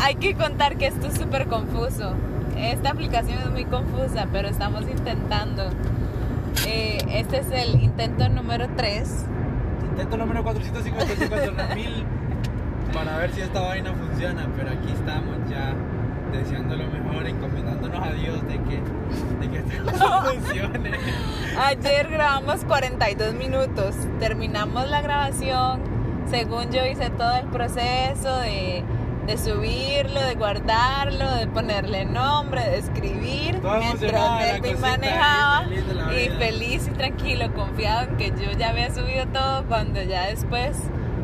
hay 0.00 0.14
que 0.16 0.34
contar 0.34 0.76
que 0.76 0.86
esto 0.86 1.06
es 1.06 1.14
súper 1.14 1.46
confuso. 1.46 2.14
Esta 2.56 2.90
aplicación 2.90 3.38
es 3.38 3.50
muy 3.50 3.64
confusa, 3.64 4.26
pero 4.32 4.48
estamos 4.48 4.82
intentando. 4.82 5.70
Eh, 6.66 6.98
este 7.10 7.38
es 7.38 7.50
el 7.50 7.82
intento 7.82 8.28
número 8.28 8.68
3. 8.76 9.24
Intento 9.90 10.16
número 10.16 10.42
455 10.42 11.52
mil 11.74 12.04
para 12.92 13.18
ver 13.18 13.32
si 13.32 13.40
esta 13.40 13.60
vaina 13.60 13.92
funciona, 13.94 14.48
pero 14.56 14.70
aquí 14.70 14.92
estamos 14.92 15.36
ya 15.48 15.74
deseando 16.32 16.76
lo 16.76 16.86
mejor, 16.88 17.26
encomendándonos 17.26 18.06
a 18.06 18.12
Dios 18.12 18.40
de 18.46 18.58
que, 18.62 18.80
de 19.40 19.50
que 19.50 19.58
esto 19.58 20.22
funcione. 20.24 20.90
Ayer 21.58 22.08
grabamos 22.08 22.64
42 22.64 23.34
minutos, 23.34 23.94
terminamos 24.18 24.88
la 24.88 25.02
grabación, 25.02 25.80
según 26.28 26.70
yo 26.70 26.84
hice 26.86 27.10
todo 27.10 27.36
el 27.36 27.46
proceso 27.46 28.38
de, 28.38 28.84
de 29.26 29.38
subirlo, 29.38 30.20
de 30.20 30.34
guardarlo, 30.34 31.30
de 31.36 31.46
ponerle 31.46 32.04
nombre, 32.04 32.62
de 32.62 32.78
escribir, 32.78 33.60
Todo 33.60 33.78
mientras 33.78 34.02
emocionado 34.02 34.38
de 34.38 34.46
la 34.46 34.52
Melvin 34.52 34.72
cosita, 34.72 34.90
manejaba 34.90 35.64
feliz 35.64 36.26
y 36.26 36.30
feliz 36.30 36.88
y 36.88 36.90
tranquilo, 36.90 37.54
confiado 37.54 38.08
en 38.08 38.16
que 38.16 38.30
yo 38.30 38.50
ya 38.58 38.70
había 38.70 38.92
subido 38.94 39.26
todo 39.26 39.64
cuando 39.66 40.02
ya 40.02 40.26
después 40.26 40.76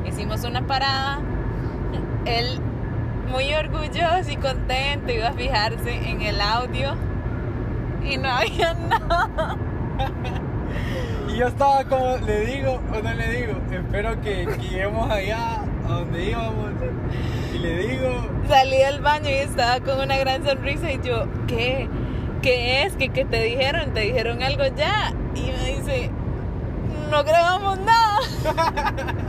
hicimos 0.07 0.45
una 0.45 0.67
parada. 0.67 1.21
Él 2.27 2.61
muy 3.31 3.53
orgulloso 3.55 4.31
y 4.31 4.37
contento 4.37 5.13
iba 5.13 5.29
a 5.29 5.33
fijarse 5.33 5.95
en 5.95 6.23
el 6.23 6.41
audio 6.41 6.95
y 8.05 8.17
no 8.19 8.29
había 8.31 8.75
nada. 8.75 9.57
Y 11.29 11.39
yo 11.39 11.49
estaba 11.49 11.85
como, 11.85 12.17
le 12.19 12.47
digo 12.47 12.81
o 12.93 13.03
no 13.03 13.15
le 13.15 13.29
digo, 13.31 13.55
espero 13.73 14.21
que, 14.21 14.47
que 14.47 14.69
lleguemos 14.69 15.11
allá 15.11 15.63
a 15.87 15.93
donde 15.93 16.31
íbamos. 16.31 16.71
Y 17.57 17.59
le 17.59 17.77
digo, 17.79 18.11
Salí 18.49 18.77
del 18.77 19.01
baño 19.01 19.31
y 19.31 19.35
estaba 19.35 19.81
con 19.81 19.99
una 19.99 20.19
gran 20.19 20.45
sonrisa 20.45 20.93
y 20.93 21.01
yo, 21.03 21.27
¿qué? 21.47 21.89
¿Qué 22.43 22.83
es? 22.83 22.95
¿Qué, 22.97 23.09
qué 23.09 23.25
te 23.25 23.43
dijeron? 23.43 23.95
¿Te 23.95 24.01
dijeron 24.01 24.43
algo 24.43 24.65
ya? 24.77 25.15
Y 25.35 25.51
me 25.53 25.77
dice, 25.77 26.11
no 27.11 27.25
grabamos 27.25 27.79
nada. 27.81 28.19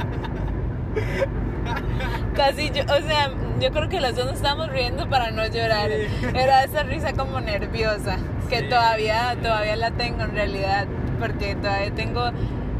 Casi 2.36 2.70
yo, 2.72 2.84
o 2.84 3.02
sea, 3.08 3.32
yo 3.60 3.72
creo 3.72 3.90
que 3.90 4.00
los 4.02 4.16
dos 4.16 4.26
nos 4.26 4.36
estábamos 4.36 4.70
riendo 4.70 5.10
para 5.10 5.32
no 5.32 5.46
llorar. 5.48 5.90
Sí. 5.90 6.26
Era 6.36 6.64
esa 6.64 6.84
risa 6.84 7.14
como 7.14 7.40
nerviosa, 7.40 8.18
que 8.50 8.60
Sí. 8.60 8.70
todavía, 8.70 9.36
todavía 9.42 9.76
la 9.78 9.92
tengo 9.92 10.24
en 10.24 10.32
realidad, 10.32 10.86
porque 11.20 11.56
todavía 11.56 11.92
tengo, 11.96 12.30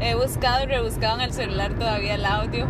he 0.00 0.14
buscado 0.14 0.62
y 0.62 0.66
rebuscado 0.66 1.16
en 1.16 1.22
el 1.22 1.32
celular 1.32 1.72
todavía 1.74 2.14
el 2.14 2.24
audio 2.24 2.66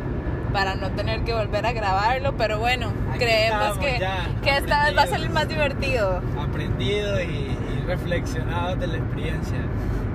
para 0.58 0.74
no 0.74 0.90
tener 0.90 1.22
que 1.22 1.32
volver 1.32 1.64
a 1.66 1.72
grabarlo, 1.72 2.36
pero 2.36 2.58
bueno, 2.58 2.88
Aquí 3.10 3.20
creemos 3.20 3.78
que, 3.78 4.04
que 4.42 4.56
esta 4.56 4.86
vez 4.86 4.96
va 4.98 5.02
a 5.02 5.06
salir 5.06 5.30
más 5.30 5.46
divertido. 5.48 6.20
aprendido 6.36 7.20
y, 7.22 7.24
y 7.24 7.84
reflexionado 7.86 8.74
de 8.74 8.88
la 8.88 8.96
experiencia. 8.96 9.58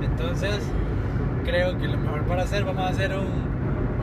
Entonces, 0.02 0.60
creo 1.46 1.78
que 1.78 1.88
lo 1.88 1.98
mejor 1.98 2.24
para 2.24 2.44
hacer, 2.44 2.66
vamos 2.66 2.84
a 2.84 2.90
hacer 2.90 3.14
un, 3.18 3.26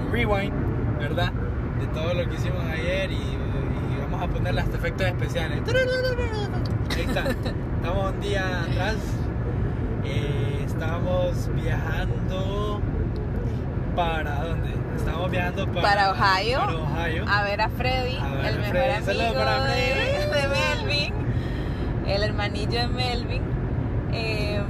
un 0.07 0.11
rewind, 0.11 0.55
¿verdad? 0.99 1.31
De 1.79 1.87
todo 1.89 2.15
lo 2.15 2.27
que 2.27 2.37
hicimos 2.37 2.65
ayer 2.65 3.13
y, 3.13 3.17
y 3.17 4.01
vamos 4.11 4.23
a 4.23 4.27
ponerle 4.33 4.63
hasta 4.63 4.79
efectos 4.79 5.07
especiales. 5.09 5.61
Ahí 6.97 7.03
está. 7.07 7.25
Estamos 7.77 8.15
un 8.15 8.21
día 8.23 8.63
atrás. 8.63 8.97
eh, 10.05 10.63
estábamos 10.65 11.51
viajando 11.55 12.81
para 13.95 14.45
dónde? 14.45 14.71
Estábamos 15.01 15.31
viajando 15.31 15.67
para, 15.67 15.83
Para 15.83 16.11
Ohio. 16.13 16.59
Para 16.61 16.77
Ohio. 16.77 17.25
A 17.29 17.43
ver 17.43 17.61
a 17.61 17.69
Freddy, 17.69 18.17
A 18.19 18.29
ver 18.31 18.47
el 18.47 18.55
a 18.55 18.59
mejor 18.59 18.71
Freddy. 19.03 19.21
amigo 19.21 19.35
para 19.35 19.65
de, 19.65 19.73
Freddy. 19.93 20.31
de 20.41 20.49
Melvin, 20.49 21.15
el 22.07 22.23
hermanillo 22.23 22.81
de 22.81 22.89
Melvin. 22.89 23.43
Em, 24.13 24.65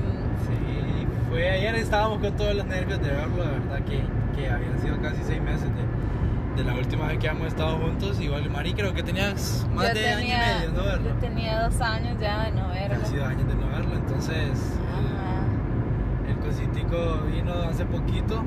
Sí, 0.46 1.06
fue 1.28 1.50
ayer 1.50 1.74
estábamos 1.76 2.18
con 2.20 2.36
todos 2.36 2.54
los 2.54 2.66
nervios 2.66 3.00
de 3.00 3.08
verlo, 3.10 3.42
de 3.44 3.50
verdad 3.50 3.78
que, 3.86 4.02
que 4.36 4.50
habían 4.50 4.78
sido 4.80 5.00
casi 5.00 5.22
seis 5.24 5.40
meses 5.42 5.68
de, 5.74 6.62
de 6.62 6.64
la 6.68 6.74
última 6.76 7.06
vez 7.06 7.18
que 7.18 7.26
hemos 7.28 7.46
estado 7.48 7.76
juntos. 7.78 8.20
Igual, 8.20 8.48
Mari, 8.50 8.72
creo 8.74 8.92
que 8.94 9.02
tenías 9.02 9.66
más 9.74 9.88
yo 9.88 9.94
de 9.94 10.08
año 10.08 10.18
y 10.18 10.22
tenía- 10.22 10.38
medio 10.46 10.70
de 10.70 10.76
no 10.76 10.84
verlo. 10.84 11.08
Yo 11.08 11.14
tenía 11.16 11.62
dos 11.62 11.80
años 11.80 12.16
ya 12.20 12.44
de 12.44 12.50
no 12.52 12.68
verlo. 12.68 13.06
Sido 13.06 13.24
años 13.26 13.46
de 13.48 13.54
no 13.54 13.68
verlo, 13.68 13.94
entonces 13.94 14.78
Ajá. 14.92 16.24
el, 16.26 16.30
el 16.32 16.36
cositico 16.38 17.22
vino 17.32 17.52
hace 17.68 17.84
poquito 17.86 18.42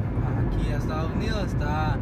aquí 0.53 0.71
a 0.71 0.77
Estados 0.77 1.11
Unidos, 1.11 1.43
está 1.47 1.97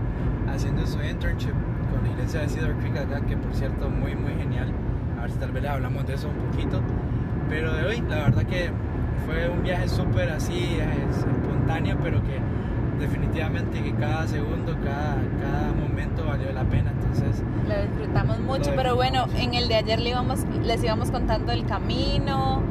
haciendo 0.52 0.86
su 0.86 1.02
internship 1.02 1.54
con 1.92 2.04
la 2.04 2.10
iglesia 2.12 2.42
de 2.42 2.50
Cedar 2.50 2.74
Creek 2.80 2.98
acá, 2.98 3.22
que 3.22 3.38
por 3.38 3.54
cierto 3.54 3.90
muy 3.90 4.16
muy 4.16 4.34
genial. 4.34 4.72
A 5.18 5.22
ver 5.24 5.32
si 5.32 5.38
tal 5.38 5.52
vez 5.52 5.64
le 5.64 5.70
hablamos 5.70 6.06
de 6.08 6.14
eso 6.16 6.30
un 6.30 6.52
poquito. 6.52 6.82
Pero 7.50 7.74
de 7.74 7.86
hoy, 7.86 8.04
la 8.10 8.16
verdad 8.16 8.44
que 8.44 8.72
fue 9.26 9.50
un 9.50 9.64
viaje 9.64 9.88
súper 9.88 10.30
así, 10.30 10.78
es 10.80 11.18
espontáneo, 11.18 11.98
pero 12.02 12.22
que 12.24 12.40
definitivamente 13.00 13.82
que 13.82 13.94
cada 13.96 14.28
segundo, 14.28 14.76
cada, 14.84 15.18
cada 15.42 15.74
momento 15.74 16.26
valió 16.26 16.52
la 16.54 16.64
pena. 16.64 16.92
Entonces, 16.92 17.44
Lo 17.68 17.82
disfrutamos 17.82 18.40
mucho, 18.40 18.72
Lo 18.72 18.78
pero 18.78 18.96
bueno, 18.96 19.26
en 19.36 19.54
el 19.54 19.68
de 19.68 19.76
ayer 19.76 20.00
le 20.00 20.12
íbamos, 20.12 20.46
les 20.64 20.84
íbamos 20.84 21.12
contando 21.12 21.52
el 21.52 21.66
camino, 21.66 22.62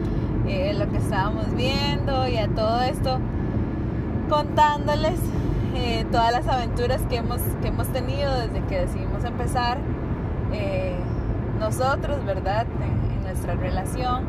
eh, 0.46 0.74
lo 0.78 0.90
que 0.90 0.96
estábamos 0.96 1.54
viendo 1.54 2.26
y 2.26 2.36
a 2.38 2.48
todo 2.48 2.80
esto, 2.82 3.18
contándoles 4.28 5.20
eh, 5.74 6.06
todas 6.10 6.32
las 6.32 6.46
aventuras 6.48 7.00
que 7.08 7.16
hemos, 7.16 7.40
que 7.62 7.68
hemos 7.68 7.86
tenido 7.88 8.34
desde 8.38 8.60
que 8.66 8.80
decidimos 8.80 9.24
empezar 9.24 9.78
eh, 10.52 10.96
nosotros, 11.58 12.24
¿verdad? 12.24 12.66
En, 12.82 13.16
en 13.16 13.22
nuestra 13.22 13.54
relación. 13.54 14.24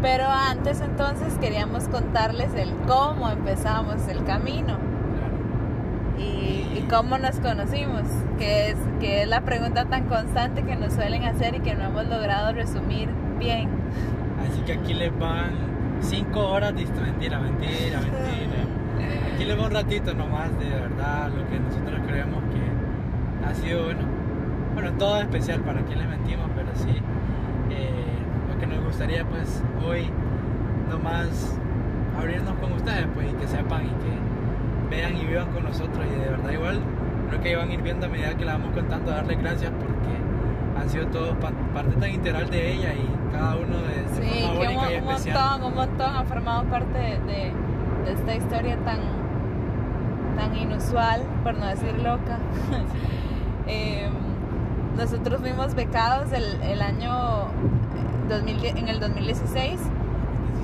Pero 0.00 0.26
antes 0.26 0.80
entonces 0.80 1.34
queríamos 1.40 1.88
contarles 1.88 2.54
el 2.54 2.72
cómo 2.86 3.28
empezamos 3.28 4.06
el 4.08 4.22
camino 4.24 4.78
y, 6.18 6.78
y 6.78 6.86
cómo 6.88 7.18
nos 7.18 7.40
conocimos, 7.40 8.02
que 8.38 8.70
es, 8.70 8.76
que 9.00 9.22
es 9.22 9.28
la 9.28 9.40
pregunta 9.40 9.86
tan 9.86 10.04
constante 10.04 10.62
que 10.62 10.76
nos 10.76 10.92
suelen 10.92 11.24
hacer 11.24 11.56
y 11.56 11.60
que 11.60 11.74
no 11.74 11.84
hemos 11.84 12.06
logrado 12.06 12.52
resumir 12.52 13.08
bien. 13.38 13.68
Así 14.48 14.60
que 14.62 14.74
aquí 14.74 14.94
les 14.94 15.16
van 15.18 15.50
5 16.00 16.40
horas 16.40 16.74
de 16.74 16.82
historia. 16.82 17.10
Mentira, 17.12 17.38
mentira, 17.40 18.00
mentira. 18.00 18.67
Aquí 19.38 19.44
les 19.46 19.56
va 19.58 19.66
un 19.66 19.70
ratito 19.70 20.14
nomás 20.14 20.50
de 20.58 20.68
verdad 20.68 21.28
lo 21.30 21.48
que 21.48 21.60
nosotros 21.60 22.00
creemos 22.08 22.42
que 22.52 23.46
ha 23.48 23.54
sido 23.54 23.84
bueno. 23.84 24.00
Bueno, 24.74 24.92
todo 24.98 25.20
especial, 25.20 25.60
para 25.60 25.80
quien 25.82 26.00
le 26.00 26.06
mentimos, 26.08 26.46
pero 26.56 26.68
sí. 26.74 26.90
eh, 27.70 28.04
lo 28.52 28.58
que 28.58 28.66
nos 28.66 28.84
gustaría 28.84 29.24
pues 29.24 29.62
hoy 29.86 30.10
nomás 30.90 31.56
abrirnos 32.18 32.54
con 32.58 32.72
ustedes 32.72 33.06
pues 33.14 33.28
y 33.30 33.34
que 33.34 33.46
sepan 33.46 33.84
y 33.84 33.88
que 33.90 34.96
vean 34.96 35.16
y 35.16 35.24
vivan 35.26 35.46
con 35.52 35.62
nosotros 35.64 36.04
y 36.04 36.18
de 36.20 36.30
verdad 36.30 36.50
igual 36.50 36.80
creo 37.28 37.40
que 37.40 37.56
van 37.56 37.68
a 37.70 37.74
ir 37.74 37.82
viendo 37.82 38.06
a 38.06 38.08
medida 38.08 38.34
que 38.34 38.44
la 38.44 38.52
vamos 38.54 38.72
contando 38.74 39.10
darle 39.12 39.36
gracias 39.36 39.70
porque 39.70 40.80
han 40.82 40.88
sido 40.90 41.06
todos 41.08 41.36
pa- 41.36 41.52
parte 41.74 41.94
tan 41.96 42.10
integral 42.10 42.48
de 42.50 42.72
ella 42.72 42.92
y 42.94 43.32
cada 43.32 43.54
uno 43.56 43.76
de, 43.82 44.02
de 44.02 44.32
Sí, 44.32 44.42
forma 44.46 44.88
que 44.88 44.98
un, 44.98 45.04
montón, 45.04 45.62
un 45.62 45.74
montón 45.74 46.16
ha 46.16 46.24
formado 46.24 46.64
parte 46.64 46.98
de 46.98 47.52
esta 48.10 48.34
historia 48.34 48.76
tan, 48.78 48.98
tan 50.38 50.56
inusual, 50.56 51.22
por 51.42 51.58
no 51.58 51.66
decir 51.66 51.94
loca. 51.98 52.38
Eh, 53.70 54.08
nosotros 54.96 55.42
fuimos 55.42 55.74
becados 55.74 56.32
el, 56.32 56.62
el 56.62 56.80
año 56.80 57.48
2010 58.30 58.76
en 58.76 58.88
el 58.88 58.98
2016 58.98 59.78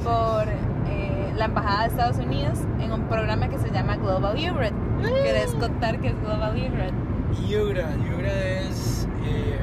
por 0.02 0.48
eh, 0.88 1.32
la 1.36 1.44
Embajada 1.44 1.82
de 1.82 1.88
Estados 1.88 2.16
Unidos 2.16 2.60
en 2.80 2.92
un 2.92 3.02
programa 3.02 3.48
que 3.48 3.58
se 3.58 3.70
llama 3.70 3.96
Global 3.96 4.38
Youth. 4.38 4.72
¿Quieres 5.02 5.54
contar 5.56 6.00
qué 6.00 6.08
es 6.08 6.20
Global 6.22 6.56
Youth? 6.56 7.46
Yugra, 7.46 7.90
Yugra 8.08 8.32
es 8.60 9.06
eh, 9.26 9.58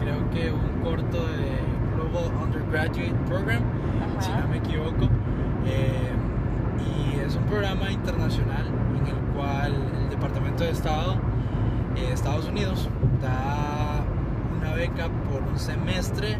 creo 0.00 0.30
que 0.30 0.52
un 0.52 0.80
corto 0.84 1.18
de 1.18 1.58
Global 1.96 2.30
Undergraduate 2.44 3.14
Program, 3.26 3.62
si 4.20 4.30
no 4.30 4.46
me 4.46 4.58
equivoco. 4.58 5.08
Eh, 5.66 6.12
y 6.78 7.18
es 7.26 7.34
un 7.34 7.42
programa 7.46 7.90
internacional 7.90 8.77
cual 9.38 9.72
el 10.02 10.10
Departamento 10.10 10.64
de 10.64 10.70
Estado 10.70 11.14
de 11.94 12.12
Estados 12.12 12.48
Unidos 12.48 12.88
da 13.22 14.02
una 14.60 14.74
beca 14.74 15.08
por 15.30 15.42
un 15.42 15.58
semestre 15.58 16.38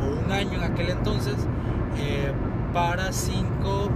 o 0.00 0.24
un 0.24 0.30
año 0.32 0.52
en 0.54 0.62
aquel 0.62 0.90
entonces 0.90 1.34
eh, 1.98 2.32
para 2.72 3.12
cinco 3.12 3.88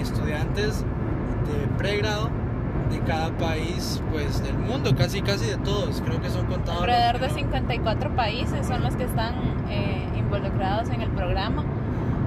estudiantes 0.00 0.84
de 1.46 1.66
pregrado 1.78 2.30
de 2.90 2.98
cada 3.00 3.30
país 3.38 4.02
pues 4.12 4.42
del 4.42 4.58
mundo, 4.58 4.94
casi 4.96 5.22
casi 5.22 5.46
de 5.46 5.56
todos, 5.58 6.00
creo 6.04 6.20
que 6.20 6.28
son 6.30 6.46
contados. 6.46 6.82
Alrededor 6.82 7.20
de 7.20 7.28
¿no? 7.28 7.34
54 7.34 8.16
países 8.16 8.66
son 8.66 8.82
los 8.82 8.96
que 8.96 9.04
están 9.04 9.34
eh, 9.68 10.08
involucrados 10.16 10.88
en 10.90 11.00
el 11.00 11.10
programa. 11.10 11.64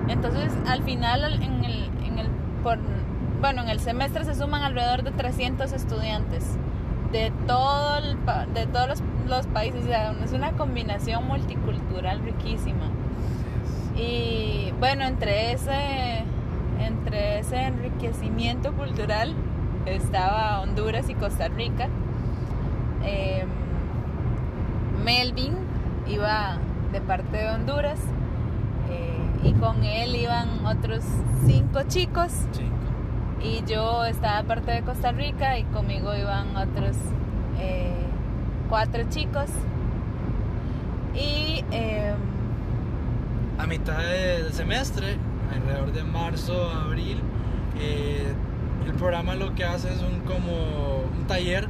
Entonces, 0.08 0.54
al 0.68 0.84
final, 0.84 1.24
al- 1.24 1.42
en 1.44 1.64
el, 1.66 1.90
en 2.06 2.20
el, 2.20 2.28
por, 2.64 2.78
bueno, 3.44 3.64
en 3.64 3.68
el 3.68 3.82
semestre 3.82 4.24
se 4.24 4.36
suman 4.36 4.62
alrededor 4.62 5.04
de 5.04 5.12
300 5.12 5.74
estudiantes 5.74 6.46
de, 7.12 7.30
todo 7.46 8.00
de 8.54 8.68
todos 8.68 9.04
los, 9.28 9.48
países. 9.48 9.84
Es 10.24 10.32
una 10.32 10.54
combinación 10.54 11.28
multicultural 11.28 12.22
riquísima. 12.22 12.86
Y 13.98 14.72
bueno, 14.80 15.04
entre 15.04 15.52
ese, 15.52 16.24
entre 16.80 17.40
ese 17.40 17.64
enriquecimiento 17.64 18.72
cultural 18.72 19.34
estaba 19.88 20.62
Honduras 20.62 21.10
y 21.10 21.16
Costa 21.16 21.50
Rica. 21.50 21.90
Em, 23.04 23.50
Melvin 25.04 25.58
iba 26.08 26.60
de 26.94 27.02
parte 27.02 27.36
de 27.36 27.50
Honduras 27.50 28.00
eh, 28.90 29.50
y 29.50 29.52
con 29.52 29.84
él 29.84 30.16
iban 30.16 30.66
otros 30.66 31.04
cinco 31.46 31.82
chicos 31.90 32.32
Cinco. 32.54 32.83
Y 33.44 33.64
yo 33.68 34.06
estaba 34.06 34.44
parte 34.44 34.72
de 34.72 34.82
Costa 34.84 35.12
Rica 35.12 35.58
y 35.60 35.64
conmigo 35.66 36.16
iban 36.16 36.56
otros 36.56 36.96
eh, 37.60 37.92
cuatro 38.70 39.04
chicos 39.10 39.50
y 41.16 41.64
em, 41.72 42.16
A 43.60 43.68
mitad 43.68 43.98
de- 44.00 44.44
del 44.44 44.54
semestre, 44.54 45.18
alrededor 45.54 45.92
de 45.92 46.04
marzo, 46.04 46.70
abril, 46.72 47.22
eh, 47.80 48.34
el 48.86 48.94
programa 48.94 49.36
lo 49.36 49.54
que 49.54 49.64
hace 49.64 49.94
es 49.94 50.02
un 50.02 50.22
como 50.22 51.04
un 51.18 51.28
taller 51.28 51.68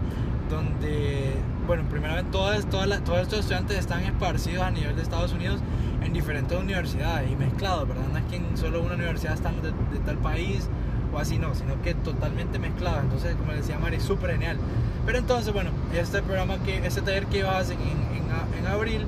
donde, 0.50 1.34
bueno, 1.68 1.84
primeramente 1.90 2.32
todas, 2.32 2.66
todas 2.68 3.04
todos 3.04 3.20
estos 3.22 3.40
estudiantes 3.40 3.78
están 3.78 4.04
esparcidos 4.04 4.64
a 4.64 4.72
nivel 4.72 4.96
de 4.96 5.02
Estados 5.02 5.34
Unidos 5.34 5.60
en 6.02 6.14
diferentes 6.14 6.58
universidades 6.58 7.30
y 7.32 7.36
mezclados, 7.36 7.88
¿verdad? 7.88 8.04
No 8.12 8.18
es 8.18 8.24
que 8.26 8.38
en 8.38 8.58
solo 8.58 8.82
una 8.82 8.96
universidad 8.96 9.34
están 9.34 9.56
de 9.62 9.72
tal 10.06 10.18
país 10.20 10.70
o 11.14 11.20
así, 11.20 11.38
no, 11.40 11.54
sino 11.56 11.82
que 11.82 11.94
totalmente 11.94 12.60
mezclados. 12.60 13.04
Entonces, 13.04 13.36
como 13.36 13.52
decía 13.54 13.78
Mari, 13.80 14.00
súper 14.00 14.32
genial. 14.32 14.58
Pero 15.06 15.18
entonces, 15.20 15.54
bueno, 15.54 15.70
este 15.94 16.22
programa, 16.22 16.58
que 16.60 16.86
este 16.86 17.02
taller 17.02 17.26
que 17.28 17.44
a 17.44 17.58
hacer 17.58 17.78
en, 17.78 17.82
en, 18.18 18.60
en 18.60 18.68
abril, 18.68 19.06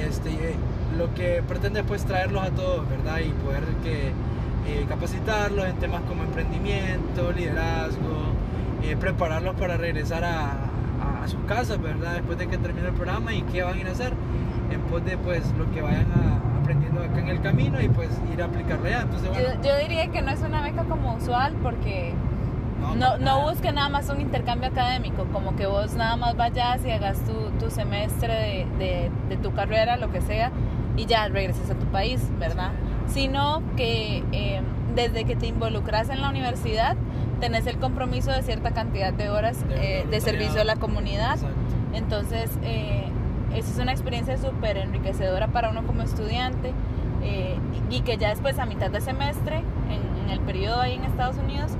este, 0.00 0.30
eh, 0.30 0.54
lo 0.96 1.14
que 1.14 1.42
pretende 1.46 1.80
es 1.80 1.86
pues 1.86 2.04
traerlos 2.04 2.42
a 2.44 2.50
todos, 2.50 2.88
¿verdad? 2.88 3.18
Y 3.20 3.30
poder 3.44 3.62
que, 3.82 4.08
eh, 4.08 4.84
capacitarlos 4.88 5.64
en 5.66 5.76
temas 5.76 6.02
como 6.02 6.22
emprendimiento, 6.24 7.32
liderazgo, 7.32 8.34
eh, 8.82 8.96
prepararlos 8.96 9.54
para 9.56 9.76
regresar 9.76 10.24
a, 10.24 10.50
a, 10.50 11.22
a 11.24 11.28
sus 11.28 11.40
casas, 11.46 11.80
¿verdad? 11.80 12.14
Después 12.14 12.36
de 12.38 12.48
que 12.48 12.58
termine 12.58 12.88
el 12.88 12.94
programa 12.94 13.32
y 13.32 13.42
qué 13.42 13.62
van 13.62 13.74
a 13.76 13.80
ir 13.80 13.86
a 13.88 13.92
hacer, 13.92 14.12
en 14.70 14.80
pos 14.82 15.04
de 15.04 15.16
pues 15.16 15.42
lo 15.56 15.70
que 15.72 15.80
vayan 15.82 16.06
a- 16.12 16.57
aprendiendo 16.68 17.02
acá 17.02 17.20
en 17.20 17.28
el 17.28 17.40
camino 17.40 17.80
y 17.80 17.88
pues 17.88 18.10
ir 18.32 18.42
a 18.42 18.44
aplicarlo 18.46 18.86
allá. 18.86 19.00
Entonces, 19.02 19.28
bueno, 19.30 19.48
yo, 19.62 19.62
yo 19.70 19.78
diría 19.78 20.08
que 20.08 20.20
no 20.22 20.30
es 20.30 20.40
una 20.42 20.60
beca 20.60 20.84
como 20.84 21.14
usual 21.14 21.54
porque 21.62 22.12
no, 22.80 22.88
para 22.88 23.18
no 23.18 23.24
nada. 23.24 23.50
busque 23.50 23.72
nada 23.72 23.88
más 23.88 24.08
un 24.10 24.20
intercambio 24.20 24.68
académico, 24.68 25.24
como 25.32 25.56
que 25.56 25.66
vos 25.66 25.94
nada 25.94 26.16
más 26.16 26.36
vayas 26.36 26.84
y 26.84 26.90
hagas 26.90 27.18
tu, 27.24 27.32
tu 27.58 27.70
semestre 27.70 28.32
de, 28.34 28.66
de- 28.84 29.10
de 29.30 29.36
tu 29.38 29.52
carrera, 29.54 29.96
lo 29.96 30.10
que 30.12 30.20
sea, 30.20 30.50
y 30.96 31.06
ya 31.06 31.26
regreses 31.28 31.70
a 31.70 31.74
tu 31.74 31.86
país, 31.86 32.20
¿verdad? 32.38 32.70
Sino 33.06 33.62
que 33.76 34.22
eh, 34.32 34.60
desde 34.94 35.24
que 35.24 35.36
te 35.36 35.46
involucras 35.46 36.10
en 36.10 36.20
la 36.20 36.28
universidad, 36.28 36.96
tenés 37.40 37.66
el 37.66 37.78
compromiso 37.78 38.30
de 38.30 38.42
cierta 38.42 38.72
cantidad 38.72 39.12
de 39.14 39.30
horas 39.30 39.66
De 39.68 40.00
eh, 40.00 40.06
de 40.10 40.20
servicio 40.20 40.60
a 40.60 40.64
la 40.64 40.76
comunidad. 40.76 41.34
Exacto. 41.36 41.56
Entonces, 41.94 42.50
eh, 42.62 43.04
esa 43.54 43.70
es 43.72 43.78
una 43.78 43.92
experiencia 43.92 44.36
súper 44.38 44.76
enriquecedora 44.76 45.48
para 45.48 45.70
uno 45.70 45.84
como 45.86 46.02
estudiante 46.02 46.72
eh, 47.22 47.56
y 47.90 48.00
que 48.02 48.16
ya 48.16 48.28
después 48.30 48.58
a 48.58 48.66
mitad 48.66 48.90
de 48.90 49.00
semestre, 49.00 49.62
en, 49.90 50.30
el 50.30 50.40
periodo 50.40 50.80
ahí 50.82 50.94
en 50.94 51.04
Estados 51.04 51.36
Unidos, 51.38 51.70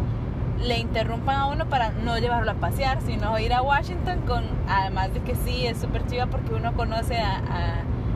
le 0.65 0.79
interrumpan 0.79 1.37
a 1.37 1.47
uno 1.47 1.67
para 1.67 1.91
no 1.91 2.17
llevarlo 2.19 2.51
a 2.51 2.55
pasear, 2.55 3.03
sino 3.03 3.39
ir 3.39 3.53
a 3.53 3.61
Washington 3.61 4.21
con, 4.27 4.45
además 4.69 5.13
de 5.13 5.21
que 5.21 5.35
sí, 5.35 5.67
es 5.67 5.79
súper 5.79 6.07
chiva 6.07 6.27
porque 6.27 6.55
uno 6.55 6.73
conoce 6.73 7.19
a, 7.19 7.37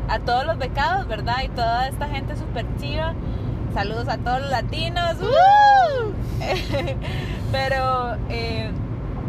a- 0.08 0.18
todos 0.20 0.46
los 0.46 0.56
becados, 0.58 1.06
¿verdad? 1.06 1.36
Y 1.44 1.48
toda 1.48 1.88
esta 1.88 2.08
gente 2.08 2.34
súper 2.36 2.64
chiva. 2.80 3.12
Saludos 3.74 4.08
a 4.08 4.18
todos 4.18 4.40
los 4.42 4.50
latinos. 4.50 5.16
Pero 7.52 8.16
eh, 8.28 8.70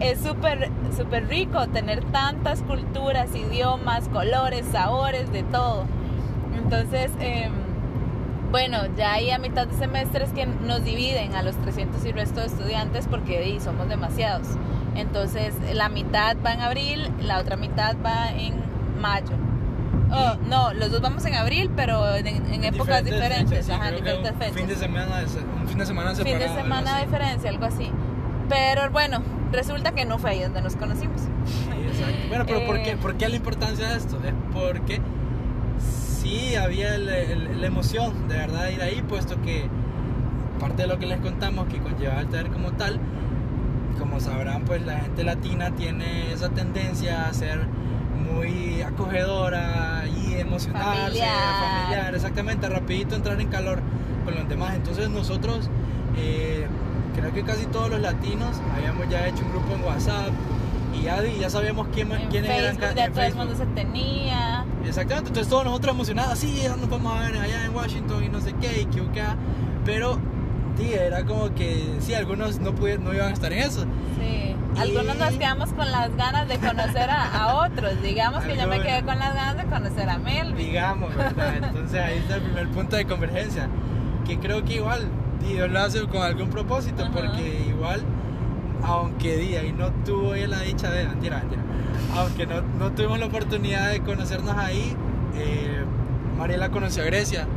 es 0.03 0.19
súper 0.19 0.69
súper 0.95 1.27
rico 1.27 1.67
tener 1.67 2.03
tantas 2.05 2.61
culturas, 2.61 3.33
idiomas, 3.35 4.07
colores, 4.09 4.65
sabores, 4.71 5.31
de 5.31 5.43
todo. 5.43 5.85
Entonces, 6.55 7.11
eh, 7.19 7.49
bueno, 8.51 8.79
ya 8.95 9.13
ahí 9.13 9.31
a 9.31 9.39
mitad 9.39 9.65
de 9.67 9.75
semestre 9.75 10.25
es 10.25 10.31
que 10.31 10.45
nos 10.45 10.83
dividen 10.83 11.33
a 11.35 11.41
los 11.41 11.55
300 11.57 12.05
y 12.05 12.11
resto 12.11 12.41
de 12.41 12.47
estudiantes 12.47 13.07
porque 13.07 13.41
di, 13.41 13.59
somos 13.59 13.89
demasiados. 13.89 14.47
Entonces, 14.95 15.55
la 15.73 15.89
mitad 15.89 16.37
va 16.45 16.53
en 16.53 16.61
abril, 16.61 17.09
la 17.21 17.39
otra 17.39 17.55
mitad 17.57 17.95
va 18.05 18.29
en 18.31 18.53
mayo. 19.01 19.33
Oh, 20.11 20.35
no, 20.47 20.73
los 20.73 20.91
dos 20.91 21.01
vamos 21.01 21.25
en 21.25 21.33
abril, 21.33 21.71
pero 21.75 22.15
en, 22.15 22.27
en 22.27 22.63
épocas 22.65 23.03
diferentes, 23.03 23.49
fechas, 23.49 23.65
sí, 23.65 23.71
ajá, 23.71 23.89
en 23.89 23.95
creo 23.97 24.21
que 24.21 24.29
diferentes 24.29 24.31
un 24.33 24.37
fechas 24.37 24.55
Fin 24.55 24.67
de 24.67 24.75
semana, 24.75 25.23
un 25.61 25.67
fin 25.67 25.77
de 25.79 25.85
semana 25.87 26.09
fin 26.09 26.17
separado. 26.17 26.39
de 26.39 26.45
algo 26.45 26.61
semana 26.61 26.91
de 26.91 26.97
así. 26.97 27.05
diferencia, 27.05 27.49
algo 27.49 27.65
así. 27.65 27.91
Pero 28.49 28.91
bueno, 28.91 29.23
resulta 29.53 29.91
que 29.93 30.03
no 30.05 30.19
fue 30.19 30.31
ahí 30.31 30.41
donde 30.41 30.61
nos 30.61 30.75
conocimos. 30.75 31.21
Exacto. 31.87 32.27
Bueno, 32.27 32.45
pero 32.45 32.65
¿por, 32.65 32.77
Eh. 32.77 32.83
qué, 32.83 32.97
¿por 32.97 33.15
qué 33.15 33.29
la 33.29 33.35
importancia 33.37 33.87
de 33.89 33.97
esto? 33.97 34.17
Es 34.25 34.33
porque 34.53 34.99
sí 35.79 36.55
había 36.55 36.95
el- 36.95 37.09
el- 37.09 37.61
la 37.61 37.67
emoción 37.67 38.27
de 38.27 38.35
verdad 38.35 38.65
de 38.65 38.73
ir 38.73 38.81
ahí, 38.81 39.01
puesto 39.07 39.41
que 39.41 39.67
parte 40.59 40.83
de 40.83 40.87
lo 40.87 40.99
que 40.99 41.05
les 41.05 41.19
contamos 41.19 41.67
que 41.67 41.77
conlleva 41.79 42.19
el 42.21 42.27
taller 42.27 42.51
como 42.51 42.71
tal, 42.73 42.99
como 43.99 44.19
sabrán, 44.19 44.63
pues 44.65 44.85
la 44.85 44.99
gente 44.99 45.23
latina 45.23 45.71
tiene 45.71 46.31
esa 46.33 46.49
tendencia 46.49 47.27
a 47.27 47.33
ser 47.33 47.67
muy 48.33 48.81
acogedora 48.81 50.03
y 50.07 50.35
emocionarse, 50.35 50.99
Familiar. 51.19 51.37
familiar, 51.59 52.15
exactamente, 52.15 52.69
rapidito 52.69 53.15
entrar 53.15 53.39
en 53.41 53.49
calor 53.49 53.79
con 54.25 54.35
los 54.35 54.47
demás. 54.47 54.73
Entonces 54.75 55.09
nosotros, 55.09 55.69
eh, 56.17 56.62
creo 57.15 57.31
que 57.33 57.43
casi 57.43 57.65
todos 57.67 57.89
los 57.89 57.99
latinos 58.01 58.49
habíamos 58.75 59.07
ya 59.09 59.27
hecho 59.27 59.43
un 59.45 59.51
grupo 59.51 59.73
en 59.75 59.83
WhatsApp 59.83 60.29
y 60.97 61.03
ya, 61.03 61.21
ya 61.23 61.49
sabíamos 61.49 61.87
quién, 61.93 62.11
En 62.11 62.27
quiénes 62.29 62.49
eran 62.51 62.75
Facebook 62.77 62.89
ca- 62.89 62.95
ya 62.95 63.05
en 63.05 63.13
todo 63.13 63.23
el 63.23 63.35
mundo 63.35 63.55
se 63.55 63.65
tenía. 63.67 64.65
Exactamente, 64.85 65.29
entonces 65.29 65.49
todos 65.49 65.65
nosotros 65.65 65.95
emocionados, 65.95 66.39
sí, 66.39 66.59
ya 66.63 66.75
nos 66.75 66.89
vamos 66.89 67.15
a 67.17 67.21
ver 67.21 67.37
allá 67.37 67.65
en 67.65 67.75
Washington 67.75 68.23
y 68.23 68.29
no 68.29 68.41
sé 68.41 68.53
qué, 68.61 68.81
y 68.81 68.85
que 68.85 69.01
acá, 69.01 69.35
pero 69.85 70.19
sí, 70.77 70.91
era 70.93 71.23
como 71.25 71.53
que 71.55 71.83
sí, 71.99 72.13
algunos 72.13 72.59
no, 72.59 72.73
pudieron, 72.75 73.03
no 73.05 73.13
iban 73.13 73.29
a 73.29 73.33
estar 73.33 73.51
en 73.53 73.59
eso. 73.59 73.81
Sí. 74.19 74.55
Y- 74.75 74.79
Algunos 74.79 75.15
nos 75.17 75.29
quedamos 75.33 75.69
con 75.73 75.91
las 75.91 76.15
ganas 76.15 76.47
de 76.47 76.57
conocer 76.57 77.07
a, 77.09 77.43
a 77.43 77.63
otros. 77.65 78.01
Digamos 78.01 78.43
que 78.43 78.57
yo 78.57 78.67
me 78.67 78.81
quedé 78.81 79.03
con 79.03 79.19
las 79.19 79.35
ganas 79.35 79.57
de 79.57 79.65
conocer 79.65 80.09
a 80.09 80.17
Melvin. 80.17 80.55
digamos, 80.55 81.15
¿verdad? 81.15 81.57
Entonces 81.63 82.01
ahí 82.01 82.17
está 82.17 82.35
el 82.37 82.41
primer 82.41 82.67
punto 82.69 82.95
de 82.95 83.05
convergencia, 83.05 83.67
que 84.25 84.39
creo 84.39 84.63
que 84.65 84.75
igual 84.75 85.07
Dios 85.47 85.69
lo 85.69 85.79
hace 85.79 86.05
con 86.07 86.21
algún 86.21 86.49
propósito, 86.49 87.03
Ajá. 87.03 87.11
porque 87.13 87.65
igual, 87.69 88.01
aunque 88.83 89.37
di 89.37 89.55
ahí 89.55 89.71
no 89.71 89.91
tuvo 90.05 90.35
ella 90.35 90.47
la 90.47 90.59
dicha 90.61 90.89
de, 90.89 91.07
mentira, 91.07 91.37
mentira, 91.39 91.61
aunque 92.15 92.45
no, 92.45 92.61
no 92.79 92.91
tuvimos 92.91 93.19
la 93.19 93.25
oportunidad 93.27 93.89
de 93.91 94.01
conocernos 94.01 94.55
ahí, 94.57 94.95
eh, 95.35 95.83
Mariela 96.37 96.69
conoció 96.69 97.03
a 97.03 97.05
Grecia, 97.05 97.47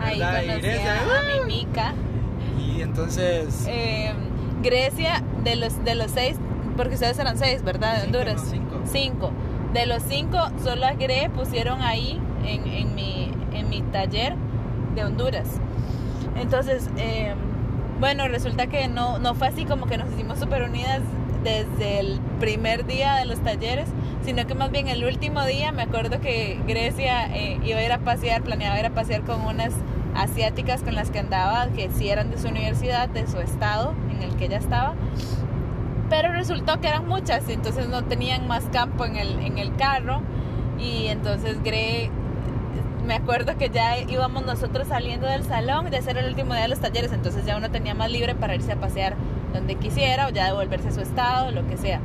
Ahí. 0.00 0.16
Y 0.16 0.20
conocí 0.20 0.60
Grecia, 0.60 0.94
a, 0.94 1.38
a 1.38 1.46
mi 1.46 1.54
mica. 1.54 1.94
y 2.58 2.82
entonces... 2.82 3.64
Eh, 3.68 4.12
Grecia, 4.62 5.22
de 5.44 5.56
los, 5.56 5.84
de 5.84 5.94
los 5.94 6.10
seis, 6.10 6.36
porque 6.76 6.94
ustedes 6.94 7.18
eran 7.18 7.36
seis, 7.38 7.62
¿verdad? 7.62 7.94
De 7.96 8.00
Cinco, 8.02 8.16
Honduras. 8.18 8.42
no, 8.44 8.50
cinco. 8.50 8.80
Cinco. 8.86 9.30
De 9.72 9.86
los 9.86 10.02
cinco, 10.02 10.38
solo 10.62 10.86
a 10.86 10.92
Gre 10.94 11.30
pusieron 11.34 11.80
ahí 11.82 12.18
en, 12.44 12.66
en, 12.66 12.94
mi, 12.94 13.30
en 13.52 13.68
mi 13.68 13.82
taller 13.82 14.34
de 14.94 15.04
Honduras. 15.04 15.60
Entonces, 16.36 16.90
eh, 16.96 17.34
bueno, 18.00 18.26
resulta 18.28 18.66
que 18.66 18.88
no, 18.88 19.18
no 19.18 19.34
fue 19.34 19.48
así 19.48 19.64
como 19.64 19.86
que 19.86 19.98
nos 19.98 20.12
hicimos 20.12 20.38
súper 20.38 20.62
unidas 20.62 21.00
desde 21.42 22.00
el 22.00 22.20
primer 22.40 22.86
día 22.86 23.16
de 23.16 23.26
los 23.26 23.38
talleres, 23.40 23.88
sino 24.24 24.46
que 24.46 24.54
más 24.54 24.70
bien 24.70 24.88
el 24.88 25.04
último 25.04 25.44
día 25.44 25.72
me 25.72 25.82
acuerdo 25.82 26.20
que 26.20 26.58
Grecia 26.66 27.26
eh, 27.34 27.60
iba 27.62 27.78
a 27.78 27.84
ir 27.84 27.92
a 27.92 27.98
pasear, 27.98 28.42
planeaba 28.42 28.78
ir 28.78 28.86
a 28.86 28.90
pasear 28.90 29.22
con 29.22 29.42
unas 29.42 29.74
asiáticas 30.14 30.82
con 30.82 30.94
las 30.94 31.10
que 31.10 31.18
andaba, 31.18 31.68
que 31.68 31.90
sí 31.90 32.08
eran 32.08 32.30
de 32.30 32.38
su 32.38 32.48
universidad, 32.48 33.08
de 33.08 33.26
su 33.26 33.38
estado 33.38 33.94
en 34.10 34.22
el 34.22 34.36
que 34.36 34.46
ella 34.46 34.58
estaba. 34.58 34.94
Pero 36.08 36.32
resultó 36.32 36.80
que 36.80 36.88
eran 36.88 37.06
muchas, 37.06 37.48
y 37.48 37.52
entonces 37.52 37.88
no 37.88 38.04
tenían 38.04 38.46
más 38.46 38.64
campo 38.72 39.04
en 39.04 39.16
el, 39.16 39.38
en 39.40 39.58
el 39.58 39.74
carro. 39.76 40.22
Y 40.78 41.06
entonces 41.06 41.62
Gre, 41.62 42.10
me 43.04 43.14
acuerdo 43.14 43.56
que 43.56 43.70
ya 43.70 43.98
íbamos 43.98 44.44
nosotros 44.44 44.88
saliendo 44.88 45.26
del 45.26 45.44
salón 45.44 45.90
de 45.90 45.98
hacer 45.98 46.16
el 46.16 46.26
último 46.26 46.54
día 46.54 46.62
de 46.62 46.68
los 46.68 46.80
talleres, 46.80 47.12
entonces 47.12 47.44
ya 47.44 47.56
uno 47.56 47.70
tenía 47.70 47.94
más 47.94 48.10
libre 48.10 48.34
para 48.34 48.54
irse 48.54 48.72
a 48.72 48.76
pasear 48.76 49.14
donde 49.52 49.76
quisiera 49.76 50.26
o 50.26 50.30
ya 50.30 50.46
devolverse 50.46 50.88
a 50.88 50.92
su 50.92 51.00
estado, 51.00 51.50
lo 51.50 51.66
que 51.66 51.76
sea. 51.76 52.00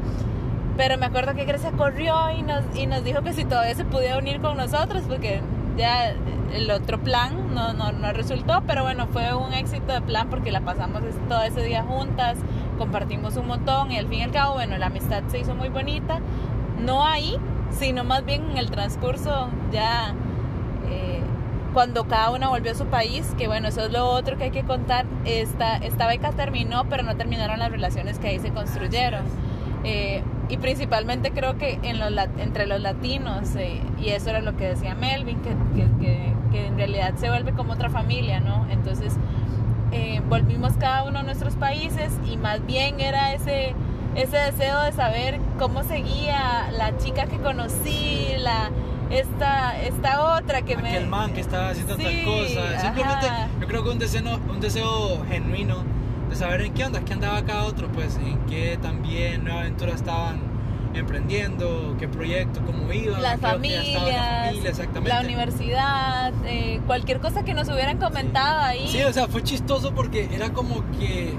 Pero 0.77 0.97
me 0.97 1.05
acuerdo 1.05 1.33
que 1.35 1.45
Grecia 1.45 1.71
corrió 1.71 2.15
y 2.37 2.41
nos, 2.41 2.63
y 2.75 2.87
nos 2.87 3.03
dijo 3.03 3.21
que 3.21 3.33
si 3.33 3.45
todavía 3.45 3.75
se 3.75 3.85
podía 3.85 4.17
unir 4.17 4.39
con 4.39 4.57
nosotros, 4.57 5.03
porque 5.07 5.41
ya 5.77 6.13
el 6.53 6.71
otro 6.71 6.99
plan 6.99 7.53
no, 7.53 7.73
no, 7.73 7.91
no 7.91 8.11
resultó, 8.13 8.63
pero 8.67 8.83
bueno, 8.83 9.07
fue 9.07 9.33
un 9.33 9.53
éxito 9.53 9.93
de 9.93 10.01
plan 10.01 10.29
porque 10.29 10.51
la 10.51 10.61
pasamos 10.61 11.01
todo 11.27 11.41
ese 11.43 11.63
día 11.63 11.83
juntas, 11.83 12.37
compartimos 12.77 13.37
un 13.37 13.47
montón 13.47 13.91
y 13.91 13.97
al 13.97 14.07
fin 14.07 14.19
y 14.19 14.23
al 14.23 14.31
cabo, 14.31 14.55
bueno, 14.55 14.77
la 14.77 14.87
amistad 14.87 15.23
se 15.27 15.39
hizo 15.39 15.55
muy 15.55 15.69
bonita, 15.69 16.19
no 16.79 17.05
ahí, 17.05 17.37
sino 17.71 18.03
más 18.03 18.25
bien 18.25 18.51
en 18.51 18.57
el 18.57 18.71
transcurso 18.71 19.49
ya 19.71 20.13
eh, 20.89 21.21
cuando 21.73 22.05
cada 22.07 22.31
una 22.31 22.49
volvió 22.49 22.71
a 22.71 22.75
su 22.75 22.85
país, 22.85 23.33
que 23.37 23.47
bueno, 23.47 23.67
eso 23.67 23.81
es 23.81 23.91
lo 23.91 24.07
otro 24.09 24.37
que 24.37 24.45
hay 24.45 24.51
que 24.51 24.63
contar, 24.63 25.05
esta, 25.25 25.77
esta 25.77 26.07
beca 26.07 26.31
terminó, 26.31 26.85
pero 26.89 27.03
no 27.03 27.15
terminaron 27.15 27.59
las 27.59 27.71
relaciones 27.71 28.19
que 28.19 28.29
ahí 28.29 28.39
se 28.39 28.51
construyeron. 28.51 29.23
Eh, 29.83 30.23
y 30.49 30.57
principalmente 30.57 31.31
creo 31.31 31.57
que 31.57 31.79
en 31.83 31.99
los, 31.99 32.11
entre 32.39 32.65
los 32.65 32.81
latinos, 32.81 33.55
eh, 33.55 33.81
y 33.99 34.09
eso 34.09 34.31
era 34.31 34.41
lo 34.41 34.57
que 34.57 34.67
decía 34.67 34.95
Melvin, 34.95 35.39
que, 35.41 35.55
que, 35.75 36.33
que, 36.51 36.65
en 36.65 36.75
realidad 36.75 37.13
se 37.15 37.29
vuelve 37.29 37.53
como 37.53 37.73
otra 37.73 37.89
familia, 37.89 38.39
¿no? 38.39 38.65
Entonces 38.69 39.15
eh, 39.91 40.21
volvimos 40.27 40.73
cada 40.73 41.03
uno 41.03 41.19
a 41.19 41.23
nuestros 41.23 41.55
países 41.55 42.11
y 42.25 42.37
más 42.37 42.65
bien 42.65 42.99
era 42.99 43.33
ese, 43.33 43.75
ese 44.15 44.37
deseo 44.37 44.81
de 44.81 44.91
saber 44.91 45.39
cómo 45.59 45.83
seguía 45.83 46.71
la 46.71 46.97
chica 46.97 47.27
que 47.27 47.37
conocí, 47.37 48.25
la, 48.39 48.71
esta, 49.09 49.81
esta 49.81 50.37
otra 50.37 50.61
que 50.61 50.77
me... 50.77 50.89
Aquel 50.89 51.07
man 51.07 51.33
que 51.33 51.41
estaba 51.41 51.69
haciendo 51.69 51.95
tal 51.97 52.23
cosa. 52.23 52.79
Simplemente 52.79 53.27
yo 53.59 53.67
creo 53.67 53.83
que 53.83 53.89
un 53.89 53.99
deseo, 53.99 54.39
un 54.49 54.59
deseo 54.59 55.25
genuino 55.27 55.83
de 56.29 56.35
saber 56.35 56.61
en 56.61 56.73
qué 56.73 56.85
onda, 56.85 57.01
qué 57.01 57.13
andaba 57.13 57.43
cada 57.43 57.63
otro, 57.63 57.91
pues 57.91 58.17
en 58.17 58.37
qué 58.45 58.77
también 58.81 59.43
nueva 59.43 59.61
aventura 59.61 59.93
estaban 59.93 60.49
emprendiendo, 60.93 61.95
qué 61.99 62.07
proyecto, 62.07 62.61
cómo 62.65 62.91
iban, 62.91 63.21
las 63.21 63.39
familias, 63.39 63.85
la, 63.93 64.43
familia, 64.45 64.69
exactamente. 64.69 65.09
la 65.09 65.21
universidad, 65.21 66.33
eh, 66.45 66.81
cualquier 66.87 67.19
cosa 67.19 67.43
que 67.43 67.53
nos 67.53 67.69
hubieran 67.69 67.97
comentado 67.97 68.61
ahí. 68.61 68.87
Sí, 68.87 69.01
o 69.03 69.13
sea, 69.13 69.27
fue 69.27 69.43
chistoso 69.43 69.93
porque 69.93 70.29
era 70.31 70.51
como 70.51 70.83
que 70.97 71.33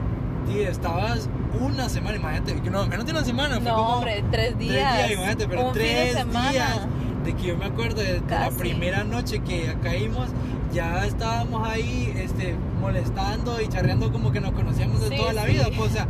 tío, 0.46 0.68
estabas 0.68 1.28
una 1.60 1.88
semana, 1.88 2.16
imagínate, 2.16 2.54
no, 2.70 2.86
menos 2.86 3.06
de 3.06 3.12
una 3.12 3.24
semana, 3.24 3.56
fue 3.56 3.70
no, 3.70 3.76
como 3.76 3.88
hombre, 3.96 4.24
tres 4.30 4.56
días. 4.58 4.94
Tres 4.94 5.08
días, 5.08 5.10
imagínate, 5.12 5.48
pero 5.48 5.72
tres 5.72 6.14
días 6.14 6.86
de 7.30 7.36
que 7.36 7.48
yo 7.48 7.56
me 7.56 7.66
acuerdo 7.66 8.02
de, 8.02 8.20
la 8.28 8.50
primera 8.50 9.04
noche 9.04 9.40
que 9.40 9.74
caímos, 9.82 10.28
ya 10.72 11.04
estábamos 11.06 11.66
ahí 11.68 12.12
este, 12.16 12.54
molestando 12.80 13.60
y 13.60 13.68
charreando 13.68 14.12
como 14.12 14.32
que 14.32 14.40
nos 14.40 14.52
conocíamos 14.52 15.00
de 15.08 15.16
toda 15.16 15.32
la 15.32 15.44
vida. 15.44 15.66
Pues, 15.76 15.90
o 15.90 15.94
sea, 15.94 16.08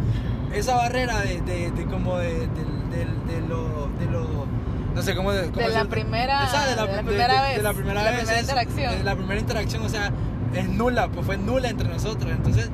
esa 0.55 0.77
barrera 0.77 1.21
de, 1.21 1.41
de, 1.43 1.71
de 1.71 1.85
como 1.85 2.19
de, 2.19 2.31
de, 2.31 3.41
lo, 3.49 3.89
de 3.99 4.07
lo 4.11 4.47
no 4.95 5.03
sé 5.03 5.15
cómo, 5.15 5.31
de 5.33 5.47
la 5.47 5.85
primera 5.85 6.49
de 6.67 6.77
la, 6.77 7.03
primera 7.03 7.43
vez 7.43 7.57
de 7.57 7.63
la 7.63 7.73
primera, 7.73 8.03
vez, 8.11 8.41
interacción. 8.41 8.99
de 8.99 9.05
la 9.05 9.15
primera 9.15 9.41
interacción 9.41 9.83
o 9.85 9.89
sea 9.89 10.11
es 10.53 10.69
nula 10.69 11.07
pues 11.09 11.25
fue 11.25 11.39
nula 11.39 11.69
entre 11.69 11.89
nosotros 11.89 12.33
entonces 12.33 12.71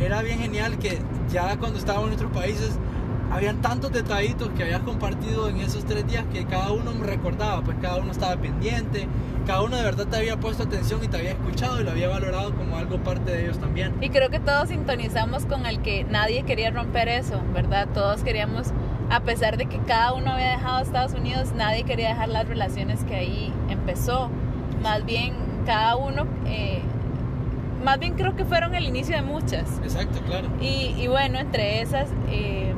era 0.00 0.22
bien 0.22 0.38
genial 0.38 0.78
que 0.78 0.98
ya 1.30 1.58
cuando 1.58 1.78
estábamos 1.78 2.04
en 2.10 2.16
nuestros 2.16 2.32
países 2.32 2.78
habían 3.30 3.62
tantos 3.62 3.92
detallitos 3.92 4.48
que 4.56 4.64
habías 4.64 4.80
compartido 4.80 5.48
en 5.48 5.58
esos 5.58 5.84
tres 5.84 6.06
días 6.06 6.24
que 6.32 6.44
cada 6.44 6.72
uno 6.72 6.92
me 6.92 7.06
recordaba, 7.06 7.62
pues 7.62 7.76
cada 7.80 7.96
uno 7.96 8.10
estaba 8.10 8.36
pendiente, 8.36 9.06
cada 9.46 9.62
uno 9.62 9.76
de 9.76 9.82
verdad 9.82 10.06
te 10.06 10.16
había 10.16 10.36
puesto 10.38 10.64
atención 10.64 11.02
y 11.04 11.08
te 11.08 11.16
había 11.16 11.30
escuchado 11.30 11.80
y 11.80 11.84
lo 11.84 11.92
había 11.92 12.08
valorado 12.08 12.54
como 12.54 12.76
algo 12.76 12.98
parte 12.98 13.30
de 13.30 13.44
ellos 13.44 13.58
también. 13.58 13.94
Y 14.00 14.10
creo 14.10 14.30
que 14.30 14.40
todos 14.40 14.68
sintonizamos 14.68 15.46
con 15.46 15.66
el 15.66 15.80
que 15.80 16.04
nadie 16.04 16.42
quería 16.42 16.70
romper 16.70 17.08
eso, 17.08 17.40
¿verdad? 17.54 17.88
Todos 17.94 18.22
queríamos, 18.22 18.72
a 19.10 19.20
pesar 19.20 19.56
de 19.56 19.66
que 19.66 19.78
cada 19.78 20.12
uno 20.12 20.32
había 20.32 20.50
dejado 20.50 20.80
Estados 20.80 21.14
Unidos, 21.14 21.52
nadie 21.54 21.84
quería 21.84 22.08
dejar 22.08 22.28
las 22.28 22.48
relaciones 22.48 23.04
que 23.04 23.14
ahí 23.14 23.52
empezó. 23.68 24.30
Más 24.82 25.04
bien, 25.04 25.34
cada 25.66 25.96
uno... 25.96 26.26
Eh, 26.46 26.82
más 27.84 27.98
bien 27.98 28.12
creo 28.12 28.36
que 28.36 28.44
fueron 28.44 28.74
el 28.74 28.86
inicio 28.86 29.16
de 29.16 29.22
muchas. 29.22 29.78
Exacto, 29.82 30.20
claro. 30.26 30.48
Y, 30.60 30.94
y 30.98 31.06
bueno, 31.08 31.38
entre 31.38 31.80
esas... 31.80 32.08
Eh, 32.28 32.74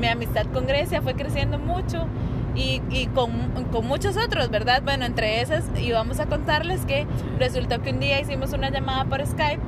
mi 0.00 0.06
amistad 0.08 0.46
con 0.52 0.66
Grecia 0.66 1.02
fue 1.02 1.14
creciendo 1.14 1.58
mucho 1.58 2.06
y, 2.54 2.82
y 2.90 3.06
con, 3.06 3.32
con, 3.72 3.86
muchos 3.86 4.16
otros, 4.16 4.50
¿verdad? 4.50 4.82
Bueno, 4.82 5.04
entre 5.04 5.40
esas, 5.40 5.64
y 5.78 5.92
vamos 5.92 6.20
a 6.20 6.26
contarles 6.26 6.84
que 6.84 7.06
resultó 7.38 7.80
que 7.80 7.90
un 7.90 8.00
día 8.00 8.20
hicimos 8.20 8.52
una 8.52 8.70
llamada 8.70 9.04
por 9.06 9.26
Skype 9.26 9.60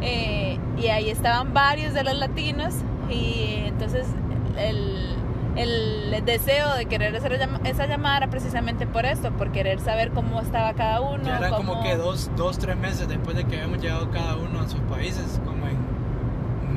eh, 0.00 0.58
y 0.80 0.86
ahí 0.88 1.10
estaban 1.10 1.52
varios 1.52 1.92
de 1.92 2.04
los 2.04 2.14
latinos 2.14 2.74
y 3.10 3.64
entonces 3.66 4.06
el, 4.56 5.16
el 5.56 6.24
deseo 6.24 6.74
de 6.74 6.86
querer 6.86 7.14
hacer 7.16 7.38
esa 7.64 7.86
llamada 7.86 8.18
era 8.18 8.30
precisamente 8.30 8.86
por 8.86 9.04
esto, 9.06 9.32
por 9.32 9.50
querer 9.50 9.80
saber 9.80 10.10
cómo 10.10 10.40
estaba 10.40 10.72
cada 10.74 11.00
uno. 11.00 11.24
Ya 11.24 11.38
era 11.38 11.50
como 11.50 11.82
que 11.82 11.96
dos, 11.96 12.30
dos, 12.36 12.58
tres 12.58 12.76
meses 12.76 13.08
después 13.08 13.36
de 13.36 13.44
que 13.44 13.56
habíamos 13.56 13.82
llegado 13.82 14.10
cada 14.10 14.36
uno 14.36 14.60
a 14.60 14.68
sus 14.68 14.80
países, 14.82 15.40
como 15.44 15.66
en 15.66 15.76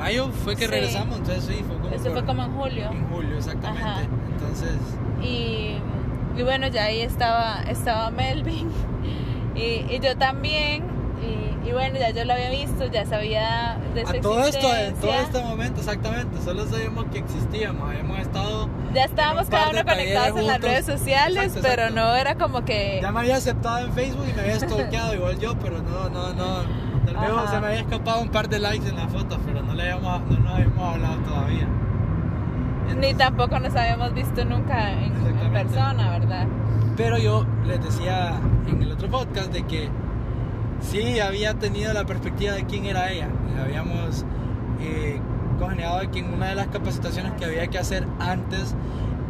mayo 0.04 0.28
fue 0.44 0.54
que 0.54 0.66
regresamos, 0.66 1.16
entonces 1.18 1.44
sí, 1.44 1.64
fue 1.66 1.78
como. 1.78 1.94
Eso 1.94 2.12
fue 2.12 2.24
como 2.24 2.42
en 2.44 2.52
julio. 2.52 2.90
En 2.92 3.08
julio, 3.08 3.36
exactamente. 3.38 4.08
Entonces. 4.32 4.76
Y, 5.22 5.78
y, 6.36 6.42
bueno, 6.42 6.68
ya 6.68 6.84
ahí 6.84 7.00
estaba, 7.00 7.62
estaba 7.68 8.10
Melvin. 8.10 8.70
Y, 9.56 9.86
y 9.88 10.00
yo 10.02 10.16
también. 10.16 10.82
Y, 11.22 11.68
y, 11.68 11.72
bueno, 11.72 11.96
ya 11.96 12.10
yo 12.10 12.24
lo 12.24 12.32
había 12.32 12.50
visto, 12.50 12.86
ya 12.86 13.06
sabía 13.06 13.78
de 13.94 14.04
su 14.04 14.16
A 14.16 14.20
todo 14.20 14.44
esto, 14.44 14.76
en 14.76 14.94
todo 14.96 15.14
este 15.14 15.40
momento, 15.40 15.78
exactamente. 15.78 16.42
Solo 16.42 16.66
sabíamos 16.66 17.04
que 17.12 17.20
existíamos, 17.20 17.88
habíamos 17.88 18.18
estado. 18.18 18.68
Ya 18.92 19.04
estábamos 19.04 19.48
cada 19.48 19.70
uno 19.70 19.84
conectados 19.84 20.40
en 20.40 20.48
las 20.48 20.60
redes 20.60 20.86
sociales, 20.86 21.56
pero 21.62 21.90
no 21.90 22.16
era 22.16 22.34
como 22.34 22.64
que. 22.64 22.98
Ya 23.00 23.12
me 23.12 23.20
había 23.20 23.36
aceptado 23.36 23.86
en 23.86 23.92
Facebook 23.92 24.26
y 24.28 24.32
me 24.32 24.42
había 24.42 24.56
stalkeado 24.58 25.14
igual 25.14 25.38
yo, 25.38 25.56
pero 25.60 25.80
no, 25.80 26.10
no, 26.10 26.32
no 26.32 26.84
Tal 27.04 27.48
se 27.48 27.60
me 27.60 27.66
había 27.66 27.80
escapado 27.80 28.22
un 28.22 28.28
par 28.28 28.48
de 28.48 28.58
likes 28.58 28.88
en 28.88 28.96
la 28.96 29.08
foto, 29.08 29.38
pero 29.44 29.53
no, 29.74 29.82
le 29.82 29.90
habíamos, 29.90 30.30
no 30.30 30.38
nos 30.38 30.52
habíamos 30.52 30.94
hablado 30.94 31.16
todavía. 31.22 31.68
Ni 32.96 33.14
tampoco 33.14 33.58
nos 33.58 33.74
habíamos 33.74 34.14
visto 34.14 34.44
nunca 34.44 34.92
en, 34.92 35.12
persona, 35.52 36.10
¿verdad? 36.10 36.46
Pero 36.96 37.18
yo 37.18 37.46
les 37.66 37.82
decía 37.82 38.38
en 38.68 38.82
el 38.82 38.92
otro 38.92 39.08
podcast 39.08 39.52
de 39.52 39.64
que 39.64 39.88
sí 40.80 41.18
había 41.20 41.54
tenido 41.54 41.92
la 41.92 42.04
perspectiva 42.04 42.52
de 42.52 42.64
quién 42.64 42.84
era 42.84 43.10
ella. 43.10 43.28
Habíamos 43.60 44.24
eh, 44.80 45.20
congeniado 45.58 46.00
de 46.00 46.10
que 46.10 46.18
en 46.20 46.34
una 46.34 46.48
de 46.48 46.54
las 46.56 46.68
capacitaciones 46.68 47.32
que 47.32 47.44
había 47.44 47.66
que 47.68 47.78
hacer 47.78 48.06
antes 48.20 48.74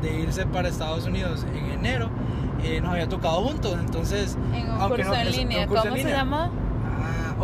de 0.03 0.21
irse 0.21 0.47
para 0.47 0.69
Estados 0.69 1.07
Unidos 1.07 1.47
en 1.55 1.67
enero, 1.71 2.11
eh, 2.63 2.81
nos 2.81 2.93
había 2.93 3.09
tocado 3.09 3.43
juntos. 3.43 3.77
Entonces, 3.79 4.37
en 4.53 4.71
un 4.71 4.89
curso 4.89 5.15
en 5.15 5.31
línea, 5.31 5.67
¿cómo 5.67 5.83
se 5.83 6.11
llama? 6.11 6.51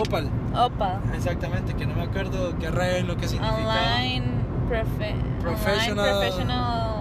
Opal. 0.00 0.30
Opal. 0.54 1.00
Exactamente, 1.14 1.75
que 1.75 1.87
no 1.87 1.95
me 1.95 2.02
acuerdo 2.02 2.57
qué 2.59 2.71
re 2.71 3.02
lo 3.02 3.16
que 3.16 3.28
significa. 3.28 3.59
Online, 3.59 4.25
professional, 4.69 6.09
Online 6.09 6.21
Professional 6.21 7.00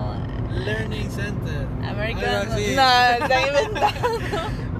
Learning 0.52 1.10
Center. 1.10 1.68
American. 1.84 2.50
No, 2.50 2.58
está 2.58 3.92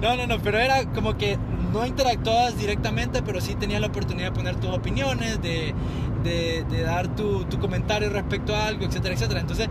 no, 0.00 0.16
no, 0.16 0.26
no, 0.26 0.38
pero 0.42 0.58
era 0.58 0.84
como 0.86 1.16
que 1.16 1.38
no 1.72 1.86
interactuabas 1.86 2.58
directamente, 2.58 3.22
pero 3.22 3.40
sí 3.40 3.54
tenías 3.54 3.80
la 3.80 3.86
oportunidad 3.86 4.30
de 4.30 4.32
poner 4.32 4.56
tus 4.56 4.70
opiniones, 4.70 5.40
de, 5.40 5.74
de, 6.24 6.64
de 6.68 6.82
dar 6.82 7.08
tu, 7.14 7.44
tu, 7.44 7.58
comentario 7.58 8.10
respecto 8.10 8.54
a 8.54 8.66
algo, 8.66 8.84
etcétera, 8.84 9.14
etcétera. 9.14 9.40
Entonces, 9.40 9.68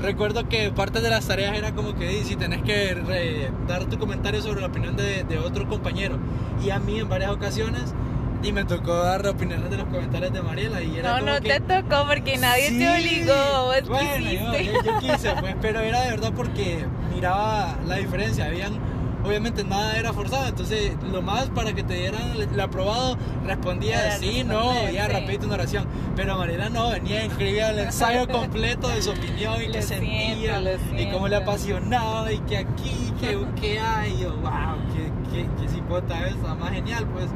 recuerdo 0.00 0.48
que 0.48 0.70
parte 0.70 1.00
de 1.00 1.10
las 1.10 1.26
tareas 1.26 1.56
era 1.56 1.72
como 1.72 1.94
que 1.94 2.24
si 2.24 2.36
tenés 2.36 2.62
que 2.62 3.50
dar 3.68 3.84
tu 3.86 3.98
comentario 3.98 4.42
sobre 4.42 4.60
la 4.60 4.68
opinión 4.68 4.96
de, 4.96 5.24
de, 5.24 5.38
otro 5.38 5.68
compañero. 5.68 6.18
Y 6.64 6.70
a 6.70 6.78
mí 6.78 6.98
en 6.98 7.08
varias 7.08 7.30
ocasiones 7.30 7.94
y 8.42 8.52
me 8.52 8.64
tocó 8.64 8.94
dar 8.96 9.26
opiniones 9.26 9.70
de 9.70 9.76
los 9.76 9.86
comentarios 9.88 10.32
de 10.32 10.42
Mariela 10.42 10.82
y 10.82 10.98
era 10.98 11.20
No, 11.20 11.26
no 11.26 11.40
te 11.40 11.60
tocó 11.60 12.06
porque 12.06 12.38
nadie 12.38 12.70
te 12.70 12.88
obligó. 12.88 13.72
bueno, 13.88 14.30
yo, 14.30 14.82
yo, 14.82 14.98
quise, 14.98 15.32
pues, 15.40 15.56
pero 15.60 15.80
era 15.80 16.02
de 16.02 16.10
verdad 16.10 16.32
porque 16.34 16.84
miraba 17.14 17.76
la 17.86 17.96
diferencia. 17.96 18.46
Habían 18.46 18.78
obviamente 19.24 19.64
nada 19.64 19.96
era 19.96 20.12
forzado, 20.12 20.46
entonces 20.48 20.92
lo 21.10 21.22
más 21.22 21.48
para 21.50 21.72
que 21.72 21.82
te 21.82 21.94
dieran 21.94 22.32
el 22.36 22.60
aprobado 22.60 23.16
respondía 23.46 24.18
sí, 24.18 24.44
no, 24.44 24.88
ya 24.90 25.08
rapidito 25.08 25.46
una 25.46 25.54
oración. 25.54 25.86
Pero 26.16 26.36
Mariela 26.36 26.68
no, 26.68 26.90
venía 26.90 27.24
escribía 27.24 27.70
el 27.70 27.80
ensayo 27.80 28.26
completo 28.32 28.88
de 28.88 29.02
su 29.02 29.10
opinión 29.10 29.62
y 29.62 29.70
qué 29.70 29.82
sentía 29.82 30.60
y 30.96 31.10
cómo 31.10 31.28
le 31.28 31.36
apasionaba 31.36 32.32
y 32.32 32.38
que 32.40 32.58
aquí, 32.58 33.12
que, 33.20 33.38
que 33.60 33.78
hay, 33.78 34.14
y 34.14 34.20
yo, 34.22 34.36
wow, 34.36 34.76
qué, 34.94 35.46
qué, 35.60 35.68
cipota 35.68 36.26
esa, 36.26 36.54
más 36.54 36.72
genial 36.72 37.06
pues. 37.12 37.26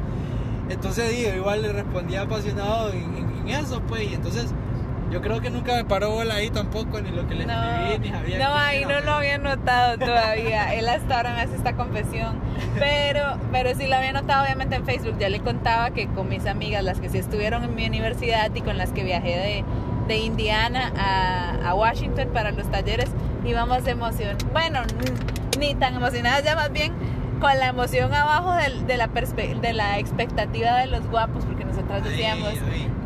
Entonces 0.69 1.15
digo, 1.15 1.35
igual 1.35 1.61
le 1.61 1.71
respondía 1.73 2.21
apasionado 2.21 2.91
en, 2.91 3.47
en 3.47 3.49
eso 3.49 3.81
pues 3.87 4.09
y 4.09 4.15
entonces 4.15 4.47
yo 5.11 5.21
creo 5.21 5.39
que 5.39 5.49
nunca 5.49 5.75
me 5.75 5.85
paró 5.85 6.11
bola 6.11 6.35
ahí 6.35 6.49
tampoco, 6.49 6.99
ni 6.99 7.11
lo 7.11 7.27
que 7.27 7.35
le 7.35 7.43
escribí, 7.43 7.99
ni 7.99 8.09
sabía. 8.09 8.39
No, 8.39 8.55
ahí 8.55 8.85
no 8.85 8.99
lo 9.01 9.11
había 9.13 9.37
notado 9.37 9.97
todavía. 9.97 10.73
Él 10.75 10.89
hasta 10.89 11.17
ahora 11.17 11.33
me 11.33 11.41
hace 11.41 11.55
esta 11.55 11.75
confesión. 11.75 12.39
Pero, 12.79 13.37
pero 13.51 13.75
sí 13.75 13.87
lo 13.87 13.95
había 13.95 14.13
notado 14.13 14.43
obviamente 14.43 14.75
en 14.75 14.85
Facebook. 14.85 15.17
Ya 15.19 15.29
le 15.29 15.39
contaba 15.39 15.91
que 15.91 16.07
con 16.07 16.27
mis 16.27 16.45
amigas, 16.47 16.83
las 16.83 16.99
que 16.99 17.09
sí 17.09 17.19
estuvieron 17.19 17.63
en 17.63 17.75
mi 17.75 17.85
universidad 17.85 18.53
y 18.53 18.61
con 18.61 18.77
las 18.77 18.91
que 18.91 19.03
viajé 19.03 19.37
de, 19.37 19.65
de 20.07 20.17
Indiana 20.17 20.91
a, 20.97 21.69
a, 21.69 21.75
Washington 21.75 22.29
para 22.33 22.51
los 22.51 22.69
talleres, 22.71 23.09
íbamos 23.45 23.83
de 23.83 23.91
emoción. 23.91 24.37
Bueno, 24.53 24.79
ni 25.59 25.75
tan 25.75 25.95
emocionadas 25.95 26.43
ya 26.43 26.55
más 26.55 26.71
bien 26.71 26.93
con 27.39 27.57
la 27.59 27.67
emoción 27.67 28.13
abajo 28.13 28.53
de, 28.53 28.85
de 28.85 28.97
la, 28.97 29.07
de 29.07 29.73
la 29.73 29.99
expectativa 29.99 30.77
de 30.77 30.87
los 30.87 31.07
guapos, 31.07 31.45
porque 31.45 31.65
nosotros 31.65 32.03
decíamos 32.03 32.53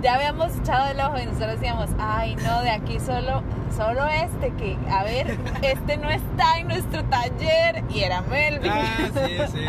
ya 0.02 0.16
habíamos 0.16 0.56
echado 0.56 0.90
el 0.92 1.00
ojo 1.00 1.18
y 1.20 1.26
nosotros 1.26 1.52
decíamos, 1.60 1.90
ay 2.00 2.36
no, 2.38 2.62
de 2.62 2.70
aquí 2.72 3.00
solo, 3.00 3.44
solo 3.76 4.08
este, 4.08 4.52
que 4.54 4.78
a 4.90 5.04
ver, 5.04 5.38
este 5.62 5.98
no 5.98 6.10
está 6.10 6.60
en 6.60 6.68
nuestro 6.70 7.04
taller 7.06 7.84
y 7.90 8.02
era 8.02 8.22
Melvin. 8.22 8.72
Ah, 8.72 9.10
sí, 9.14 9.38
sí, 9.38 9.44
sí. 9.54 9.60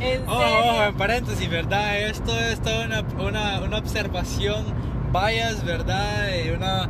en 0.00 0.28
Ojo, 0.28 0.40
serio. 0.40 0.58
ojo, 0.72 0.82
en 0.84 0.94
paréntesis, 0.96 1.48
¿verdad? 1.50 1.96
Esto 1.98 2.38
es 2.38 2.60
toda 2.60 2.84
una, 2.86 3.00
una, 3.22 3.60
una 3.60 3.78
observación 3.78 4.64
bias, 5.12 5.64
¿verdad? 5.64 6.26
De 6.26 6.52
una 6.56 6.88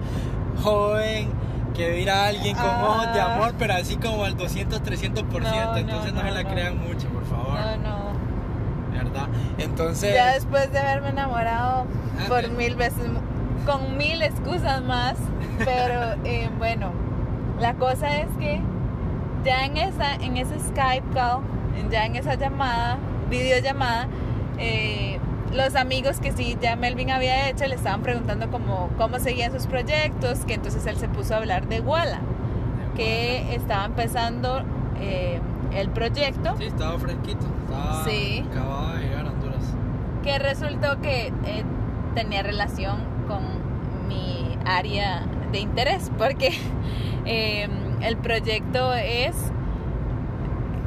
joven 0.63 1.31
que 1.75 1.91
mira 1.93 2.25
a 2.25 2.29
alguien 2.29 2.57
con 2.57 2.65
Ah. 2.67 2.85
ojos 2.89 3.13
de 3.13 3.21
amor, 3.21 3.55
pero 3.59 3.75
así 3.75 3.97
como 3.97 4.25
al 4.25 4.37
200, 4.37 4.83
300%. 4.83 5.23
No, 5.43 5.77
entonces 5.77 6.13
no, 6.15 6.23
no, 6.23 6.29
se 6.29 6.35
la 6.35 6.43
no. 6.43 6.49
crean 6.49 6.79
mucho, 6.79 7.07
por 7.09 7.25
favor. 7.27 7.59
No, 7.61 7.77
no. 7.77 7.96
¿Verdad? 9.17 9.29
Entonces. 9.59 10.15
Ya 10.15 10.35
después 10.35 10.71
de 10.73 10.79
haberme 10.79 11.11
enamorado 11.11 11.87
Ah, 12.19 12.25
por 12.29 12.49
mil 12.51 12.77
veces, 12.77 13.05
con 13.67 13.97
mil 13.97 14.23
excusas 14.23 14.83
más, 14.83 15.17
pero 15.59 16.15
eh, 16.25 16.49
bueno, 16.59 16.93
la 17.61 17.75
cosa 17.75 18.19
es 18.19 18.29
que 18.39 18.61
ya 19.45 19.65
en 19.65 19.77
esa, 19.77 20.15
en 20.15 20.37
ese 20.37 20.59
Skype 20.59 21.07
call, 21.15 21.41
ya 21.91 22.07
en 22.07 22.17
esa 22.17 22.35
llamada, 22.35 22.97
videollamada, 23.29 24.09
eh, 24.59 25.19
los 25.53 25.77
amigos 25.77 26.21
que 26.21 26.33
sí 26.33 26.57
ya 26.61 26.75
Melvin 26.77 27.11
había 27.11 27.49
hecho 27.49 27.67
le 27.67 27.75
estaban 27.77 28.03
preguntando 28.03 28.51
como 28.51 28.89
cómo 28.97 29.19
seguían 29.19 29.53
sus 29.53 29.67
proyectos, 29.67 30.41
que 30.47 30.55
entonces 30.55 30.87
él 30.87 30.97
se 30.97 31.09
puso 31.09 31.35
a 31.35 31.39
hablar 31.39 31.69
de 31.69 31.81
Walla, 31.81 32.21
que 32.97 33.55
estaba 33.55 33.85
empezando 33.85 34.63
eh, 35.01 35.39
el 35.73 35.89
proyecto. 35.91 36.55
Sí, 36.59 36.65
estaba 36.65 36.99
fresquito. 36.99 37.47
Estaba. 37.65 38.05
Sí. 38.05 38.45
Acababa 38.51 38.95
de 38.97 39.03
llegar 39.05 39.27
a 39.27 39.31
Honduras. 39.31 39.65
que 40.23 40.39
resultó 40.39 41.01
que 41.01 41.33
eh, 41.45 41.65
tenía 42.15 42.43
relación 42.43 42.99
con 43.29 43.43
mi 44.09 44.57
área 44.65 45.23
de 45.53 45.59
interés, 45.61 46.11
porque 46.19 46.51
eh, 47.25 47.69
el 48.03 48.17
proyecto 48.17 48.95
es, 48.95 49.35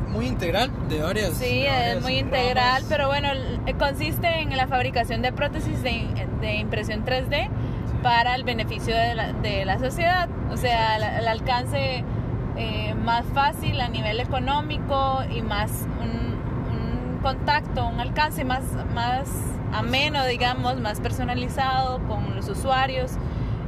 Muy 0.09 0.25
integral, 0.27 0.71
de 0.89 1.01
varias. 1.01 1.33
sí, 1.33 1.61
de 1.61 1.91
es 1.93 2.01
muy 2.01 2.17
integral, 2.17 2.55
ramas. 2.81 2.85
pero 2.89 3.07
bueno, 3.07 3.29
consiste 3.77 4.27
en 4.41 4.55
la 4.57 4.67
fabricación 4.67 5.21
de 5.21 5.31
prótesis 5.31 5.81
de, 5.83 6.07
de 6.41 6.55
impresión 6.55 7.05
3D 7.05 7.47
Sí. 7.89 7.95
para 8.03 8.35
el 8.35 8.43
beneficio 8.43 8.95
de 8.95 9.13
la, 9.15 9.33
de 9.33 9.65
la 9.65 9.77
sociedad, 9.79 10.27
o 10.51 10.57
sea, 10.57 11.17
el 11.19 11.27
alcance 11.27 12.03
eh, 12.59 12.93
más 12.93 13.25
fácil 13.33 13.79
a 13.79 13.87
nivel 13.87 14.19
económico 14.19 15.23
y 15.33 15.41
más 15.41 15.87
un, 16.01 16.35
un 16.75 17.19
contacto, 17.21 17.87
un 17.87 18.01
alcance 18.01 18.43
más, 18.43 18.63
más 18.93 19.29
ameno, 19.73 20.25
digamos, 20.25 20.77
más 20.81 20.99
personalizado 20.99 21.99
con 22.07 22.35
los 22.35 22.49
usuarios 22.49 23.13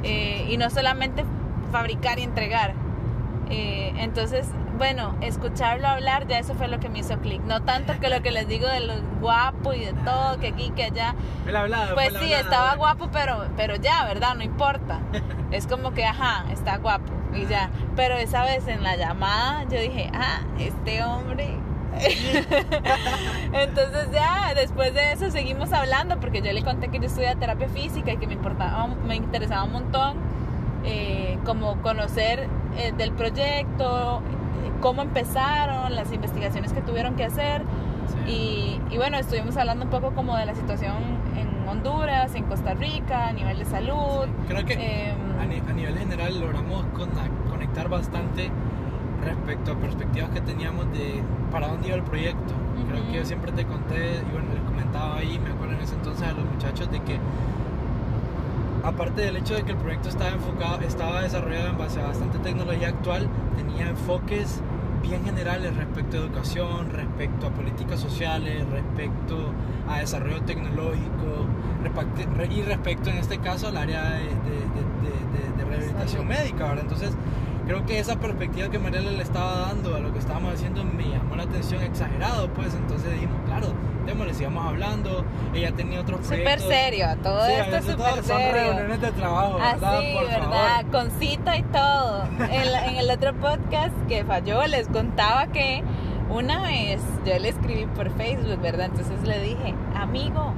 eh, 0.04 0.46
y 0.50 0.58
no 0.58 0.70
solamente 0.70 1.24
fabricar 1.72 2.20
y 2.20 2.24
entregar. 2.24 2.74
Eh, 3.50 3.94
entonces, 3.98 4.50
bueno, 4.78 5.16
escucharlo 5.22 5.88
hablar, 5.88 6.28
ya 6.28 6.40
eso 6.40 6.54
fue 6.54 6.68
lo 6.68 6.82
que 6.82 6.90
me 6.90 7.00
hizo 7.00 7.18
clic. 7.20 7.42
No 7.44 7.62
tanto 7.62 7.98
que 8.02 8.10
lo 8.10 8.22
que 8.22 8.32
les 8.32 8.50
digo 8.50 8.68
de 8.68 8.82
lo 8.82 8.94
guapo 9.22 9.74
y 9.74 9.86
de 9.86 9.94
todo, 9.94 10.38
que 10.40 10.50
aquí, 10.50 10.72
que 10.72 10.84
allá. 10.84 11.16
Pues 11.94 12.14
sí, 12.20 12.34
estaba 12.34 12.76
guapo, 12.76 13.08
pero, 13.10 13.46
pero 13.56 13.78
ya, 13.78 14.04
¿verdad? 14.04 14.36
No 14.36 14.44
importa. 14.44 15.00
Es 15.52 15.66
como 15.68 15.92
que, 15.92 16.06
ajá, 16.06 16.46
está 16.52 16.78
guapo 16.78 17.21
y 17.34 17.46
ya. 17.46 17.70
Pero 17.96 18.16
esa 18.16 18.44
vez 18.44 18.68
en 18.68 18.84
la 18.84 18.96
llamada 18.96 19.64
yo 19.64 19.80
dije, 19.80 20.10
ah, 20.14 20.42
este 20.60 21.04
hombre. 21.04 21.58
Entonces 23.54 24.12
ya, 24.12 24.54
después 24.56 24.94
de 24.94 25.12
eso 25.12 25.30
seguimos 25.30 25.74
hablando 25.74 26.20
porque 26.20 26.42
yo 26.42 26.52
le 26.54 26.64
conté 26.64 26.88
que 26.88 27.00
yo 27.00 27.06
estudiaba 27.06 27.40
terapia 27.40 27.68
física 27.68 28.14
y 28.14 28.18
que 28.18 28.28
me 28.28 28.34
importaba, 28.34 28.88
me 28.88 29.18
interesaba 29.18 29.64
un 29.66 29.74
montón 29.74 30.16
eh, 30.86 31.38
como 31.46 31.82
conocer 31.82 32.48
eh, 32.78 32.94
del 32.98 33.12
proyecto, 33.12 34.22
cómo 34.80 35.02
empezaron, 35.02 35.94
las 35.94 36.12
investigaciones 36.14 36.72
que 36.74 36.82
tuvieron 36.82 37.16
que 37.16 37.26
hacer. 37.26 37.62
Sí. 38.26 38.32
Y, 38.32 38.94
y 38.94 38.98
bueno, 38.98 39.18
estuvimos 39.18 39.58
hablando 39.58 39.86
un 39.86 39.92
poco 39.92 40.12
como 40.12 40.36
de 40.38 40.46
la 40.46 40.56
situación 40.56 41.21
Honduras, 41.72 42.36
en 42.36 42.44
Costa 42.46 42.74
Rica, 42.74 43.28
a 43.30 43.34
nivel 43.34 43.58
de 43.60 43.66
salud. 43.66 44.26
Creo 44.48 44.66
que 44.66 44.74
Em, 44.74 45.18
a, 45.42 45.46
ni- 45.46 45.60
a 45.70 45.74
nivel 45.74 45.98
general 45.98 46.40
logramos 46.40 46.86
conectar 47.50 47.90
bastante 47.90 48.50
respecto 49.26 49.72
a 49.72 49.76
perspectivas 49.76 50.30
que 50.32 50.42
teníamos 50.42 50.92
de 50.92 51.22
para 51.52 51.68
dónde 51.68 51.88
iba 51.88 51.98
el 51.98 52.04
proyecto. 52.04 52.54
Creo 52.90 53.06
que 53.08 53.12
yo 53.14 53.26
siempre 53.26 53.52
te 53.52 53.66
conté 53.66 54.16
y 54.16 54.32
bueno, 54.32 54.48
les 54.54 54.64
comentaba 54.64 55.18
ahí, 55.18 55.40
me 55.40 55.52
acuerdo 55.52 55.76
en 55.76 55.82
ese 55.82 55.96
entonces 55.96 56.28
a 56.28 56.34
los 56.34 56.46
muchachos 56.46 56.92
de 56.92 57.00
que 57.02 57.18
aparte 58.84 59.22
del 59.22 59.38
hecho 59.38 59.54
de 59.56 59.64
que 59.64 59.72
el 59.72 59.78
proyecto 59.78 60.10
estaba 60.10 60.32
enfocado, 60.32 60.80
estaba 60.82 61.22
desarrollado 61.22 61.70
en 61.70 61.78
base 61.78 62.02
a 62.02 62.08
bastante 62.08 62.40
tecnología 62.40 62.88
actual, 62.90 63.28
tenía 63.56 63.90
enfoques 63.90 64.60
bien 65.02 65.24
generales 65.26 65.76
respecto 65.76 66.18
a 66.18 66.20
educación, 66.22 66.90
respecto 66.92 67.48
a 67.48 67.50
políticas 67.50 68.00
sociales, 68.00 68.64
respecto 68.70 69.38
a 69.90 70.00
desarrollo 70.00 70.42
tecnológico 70.44 71.46
y 72.50 72.62
respecto 72.62 73.10
en 73.10 73.18
este 73.18 73.38
caso 73.40 73.68
al 73.68 73.78
área 73.78 74.04
de, 74.12 74.20
de- 74.20 75.66
rehabilitación 75.70 76.28
médica, 76.28 76.66
¿verdad? 76.68 76.82
Entonces 76.84 77.12
creo 77.72 77.86
que 77.86 78.00
esa 78.00 78.18
perspectiva 78.18 78.70
que 78.70 78.80
Mariela 78.80 79.12
le 79.12 79.24
estaba 79.24 79.60
dando 79.68 79.96
a 79.96 80.00
lo 80.00 80.12
que 80.12 80.20
estábamos 80.20 80.54
haciendo 80.56 80.84
me 80.84 81.04
llamó 81.08 81.38
la 81.38 81.44
atención 81.44 81.82
exagerado, 81.82 82.50
pues 82.50 82.74
entonces 82.74 83.14
dijimos, 83.14 83.38
claro, 83.46 83.68
démosle, 84.06 84.34
sigamos 84.34 84.66
hablando, 84.68 85.24
ella 85.54 85.72
tenía 85.72 86.02
otros 86.02 86.20
Súper 86.22 86.42
proyectos. 86.44 86.68
serio, 86.70 87.08
todo 87.24 87.46
Sí, 87.46 87.54
esto 87.54 87.76
es 87.78 87.86
súper 87.86 88.14
son 88.16 88.24
serio. 88.24 88.52
reuniones 88.52 89.00
de 89.02 89.12
trabajo, 89.14 89.54
¿verdad? 89.58 89.98
Así, 90.00 90.14
Por 90.14 90.26
¿verdad? 90.28 90.50
favor. 90.82 90.92
Con 90.92 91.12
cita 91.12 91.58
y 91.58 91.64
todo. 91.64 92.24
En 92.50 92.96
el 92.98 93.10
otro 93.10 93.34
podcast 93.36 93.94
que 94.10 94.26
falló 94.26 94.68
les 94.68 94.88
contaba 94.90 95.48
que 95.48 95.82
una 96.30 96.62
vez 96.64 97.02
yo 97.26 97.40
le 97.40 97.48
escribí 97.50 97.86
por 97.86 98.10
Facebook, 98.18 98.60
¿verdad? 98.62 98.88
Entonces 98.88 99.22
le 99.26 99.40
dije, 99.42 99.74
amigo, 99.96 100.54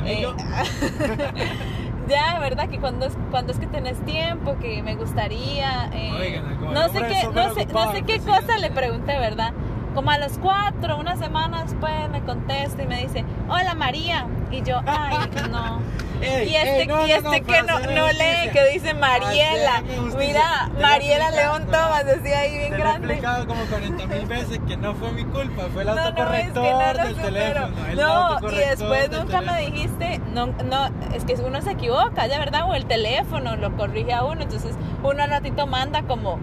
Amigo. 0.00 0.34
eh, 0.38 0.38
ya, 2.08 2.38
¿verdad? 2.40 2.68
Que 2.68 2.78
cuando 2.78 3.06
es, 3.06 3.16
cuando 3.30 3.52
es 3.52 3.58
que 3.58 3.66
tenés 3.66 3.98
tiempo, 4.04 4.56
que 4.60 4.82
me 4.82 4.96
gustaría... 4.96 5.90
eh, 5.92 6.12
Oigan, 6.18 6.74
no 6.74 6.88
sé 6.88 6.98
qué, 7.06 7.28
no 7.34 7.54
sé, 7.54 7.66
no 7.66 7.92
sé 7.92 8.02
qué 8.02 8.14
presidente. 8.14 8.40
cosa 8.46 8.58
le 8.58 8.70
pregunté, 8.70 9.18
¿verdad? 9.18 9.52
Como 9.94 10.10
a 10.10 10.18
los 10.18 10.38
cuatro, 10.38 10.96
una 10.98 11.16
semana 11.16 11.62
después 11.64 11.92
me 12.10 12.20
contesta 12.22 12.82
y 12.82 12.86
me 12.86 13.02
dice, 13.02 13.24
hola 13.48 13.74
María. 13.74 14.26
Y 14.50 14.62
yo, 14.62 14.80
ay, 14.86 15.16
no. 15.50 15.80
Ey, 16.20 16.48
Y 16.48 16.56
este, 16.56 16.80
ey, 16.82 16.86
no, 16.88 17.06
y 17.06 17.12
este 17.12 17.22
no, 17.22 17.30
que 17.30 17.42
para 17.42 17.62
no, 17.62 17.78
no 17.78 18.08
lee, 18.08 18.50
que 18.52 18.70
dice 18.72 18.92
Mariela. 18.92 19.82
Mira, 20.18 20.68
Mariela 20.80 21.30
León. 21.30 21.66
Tomás 21.66 22.04
decía 22.06 22.40
ahí 22.40 22.58
bien 22.58 22.72
Te 22.72 22.78
lo 22.78 22.84
he 22.84 22.88
grande. 22.88 23.06
explicado 23.06 23.46
como 23.46 23.64
40 23.66 24.06
mil 24.06 24.26
veces 24.26 24.58
que 24.66 24.76
no 24.76 24.94
fue 24.96 25.12
mi 25.12 25.24
culpa, 25.26 25.62
fue 25.72 25.82
el 25.82 25.88
es 25.90 25.94
que 25.94 26.00
autocorrector 26.00 26.64
lo 26.64 26.78
del 27.04 27.14
supero. 27.14 27.22
teléfono. 27.22 27.86
el 27.88 27.96
No, 27.96 28.38
y 28.50 28.56
después 28.56 29.10
nunca 29.12 29.40
me 29.42 29.60
dijiste, 29.60 30.20
no, 30.32 30.46
no, 30.46 30.86
es 31.14 31.24
que 31.24 31.34
uno 31.34 31.62
se 31.62 31.70
equivoca, 31.72 32.26
ya 32.26 32.38
verdad, 32.40 32.68
o 32.68 32.74
el 32.74 32.86
teléfono 32.86 33.54
lo 33.56 33.76
corrige 33.76 34.12
a 34.12 34.24
uno, 34.24 34.42
entonces 34.42 34.74
uno 35.04 35.22
al 35.22 35.30
ratito 35.30 35.68
manda 35.68 36.02
como 36.02 36.40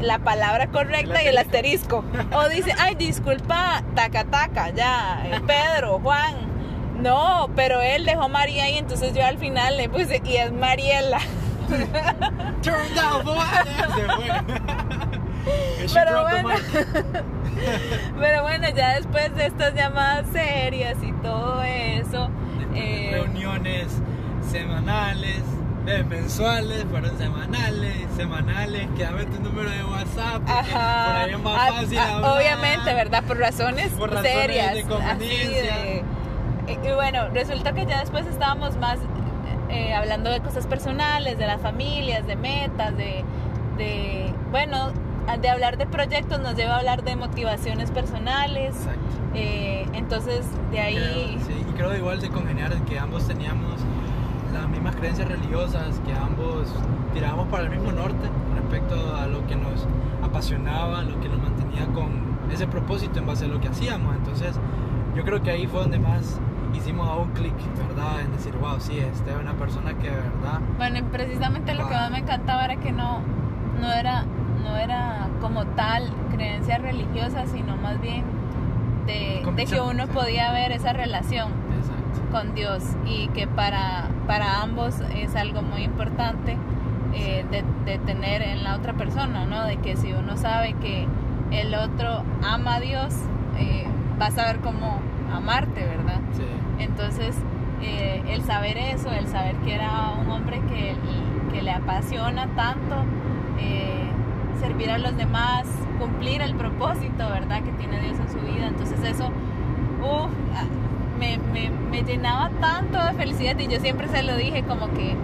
la 0.00 0.20
palabra 0.20 0.68
correcta 0.68 1.20
y 1.22 1.26
el 1.26 1.38
asterisco. 1.38 2.04
O 2.32 2.48
dice, 2.48 2.72
ay, 2.78 2.94
disculpa, 2.94 3.82
taca 3.96 4.22
taca, 4.24 4.70
ya, 4.70 5.22
eh, 5.24 5.40
Pedro, 5.44 5.98
Juan. 6.00 6.54
No, 7.00 7.50
pero 7.54 7.80
él 7.82 8.04
dejó 8.06 8.28
María 8.28 8.64
ahí, 8.64 8.78
entonces 8.78 9.12
yo 9.14 9.24
al 9.24 9.38
final 9.38 9.76
le 9.76 9.88
puse, 9.88 10.20
y 10.24 10.36
es 10.36 10.52
Mariela. 10.52 11.18
Turn 12.62 12.94
down, 12.94 13.24
boy. 13.24 13.36
Pero 15.94 16.22
bueno. 16.22 16.48
Pero 18.18 18.42
bueno, 18.42 18.68
ya 18.74 18.94
después 18.96 19.34
de 19.34 19.46
estas 19.46 19.74
llamadas 19.74 20.26
serias 20.32 20.96
y 21.02 21.12
todo 21.22 21.62
eso, 21.62 22.28
eh, 22.74 23.10
Reuniones 23.12 23.86
semanales, 24.50 25.42
eh, 25.86 26.04
mensuales, 26.08 26.84
fueron 26.90 27.16
semanales, 27.18 27.94
semanales, 28.16 28.88
que 28.96 29.04
dame 29.04 29.24
tu 29.26 29.40
número 29.42 29.70
de 29.70 29.84
WhatsApp, 29.84 30.42
Ajá. 30.48 31.04
por 31.06 31.16
ahí 31.16 31.30
es 31.32 31.38
más 31.40 31.58
Ah, 31.60 31.72
fácil 31.72 31.98
ah, 31.98 32.14
hablar. 32.16 32.36
Obviamente, 32.36 32.94
¿verdad? 32.94 33.24
Por 33.24 33.38
razones, 33.38 33.88
Por 33.92 34.10
razones 34.10 34.32
serias. 34.32 34.74
de 34.74 34.80
así 34.80 34.88
conveniencia. 34.88 35.76
de- 35.76 36.02
y, 36.66 36.72
y 36.86 36.92
bueno, 36.92 37.28
resulta 37.32 37.72
que 37.72 37.86
ya 37.86 38.00
después 38.00 38.26
estábamos 38.26 38.76
más 38.76 38.98
eh, 39.68 39.94
hablando 39.94 40.30
de 40.30 40.40
cosas 40.40 40.66
personales, 40.66 41.38
de 41.38 41.46
las 41.46 41.60
familias, 41.60 42.26
de 42.26 42.36
metas, 42.36 42.96
de, 42.96 43.24
de, 43.76 44.32
bueno, 44.50 44.90
de 45.40 45.48
hablar 45.48 45.76
de 45.76 45.86
proyectos 45.86 46.40
nos 46.40 46.54
lleva 46.54 46.76
a 46.76 46.78
hablar 46.78 47.02
de 47.02 47.16
motivaciones 47.16 47.90
personales. 47.90 48.76
Exacto. 48.76 49.00
eh, 49.34 49.86
entonces, 49.92 50.46
de 50.70 50.80
ahí... 50.80 51.38
Creo, 51.44 51.56
sí, 51.56 51.66
y 51.68 51.72
creo 51.72 51.96
igual 51.96 52.20
de 52.20 52.28
congeniar 52.28 52.72
en 52.72 52.84
que 52.84 52.98
ambos 52.98 53.26
teníamos 53.26 53.80
las 54.54 54.68
mismas 54.68 54.94
creencias 54.96 55.28
religiosas, 55.28 56.00
que 56.06 56.12
ambos 56.12 56.68
tirábamos 57.12 57.48
para 57.48 57.64
el 57.64 57.70
mismo 57.70 57.92
norte 57.92 58.28
respecto 58.54 59.16
a 59.16 59.26
lo 59.26 59.44
que 59.46 59.56
nos 59.56 59.86
apasionaba, 60.22 61.02
lo 61.02 61.20
que 61.20 61.28
nos 61.28 61.38
mantenía 61.38 61.86
con 61.86 62.36
ese 62.52 62.66
propósito 62.66 63.18
en 63.18 63.26
base 63.26 63.46
a 63.46 63.48
lo 63.48 63.60
que 63.60 63.68
hacíamos. 63.68 64.14
Entonces, 64.14 64.54
yo 65.16 65.24
creo 65.24 65.42
que 65.42 65.50
ahí 65.50 65.66
fue 65.66 65.80
donde 65.80 65.98
más 65.98 66.38
hicimos 66.76 67.08
a 67.08 67.16
un 67.16 67.30
clic, 67.30 67.54
¿verdad? 67.88 68.20
En 68.20 68.32
decir, 68.32 68.54
wow, 68.56 68.78
sí, 68.80 68.98
esta 68.98 69.30
es 69.30 69.36
una 69.36 69.54
persona 69.54 69.94
que 69.94 70.10
de 70.10 70.16
verdad... 70.16 70.60
Bueno, 70.76 70.98
y 70.98 71.02
precisamente 71.02 71.74
lo 71.74 71.88
que 71.88 71.94
más 71.94 72.10
me 72.10 72.18
encantaba 72.18 72.64
era 72.64 72.76
que 72.76 72.92
no, 72.92 73.20
no, 73.80 73.92
era, 73.92 74.24
no 74.62 74.76
era 74.76 75.28
como 75.40 75.64
tal 75.66 76.10
creencia 76.34 76.78
religiosa, 76.78 77.46
sino 77.46 77.76
más 77.76 78.00
bien 78.00 78.24
de, 79.06 79.42
de 79.54 79.64
que 79.64 79.80
uno 79.80 80.06
podía 80.08 80.52
ver 80.52 80.72
esa 80.72 80.92
relación 80.92 81.52
Exacto. 81.78 82.30
con 82.32 82.54
Dios 82.54 82.82
y 83.06 83.28
que 83.28 83.46
para, 83.46 84.08
para 84.26 84.62
ambos 84.62 85.00
es 85.14 85.36
algo 85.36 85.62
muy 85.62 85.82
importante 85.82 86.56
eh, 87.14 87.44
de, 87.50 87.64
de 87.84 87.98
tener 87.98 88.42
en 88.42 88.64
la 88.64 88.76
otra 88.76 88.92
persona, 88.94 89.46
¿no? 89.46 89.64
De 89.64 89.76
que 89.78 89.96
si 89.96 90.12
uno 90.12 90.36
sabe 90.36 90.74
que 90.74 91.06
el 91.50 91.74
otro 91.74 92.24
ama 92.42 92.74
a 92.74 92.80
Dios, 92.80 93.14
eh, 93.58 93.86
va 94.20 94.26
a 94.26 94.30
saber 94.32 94.58
cómo 94.58 95.00
amarte, 95.32 95.84
¿verdad? 95.84 96.20
Sí. 96.32 96.44
Entonces, 96.78 97.34
eh, 97.82 98.22
el 98.28 98.42
saber 98.42 98.76
eso, 98.78 99.10
el 99.12 99.26
saber 99.28 99.54
que 99.56 99.74
era 99.74 100.12
un 100.20 100.30
hombre 100.30 100.60
que, 100.68 100.94
que 101.52 101.62
le 101.62 101.70
apasiona 101.70 102.46
tanto 102.56 102.96
eh, 103.58 104.08
servir 104.60 104.90
a 104.90 104.98
los 104.98 105.16
demás, 105.16 105.66
cumplir 105.98 106.42
el 106.42 106.54
propósito, 106.54 107.28
¿verdad? 107.28 107.62
Que 107.62 107.72
tiene 107.72 108.00
Dios 108.00 108.18
en 108.18 108.30
su 108.30 108.38
vida. 108.38 108.66
Entonces 108.68 108.98
eso, 109.04 109.26
uf, 110.02 110.30
ah, 110.54 110.64
me, 111.18 111.38
me, 111.52 111.70
me 111.70 112.02
llenaba 112.02 112.50
tanto 112.60 113.02
de 113.02 113.12
felicidad 113.14 113.58
y 113.58 113.68
yo 113.68 113.80
siempre 113.80 114.08
se 114.08 114.22
lo 114.22 114.36
dije 114.36 114.62
como 114.62 114.88
que, 114.92 115.14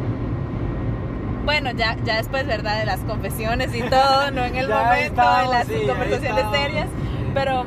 bueno, 1.45 1.71
ya, 1.73 1.97
ya 2.05 2.17
después, 2.17 2.47
¿verdad? 2.47 2.79
De 2.79 2.87
las 2.87 3.01
confesiones 3.01 3.75
y 3.75 3.83
todo, 3.91 4.31
no 4.31 4.45
en 4.45 4.57
el 4.57 4.69
momento, 4.69 4.95
estábamos, 4.97 5.45
en 5.45 5.59
las 5.59 5.67
sí, 5.67 5.87
conversaciones 5.87 6.45
serias, 6.53 6.89
pero 7.35 7.65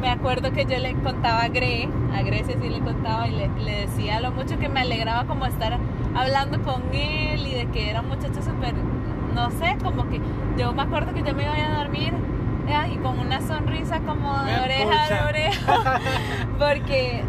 me 0.00 0.10
acuerdo 0.10 0.52
que 0.52 0.64
yo 0.64 0.78
le 0.78 0.94
contaba 0.94 1.42
a 1.42 1.48
Gre, 1.48 1.88
a 2.14 2.22
Grecia 2.22 2.56
sí 2.60 2.68
le 2.68 2.80
contaba 2.80 3.26
y 3.28 3.32
le, 3.32 3.48
le 3.64 3.86
decía 3.86 4.20
lo 4.20 4.30
mucho 4.32 4.58
que 4.58 4.68
me 4.68 4.80
alegraba 4.80 5.24
como 5.24 5.46
estar 5.46 5.78
hablando 6.14 6.60
con 6.62 6.82
él 6.94 7.46
y 7.46 7.54
de 7.54 7.66
que 7.66 7.90
era 7.90 8.00
un 8.00 8.08
muchacho 8.08 8.42
súper, 8.42 8.74
no 9.34 9.50
sé, 9.52 9.76
como 9.82 10.08
que 10.08 10.20
yo 10.58 10.72
me 10.72 10.82
acuerdo 10.82 11.12
que 11.14 11.22
yo 11.22 11.34
me 11.34 11.42
iba 11.44 11.52
a 11.54 11.78
dormir 11.84 12.12
eh, 12.68 12.92
y 12.92 12.96
con 12.98 13.18
una 13.18 13.40
sonrisa 13.40 14.00
como 14.00 14.36
de 14.44 14.52
Me 14.52 14.60
oreja 14.60 14.84
pucha. 15.02 15.14
de 15.14 15.28
oreja, 15.28 16.00
porque 16.58 17.22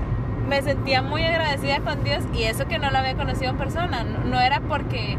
me 0.48 0.62
sentía 0.62 1.02
muy 1.02 1.24
agradecida 1.24 1.80
con 1.80 2.04
Dios 2.04 2.24
y 2.34 2.44
eso 2.44 2.68
que 2.68 2.78
no 2.78 2.92
lo 2.92 2.98
había 2.98 3.16
conocido 3.16 3.52
en 3.52 3.58
persona, 3.58 4.04
no, 4.04 4.24
no 4.30 4.40
era 4.40 4.60
porque 4.62 5.18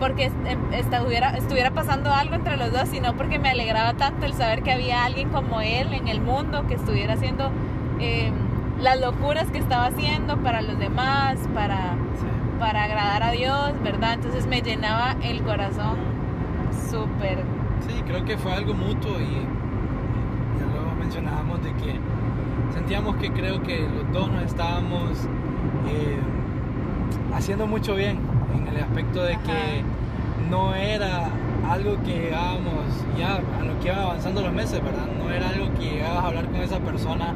porque 0.00 0.26
est- 0.26 0.46
em- 0.46 0.72
estuviera, 0.74 1.30
estuviera 1.38 1.70
pasando 1.70 2.12
algo 2.12 2.34
entre 2.34 2.58
los 2.58 2.70
dos, 2.70 2.86
sino 2.90 3.14
porque 3.14 3.38
me 3.38 3.48
alegraba 3.48 3.94
tanto 3.94 4.26
el 4.26 4.34
saber 4.34 4.62
que 4.62 4.70
había 4.72 5.04
alguien 5.06 5.30
como 5.30 5.62
él 5.62 5.94
en 5.94 6.08
el 6.08 6.20
mundo 6.20 6.66
que 6.66 6.74
estuviera 6.74 7.14
haciendo 7.14 7.50
eh, 7.98 8.30
las 8.80 9.00
locuras 9.00 9.50
que 9.50 9.58
estaba 9.58 9.86
haciendo 9.86 10.36
para 10.38 10.62
los 10.62 10.78
demás, 10.78 11.36
para, 11.54 11.94
Sí. 12.18 12.26
para 12.58 12.84
agradar 12.84 13.22
a 13.22 13.30
Dios, 13.30 13.72
¿verdad? 13.82 14.14
Entonces 14.14 14.46
me 14.46 14.60
llenaba 14.62 15.16
el 15.22 15.42
corazón 15.42 15.96
súper. 16.90 17.38
Sí, 17.86 18.02
creo 18.06 18.24
que 18.24 18.36
fue 18.36 18.52
algo 18.52 18.74
mutuo 18.74 19.18
y 19.20 19.24
ya 20.58 20.66
luego 20.74 20.94
mencionábamos 20.98 21.62
de 21.62 21.72
que 21.74 21.98
sentíamos 22.74 23.16
que 23.16 23.30
creo 23.32 23.62
que 23.62 23.80
los 23.80 24.12
dos 24.12 24.30
nos 24.30 24.42
estábamos 24.44 25.10
eh, 25.88 26.18
haciendo 27.34 27.66
mucho 27.66 27.94
bien 27.94 28.18
en 28.54 28.68
el 28.68 28.82
aspecto 28.82 29.22
de 29.22 29.34
Ajá. 29.34 29.42
que 29.44 29.82
no 30.50 30.74
era 30.74 31.28
algo 31.70 31.96
que 32.04 32.12
llegábamos 32.18 32.84
ya 33.18 33.36
a 33.36 33.64
lo 33.64 33.78
que 33.80 33.88
iban 33.88 34.00
avanzando 34.00 34.42
los 34.42 34.52
meses, 34.52 34.82
¿verdad? 34.82 35.06
No 35.22 35.30
era 35.30 35.48
algo 35.50 35.72
que 35.78 35.90
llegabas 35.90 36.24
a 36.24 36.26
hablar 36.28 36.44
con 36.46 36.56
esa 36.56 36.78
persona 36.78 37.34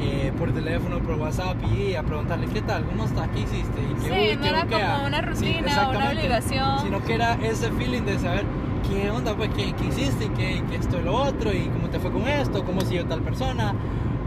eh, 0.00 0.32
por 0.38 0.52
teléfono, 0.52 0.98
por 1.00 1.14
WhatsApp 1.16 1.56
y 1.76 1.94
a 1.94 2.02
preguntarle 2.02 2.46
qué 2.46 2.62
tal, 2.62 2.84
cómo 2.84 3.04
estás, 3.04 3.28
qué 3.28 3.40
hiciste 3.40 3.80
y 3.82 3.94
qué 3.94 4.00
Sí, 4.00 4.10
uy, 4.30 4.36
no 4.36 4.42
qué 4.42 4.48
era 4.48 4.64
buquea?" 4.64 4.94
como 4.94 5.06
una 5.06 5.18
Sí, 5.18 5.26
rutina, 5.26 5.58
una 5.58 5.68
exactamente. 5.68 6.16
obligación. 6.18 6.78
sino 6.82 7.04
que 7.04 7.14
era 7.14 7.34
ese 7.42 7.70
feeling 7.72 8.02
de 8.02 8.18
saber 8.18 8.44
qué 8.88 9.10
onda, 9.10 9.34
pues, 9.34 9.50
qué, 9.56 9.72
qué 9.74 9.86
hiciste, 9.86 10.28
qué, 10.36 10.62
qué 10.68 10.76
esto 10.76 10.98
y 11.00 11.02
lo 11.04 11.14
otro, 11.14 11.52
y 11.52 11.64
cómo 11.68 11.88
te 11.88 11.98
fue 11.98 12.10
con 12.12 12.26
esto, 12.28 12.64
cómo 12.64 12.80
siguió 12.82 13.04
tal 13.06 13.20
persona, 13.20 13.74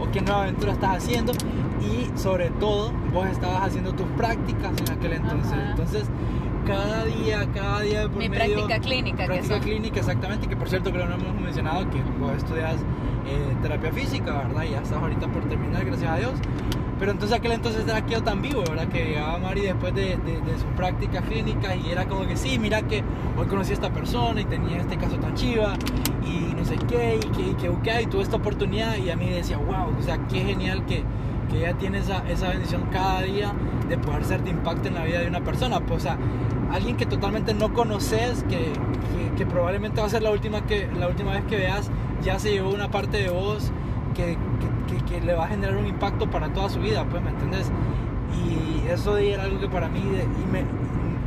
o 0.00 0.10
qué 0.10 0.20
nueva 0.20 0.42
aventura 0.42 0.72
estás 0.72 0.98
haciendo, 0.98 1.32
y 1.80 2.16
sobre 2.18 2.50
todo, 2.50 2.92
vos 3.12 3.26
estabas 3.26 3.62
haciendo 3.62 3.92
tus 3.92 4.06
prácticas 4.16 4.72
en 4.78 4.90
aquel 4.96 5.14
entonces. 5.14 5.52
Ajá. 5.52 5.70
Entonces, 5.70 6.04
cada 6.66 7.04
día, 7.04 7.46
cada 7.54 7.80
día 7.80 8.00
de 8.00 8.08
por 8.08 8.18
Mi 8.18 8.28
medio- 8.28 8.54
práctica 8.54 8.80
clínica, 8.80 9.16
que 9.18 9.26
Práctica 9.26 9.54
son. 9.54 9.62
clínica, 9.64 10.00
exactamente, 10.00 10.46
que 10.48 10.56
por 10.56 10.68
cierto 10.68 10.90
creo 10.90 11.04
que 11.08 11.16
no 11.16 11.22
hemos 11.28 11.40
mencionado 11.40 11.88
que 11.90 12.00
vos 12.20 12.32
estudias 12.36 12.76
eh, 13.26 13.54
terapia 13.62 13.92
física, 13.92 14.38
¿verdad? 14.48 14.64
Y 14.64 14.70
ya 14.70 14.78
estás 14.82 14.98
ahorita 15.00 15.28
por 15.28 15.44
terminar, 15.48 15.84
gracias 15.84 16.10
a 16.10 16.16
Dios. 16.16 16.32
Pero 16.98 17.10
entonces 17.12 17.36
aquel 17.36 17.52
entonces 17.52 17.84
era 17.86 18.04
quedó 18.06 18.22
tan 18.22 18.42
vivo, 18.42 18.60
¿verdad? 18.62 18.86
Que 18.88 19.04
llegaba 19.06 19.36
Mari 19.38 19.62
después 19.62 19.92
de, 19.94 20.16
de, 20.18 20.40
de 20.40 20.52
sus 20.54 20.70
prácticas 20.76 21.24
clínicas 21.24 21.74
y 21.84 21.90
era 21.90 22.06
como 22.06 22.26
que 22.28 22.36
sí, 22.36 22.58
mira 22.60 22.82
que 22.82 23.02
hoy 23.36 23.46
conocí 23.46 23.72
a 23.72 23.74
esta 23.74 23.90
persona 23.92 24.40
y 24.40 24.44
tenía 24.44 24.76
este 24.78 24.96
caso 24.98 25.16
tan 25.16 25.34
chiva 25.34 25.74
y 26.24 26.54
no 26.54 26.64
sé 26.64 26.76
qué, 26.88 27.16
y 27.16 27.28
que, 27.36 27.42
y 27.50 27.54
que, 27.54 27.68
ok, 27.70 27.88
y 28.02 28.06
tuve 28.06 28.22
esta 28.22 28.36
oportunidad 28.36 28.96
y 28.98 29.10
a 29.10 29.16
mí 29.16 29.28
decía, 29.28 29.58
wow, 29.58 29.98
o 29.98 30.02
sea, 30.02 30.16
qué 30.28 30.40
genial 30.44 30.86
que, 30.86 31.02
que 31.52 31.58
ella 31.58 31.74
tiene 31.74 31.98
esa, 31.98 32.26
esa 32.28 32.48
bendición 32.48 32.82
cada 32.90 33.20
día 33.22 33.52
de 33.88 33.98
poder 33.98 34.24
ser 34.24 34.42
de 34.42 34.50
impacto 34.50 34.88
en 34.88 34.94
la 34.94 35.04
vida 35.04 35.20
de 35.20 35.28
una 35.28 35.40
persona. 35.40 35.80
Pues, 35.80 36.00
o 36.00 36.02
sea, 36.02 36.16
alguien 36.72 36.96
que 36.96 37.06
totalmente 37.06 37.52
no 37.54 37.72
conoces, 37.74 38.42
que, 38.48 38.56
que, 38.58 39.34
que 39.36 39.46
probablemente 39.46 40.00
va 40.00 40.06
a 40.06 40.10
ser 40.10 40.22
la 40.22 40.30
última, 40.30 40.62
que, 40.62 40.88
la 40.98 41.08
última 41.08 41.32
vez 41.32 41.44
que 41.44 41.56
veas, 41.56 41.90
ya 42.24 42.38
se 42.38 42.50
llevó 42.52 42.70
una 42.70 42.90
parte 42.90 43.18
de 43.18 43.28
vos 43.28 43.70
que, 44.14 44.36
que, 44.88 44.96
que- 45.04 45.20
le 45.20 45.34
va 45.34 45.44
a 45.44 45.48
generar 45.48 45.76
un 45.76 45.86
impacto 45.86 46.28
para 46.30 46.48
toda 46.52 46.68
su 46.70 46.80
vida, 46.80 47.04
pues, 47.08 47.22
¿me 47.22 47.30
entendés? 47.30 47.70
Y 48.34 48.88
eso 48.88 49.16
era 49.18 49.42
algo 49.44 49.60
que 49.60 49.68
para 49.68 49.88
mí, 49.88 50.00
de- 50.00 50.22
y 50.24 50.46
me, 50.50 50.64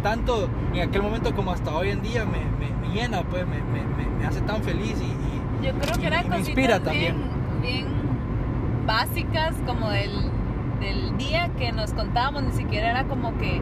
tanto 0.03 0.49
en 0.73 0.87
aquel 0.89 1.01
momento 1.03 1.33
como 1.35 1.51
hasta 1.51 1.71
hoy 1.75 1.89
en 1.89 2.01
día, 2.01 2.25
me, 2.25 2.39
me- 2.59 2.87
me 2.87 2.93
llena, 2.93 3.21
pues, 3.23 3.45
me, 3.47 3.57
me, 3.57 3.81
me- 3.95 4.09
me 4.19 4.25
hace 4.25 4.41
tan 4.41 4.61
feliz 4.63 4.95
y, 4.99 5.03
y- 5.05 5.67
Yo 5.67 5.73
creo 5.79 5.93
que 5.97 6.03
Y- 6.23 6.25
y 6.25 6.29
me 6.29 6.39
inspira 6.39 6.79
bien, 6.79 6.83
también. 6.83 7.15
bien 7.61 7.85
básicas 8.85 9.55
como 9.65 9.89
del, 9.89 10.11
del 10.79 11.17
día 11.17 11.49
que 11.57 11.71
nos 11.71 11.93
contábamos, 11.93 12.43
ni 12.43 12.51
siquiera 12.51 12.89
era 12.91 13.03
como 13.05 13.37
que 13.37 13.61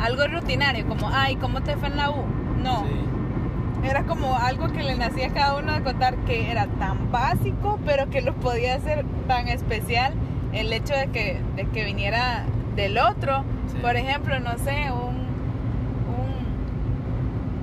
algo 0.00 0.26
rutinario, 0.26 0.86
como, 0.86 1.08
ay, 1.12 1.36
¿cómo 1.36 1.62
te 1.62 1.76
fue 1.76 1.88
en 1.88 1.96
la 1.96 2.10
U? 2.10 2.24
No, 2.62 2.84
sí, 2.84 3.88
era 3.88 4.04
como 4.04 4.36
algo 4.36 4.68
que 4.72 4.82
le 4.82 4.96
nacía 4.96 5.28
a 5.28 5.32
cada 5.32 5.56
uno 5.58 5.72
de 5.72 5.82
contar 5.82 6.16
que 6.24 6.50
era 6.50 6.66
tan 6.66 7.12
básico, 7.12 7.78
pero 7.84 8.08
que 8.10 8.22
lo 8.22 8.34
podía 8.34 8.74
hacer 8.74 9.04
tan 9.28 9.48
especial 9.48 10.14
el 10.52 10.72
hecho 10.72 10.94
de 10.94 11.08
que, 11.08 11.40
de 11.56 11.66
que 11.66 11.84
viniera 11.84 12.44
del 12.76 12.98
otro. 12.98 13.44
Sí. 13.72 13.78
Por 13.80 13.96
ejemplo, 13.96 14.40
no 14.40 14.56
sé, 14.58 14.90
un, 14.90 15.26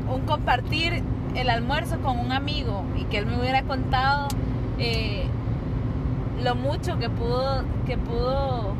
un, 0.09 0.13
un 0.13 0.21
compartir 0.25 1.01
el 1.35 1.49
almuerzo 1.49 1.99
con 2.01 2.19
un 2.19 2.31
amigo 2.31 2.83
y 2.97 3.05
que 3.05 3.17
él 3.17 3.25
me 3.25 3.39
hubiera 3.39 3.63
contado 3.63 4.27
eh, 4.77 5.25
lo 6.43 6.55
mucho 6.55 6.97
que 6.99 7.09
pudo, 7.09 7.63
que 7.85 7.97
pudo 7.97 8.73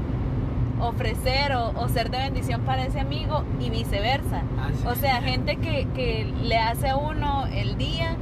ofrecer 0.80 1.54
o, 1.54 1.72
o 1.76 1.88
ser 1.90 2.10
de 2.10 2.18
bendición 2.18 2.62
para 2.62 2.84
ese 2.86 3.00
amigo 3.00 3.44
y 3.60 3.70
viceversa. 3.70 4.42
Ah, 4.60 4.70
sí. 4.74 4.84
O 4.88 4.96
sea, 4.96 5.22
gente 5.22 5.58
que, 5.58 5.88
que 5.94 6.32
le 6.42 6.58
hace 6.58 6.90
a 6.90 6.96
uno 6.98 7.46
el 7.54 7.78
día 7.78 8.16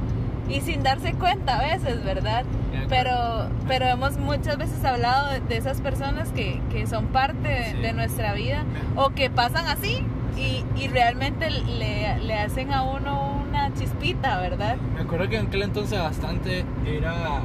y 0.48 0.60
sin 0.60 0.82
darse 0.82 1.14
cuenta 1.14 1.58
a 1.58 1.62
veces, 1.62 2.04
¿verdad? 2.04 2.44
Pero, 2.88 3.48
pero 3.68 3.86
hemos 3.86 4.16
muchas 4.18 4.58
veces 4.58 4.84
hablado 4.84 5.28
de, 5.30 5.40
de 5.40 5.56
esas 5.56 5.80
personas 5.80 6.30
que, 6.32 6.60
que 6.70 6.86
son 6.88 7.06
parte 7.06 7.48
de, 7.48 7.64
Sí. 7.66 7.76
de 7.78 7.92
nuestra 7.92 8.32
vida 8.34 8.64
o 8.96 9.10
que 9.10 9.30
pasan 9.30 9.66
así 9.68 10.04
y, 10.36 10.64
y 10.76 10.88
realmente 10.88 11.50
le, 11.50 12.18
le 12.18 12.34
hacen 12.34 12.72
a 12.72 12.82
uno 12.82 13.42
una 13.48 13.72
chispita, 13.74 14.38
¿verdad? 14.40 14.76
Me 14.94 15.02
acuerdo 15.02 15.28
que 15.28 15.36
en 15.38 15.46
aquel 15.46 15.62
entonces 15.62 16.00
bastante 16.00 16.64
era 16.84 17.42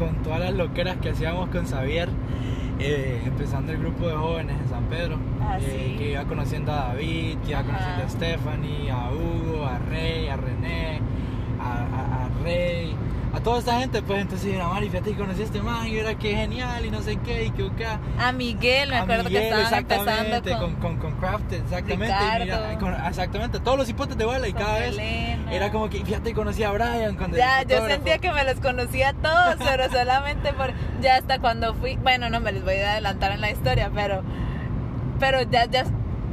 con 0.00 0.16
todas 0.22 0.40
las 0.40 0.54
loqueras 0.54 0.96
que 0.96 1.10
hacíamos 1.10 1.50
con 1.50 1.66
Xavier, 1.66 2.08
eh, 2.78 3.20
empezando 3.26 3.70
el 3.72 3.78
grupo 3.78 4.08
de 4.08 4.14
jóvenes 4.14 4.56
en 4.62 4.68
San 4.70 4.84
Pedro, 4.86 5.18
Ah, 5.42 5.58
eh, 5.60 5.88
sí. 5.92 5.98
que 5.98 6.12
iba 6.12 6.24
conociendo 6.24 6.72
a 6.72 6.76
David, 6.88 7.36
que 7.44 7.50
iba 7.50 7.60
Ajá. 7.60 7.68
conociendo 7.68 8.04
a 8.04 8.08
Stephanie, 8.08 8.90
a 8.90 9.10
Hugo, 9.12 9.66
a 9.66 9.78
Rey, 9.78 10.28
a 10.28 10.36
René, 10.36 11.00
a, 11.60 11.72
a- 11.72 12.24
a 12.24 12.42
Rey, 12.42 12.94
a 13.34 13.40
toda 13.40 13.58
esta 13.60 13.78
gente, 13.78 14.00
pues 14.02 14.22
entonces 14.22 14.52
era 14.54 14.66
Mari, 14.68 14.88
fíjate 14.88 15.10
que 15.12 15.16
conocí 15.18 15.42
a 15.42 15.44
este 15.44 15.60
man 15.62 15.86
y 15.86 15.96
era 15.98 16.14
que 16.16 16.34
genial 16.34 16.84
y 16.86 16.90
no 16.90 17.00
sé 17.02 17.16
qué, 17.18 17.44
y 17.44 17.50
que 17.50 17.66
acá. 17.66 18.00
A 18.18 18.32
Miguel, 18.32 18.88
me 18.88 18.96
acuerdo 18.96 19.24
Miguel, 19.24 19.42
que 19.42 19.48
estaban 19.48 19.74
empezando 19.78 20.10
exactamente, 20.10 20.50
con, 20.58 20.74
con, 20.76 20.96
con, 20.96 21.20
Crafted, 21.20 21.60
exactamente. 21.62 22.06
y 22.06 22.40
mira, 22.42 22.56
Ricardo. 22.58 22.78
con- 22.80 23.06
exactamente, 23.06 23.60
todos 23.60 23.76
los 23.78 23.88
hipotes 23.88 24.16
de 24.16 24.24
bola 24.24 24.48
y 24.48 24.52
cada 24.54 24.78
vez. 24.80 24.96
Era 25.50 25.70
como 25.72 25.88
que, 25.90 26.04
fíjate, 26.04 26.32
conocí 26.34 26.62
a 26.62 26.70
Brian 26.70 27.16
cuando 27.16 27.36
Ya, 27.36 27.62
yo 27.64 27.86
sentía 27.86 28.18
que 28.18 28.32
me 28.32 28.44
los 28.44 28.60
conocía 28.60 29.12
todos, 29.14 29.56
pero 29.64 29.88
solamente 29.90 30.52
por. 30.52 30.72
Ya 31.00 31.16
hasta 31.16 31.38
cuando 31.40 31.74
fui. 31.74 31.96
Bueno, 31.96 32.30
no 32.30 32.40
me 32.40 32.52
les 32.52 32.64
voy 32.64 32.74
a 32.76 32.92
adelantar 32.92 33.32
en 33.32 33.40
la 33.40 33.50
historia, 33.50 33.90
pero. 33.94 34.22
Pero 35.18 35.42
ya, 35.42 35.66
ya. 35.66 35.84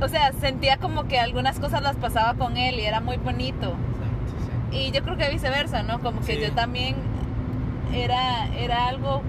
O 0.01 0.07
sea, 0.07 0.31
sentía 0.33 0.77
como 0.77 1.07
que 1.07 1.19
algunas 1.19 1.59
cosas 1.59 1.81
las 1.81 1.95
pasaba 1.95 2.35
con 2.35 2.55
él 2.57 2.79
y 2.79 2.83
era 2.85 2.99
muy 3.01 3.17
bonito. 3.17 3.75
Exacto, 3.75 4.69
sí. 4.71 4.77
Y 4.77 4.91
yo 4.91 5.01
creo 5.03 5.17
que 5.17 5.29
viceversa, 5.29 5.81
¿no? 5.83 5.99
Como 6.01 6.19
que 6.21 6.35
Sí. 6.35 6.41
yo 6.41 6.51
también 6.53 6.95
era, 7.93 8.47
era 8.57 8.87
algo 8.87 9.21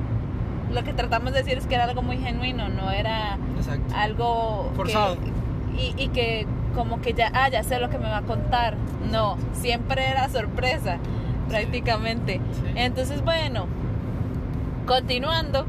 lo 0.73 0.85
que 0.85 0.93
tratamos 0.93 1.33
de 1.33 1.39
decir 1.43 1.57
es 1.57 1.67
que 1.67 1.77
era 1.77 1.85
algo 1.85 2.03
muy 2.03 2.19
genuino, 2.19 2.69
no 2.69 2.91
era 2.91 3.39
Exacto. 3.57 3.95
algo 3.97 4.69
que- 4.73 4.77
Forzado. 4.77 5.17
y, 5.79 5.95
y 5.97 6.09
que 6.09 6.47
como 6.79 7.01
que 7.01 7.13
ya, 7.13 7.33
ah, 7.35 7.49
ya 7.49 7.65
sé 7.65 7.81
lo 7.81 7.91
que 7.91 7.99
me 7.99 8.09
va 8.09 8.19
a 8.19 8.23
contar. 8.23 8.77
No, 9.11 9.37
siempre 9.53 10.07
era 10.07 10.29
sorpresa, 10.29 10.99
prácticamente. 11.49 12.35
Sí. 12.35 12.63
Entonces, 12.77 13.25
bueno, 13.25 13.67
continuando, 14.87 15.67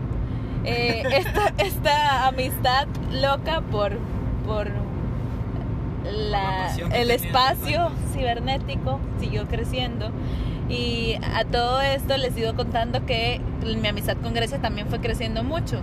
eh, 0.65 1.01
esta, 1.11 1.53
esta 1.57 2.27
amistad 2.27 2.87
loca 3.11 3.61
por, 3.61 3.97
por 4.45 4.67
la 6.05 6.75
el 6.93 7.09
espacio 7.09 7.89
cibernético 8.13 8.99
siguió 9.19 9.47
creciendo. 9.47 10.11
Y 10.69 11.15
a 11.33 11.43
todo 11.43 11.81
esto 11.81 12.15
les 12.17 12.35
sigo 12.35 12.53
contando 12.53 13.07
que 13.07 13.41
mi 13.65 13.87
amistad 13.87 14.15
con 14.17 14.35
Grecia 14.35 14.59
también 14.59 14.87
fue 14.87 14.99
creciendo 14.99 15.43
mucho. 15.43 15.79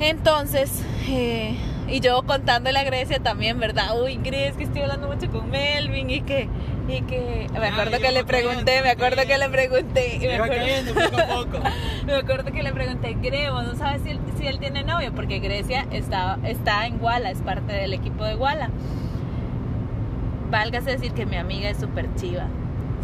Entonces, 0.00 0.84
eh, 1.08 1.56
y 1.96 2.00
yo 2.00 2.22
contándole 2.24 2.78
a 2.78 2.82
Grecia 2.84 3.20
también, 3.20 3.60
¿verdad? 3.60 4.00
Uy, 4.02 4.16
Grecia, 4.16 4.56
que 4.58 4.64
estoy 4.64 4.82
hablando 4.82 5.06
mucho 5.06 5.30
con 5.30 5.48
Melvin 5.50 6.10
y 6.10 6.22
que, 6.22 6.48
y 6.88 7.02
que, 7.02 7.46
me 7.52 7.68
acuerdo 7.68 7.98
que 8.00 8.10
le 8.10 8.24
pregunté, 8.24 8.82
me 8.82 8.90
acuerdo 8.90 9.22
que 9.26 9.38
le 9.38 9.48
pregunté. 9.48 10.18
me 10.20 10.34
acuerdo- 10.34 10.94
poco 10.94 11.20
a 11.20 11.26
poco. 11.26 11.58
me 12.06 12.14
acuerdo 12.14 12.52
que 12.52 12.62
le 12.64 12.72
pregunté, 12.72 13.16
Grego, 13.22 13.62
¿no 13.62 13.76
sabes 13.76 14.02
si 14.02 14.10
él, 14.10 14.18
si 14.36 14.46
él 14.48 14.58
tiene 14.58 14.82
novio? 14.82 15.12
Porque 15.14 15.38
Grecia 15.38 15.86
está, 15.92 16.38
está 16.44 16.86
en 16.86 16.98
Guala, 16.98 17.30
es 17.30 17.38
parte 17.42 17.72
del 17.72 17.92
equipo 17.94 18.24
de 18.24 18.34
Guala. 18.34 18.70
Válgase 20.50 20.90
decir 20.90 21.12
que 21.12 21.26
mi 21.26 21.36
amiga 21.36 21.68
es 21.70 21.78
súper 21.78 22.12
chiva. 22.16 22.46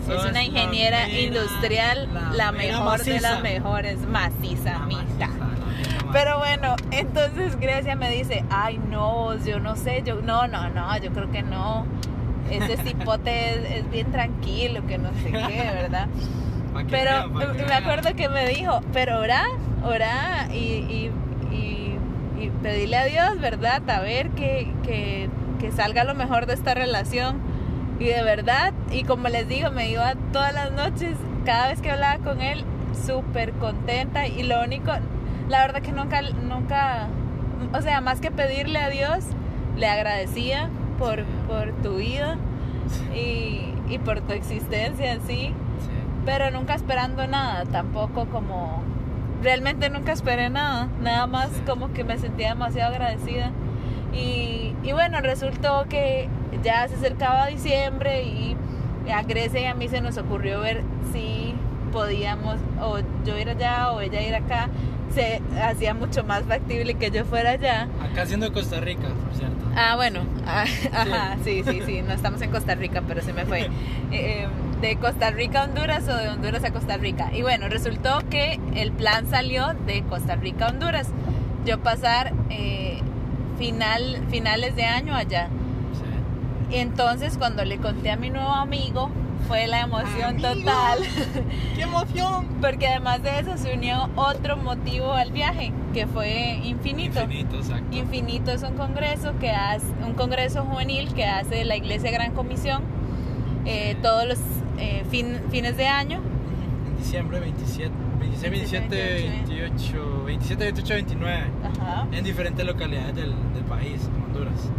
Sos 0.07 0.17
es 0.17 0.23
una 0.25 0.33
la 0.33 0.43
ingeniera 0.45 1.07
mera- 1.07 1.21
industrial, 1.21 2.09
la 2.35 2.53
mejor 2.53 3.05
de 3.05 3.21
las 3.21 3.43
mejores, 3.43 3.99
maciza, 4.01 4.73
La 4.73 4.79
maciza, 4.81 5.27
mera 5.29 5.50
Pero 6.13 6.39
bueno, 6.39 6.77
entonces 6.91 7.59
Grecia 7.59 7.97
me 7.97 8.11
dice, 8.11 8.45
ay 8.51 8.81
no, 8.91 9.37
yo 9.45 9.61
no 9.61 9.77
sé, 9.77 10.03
yo 10.05 10.21
no, 10.23 10.47
no, 10.49 10.69
no, 10.71 10.97
yo 10.99 11.11
creo 11.13 11.31
que 11.31 11.43
no. 11.43 11.87
Ese 12.51 12.77
cipote 12.79 13.51
es, 13.51 13.79
es 13.79 13.91
bien 13.91 14.11
tranquilo, 14.11 14.85
que 14.87 14.99
no 14.99 15.11
sé 15.23 15.31
qué, 15.31 15.71
¿verdad? 15.73 16.09
Pero 16.91 17.29
me 17.29 17.75
acuerdo 17.75 18.15
que 18.15 18.29
me 18.29 18.49
dijo, 18.49 18.81
pero 18.93 19.19
orá, 19.19 19.45
orá 19.85 20.47
y, 20.53 20.57
y, 20.57 21.11
y, 21.51 21.99
y 22.41 22.51
pedirle 22.63 22.97
a 22.97 23.05
Dios, 23.07 23.41
¿verdad? 23.41 23.83
A 23.91 24.01
ver 24.01 24.31
que, 24.31 24.73
que, 24.85 25.29
que 25.59 25.73
salga 25.73 26.05
lo 26.05 26.15
mejor 26.15 26.47
de 26.47 26.55
esta 26.55 26.75
relación. 26.75 27.39
Y 27.99 28.05
de 28.05 28.23
verdad, 28.23 28.73
y 28.93 29.03
como 29.03 29.29
les 29.29 29.49
digo, 29.49 29.71
me 29.73 29.91
iba 29.91 30.15
todas 30.33 30.55
las 30.55 30.71
noches, 30.71 31.17
cada 31.45 31.69
vez 31.69 31.81
que 31.81 31.91
hablaba 31.91 32.23
con 32.23 32.41
él, 32.41 32.65
súper 33.05 33.53
contenta. 33.55 34.27
Y 34.29 34.45
lo 34.45 34.63
único, 34.63 34.93
la 35.51 35.59
verdad 35.67 35.83
que 35.83 35.93
nunca, 35.93 36.23
nunca, 36.23 37.09
o 37.75 37.83
sea, 37.83 38.01
más 38.01 38.21
que 38.21 38.31
pedirle 38.31 38.79
a 38.79 38.89
Dios, 38.89 39.25
le 39.77 39.87
agradecía 39.87 40.71
por, 40.99 41.25
por 41.47 41.73
tu 41.83 41.97
vida 41.97 42.37
y, 43.15 43.75
y 43.89 43.99
por 43.99 44.21
tu 44.23 44.33
existencia 44.33 45.13
en 45.13 45.21
sí 45.23 45.53
Sí. 45.81 45.87
pero 46.27 46.51
nunca 46.51 46.75
esperando 46.75 47.27
nada, 47.27 47.65
tampoco 47.65 48.27
como 48.27 48.83
realmente 49.43 49.89
nunca 49.89 50.13
esperé 50.13 50.51
nada, 50.51 50.89
nada 51.01 51.27
más 51.27 51.49
Sí. 51.51 51.63
como 51.67 51.93
que 51.93 52.05
me 52.05 52.19
sentía 52.19 52.51
demasiado 52.51 52.93
agradecida 52.93 53.51
y, 54.13 54.75
y 54.83 54.93
bueno, 54.93 55.21
resultó 55.21 55.87
que 55.89 56.29
ya 56.63 56.87
se 56.89 56.97
acercaba 56.97 57.47
diciembre 57.47 58.23
y 58.25 58.57
a 59.11 59.23
Grecia 59.23 59.61
y 59.61 59.65
a 59.67 59.75
mí 59.75 59.89
se 59.89 60.01
nos 60.03 60.19
ocurrió 60.19 60.61
ver 60.61 60.83
si 61.13 61.55
podíamos 61.93 62.57
o 62.83 62.99
yo 63.25 63.39
ir 63.39 63.49
allá 63.49 63.91
o 63.93 64.01
ella 64.03 64.21
ir 64.21 64.35
acá, 64.35 64.69
se 65.15 65.41
hacía 65.63 65.95
mucho 65.95 66.25
más 66.25 66.45
factible 66.45 66.95
que 66.95 67.11
yo 67.11 67.25
fuera 67.25 67.51
allá. 67.51 67.89
Acá 68.03 68.27
siendo 68.27 68.53
Costa 68.53 68.81
Rica, 68.81 69.09
por 69.09 69.35
cierto. 69.37 69.57
Ah, 69.75 69.97
bueno, 69.97 70.21
ah, 70.47 70.65
ajá, 70.93 71.37
sí, 71.45 71.63
sí, 71.65 71.81
sí, 71.87 72.03
no 72.03 72.13
estamos 72.13 72.41
en 72.43 72.51
Costa 72.51 72.75
Rica, 72.75 73.03
pero 73.07 73.23
se 73.23 73.33
me 73.33 73.45
fue. 73.45 73.71
Eh, 74.13 74.43
eh, 74.43 74.49
de 74.81 74.97
Costa 74.97 75.31
Rica 75.31 75.61
a 75.61 75.65
Honduras 75.67 76.09
o 76.09 76.17
de 76.17 76.29
Honduras 76.29 76.65
a 76.65 76.73
Costa 76.73 76.97
Rica. 76.97 77.31
Y 77.33 77.43
bueno, 77.43 77.69
resultó 77.69 78.19
que 78.29 78.59
el 78.75 78.91
plan 78.91 79.29
salió 79.29 79.75
de 79.87 80.03
Costa 80.03 80.35
Rica 80.35 80.67
a 80.67 80.71
Honduras. 80.71 81.09
Yo 81.65 81.81
pasar 81.81 82.33
eh, 82.49 83.01
final, 83.59 84.25
finales 84.31 84.75
de 84.75 84.85
año 84.85 85.15
allá. 85.15 85.49
Sí. 85.93 86.77
Y 86.77 86.79
entonces 86.81 87.37
cuando 87.37 87.65
le 87.65 87.77
conté 87.77 88.11
a 88.11 88.17
mi 88.17 88.31
nuevo 88.31 88.53
amigo, 88.53 89.11
fue 89.51 89.67
la 89.67 89.81
emoción 89.81 90.37
Amigo. 90.37 90.49
total. 90.49 90.99
¡Qué 91.75 91.83
emoción! 91.83 92.47
Porque 92.61 92.87
además 92.87 93.21
de 93.25 93.41
eso 93.41 93.57
se 93.57 93.75
unió 93.75 94.09
otro 94.15 94.57
motivo 94.57 95.13
al 95.13 95.33
viaje, 95.33 95.73
que 95.93 96.07
fue 96.07 96.61
infinito. 96.63 97.21
Infinito, 97.23 97.57
exacto. 97.57 97.97
Infinito 97.97 98.53
es 98.53 98.63
un 98.63 98.77
congreso 98.77 99.37
que 99.41 99.51
hace, 99.51 99.87
un 100.07 100.15
congreso 100.15 100.63
juvenil 100.65 101.13
que 101.15 101.25
hace 101.25 101.65
la 101.65 101.75
Iglesia 101.75 102.13
Gran 102.13 102.33
Comisión 102.33 102.83
eh, 103.67 103.97
todos 104.01 104.25
los 104.29 104.39
eh, 104.79 105.05
fin- 105.11 105.41
fines 105.51 105.77
de 105.77 105.89
año. 105.89 106.21
En 106.89 106.97
diciembre 106.97 107.41
27, 107.41 107.91
26, 108.21 108.51
27, 108.53 109.31
28, 109.49 110.23
27, 110.27 110.65
28, 110.65 110.95
29. 110.95 111.43
Ajá. 111.65 112.07
En 112.13 112.23
diferentes 112.25 112.65
localidades 112.65 113.17
del, 113.17 113.35
del 113.53 113.65
país, 113.65 114.09
en 114.15 114.23
Honduras. 114.23 114.71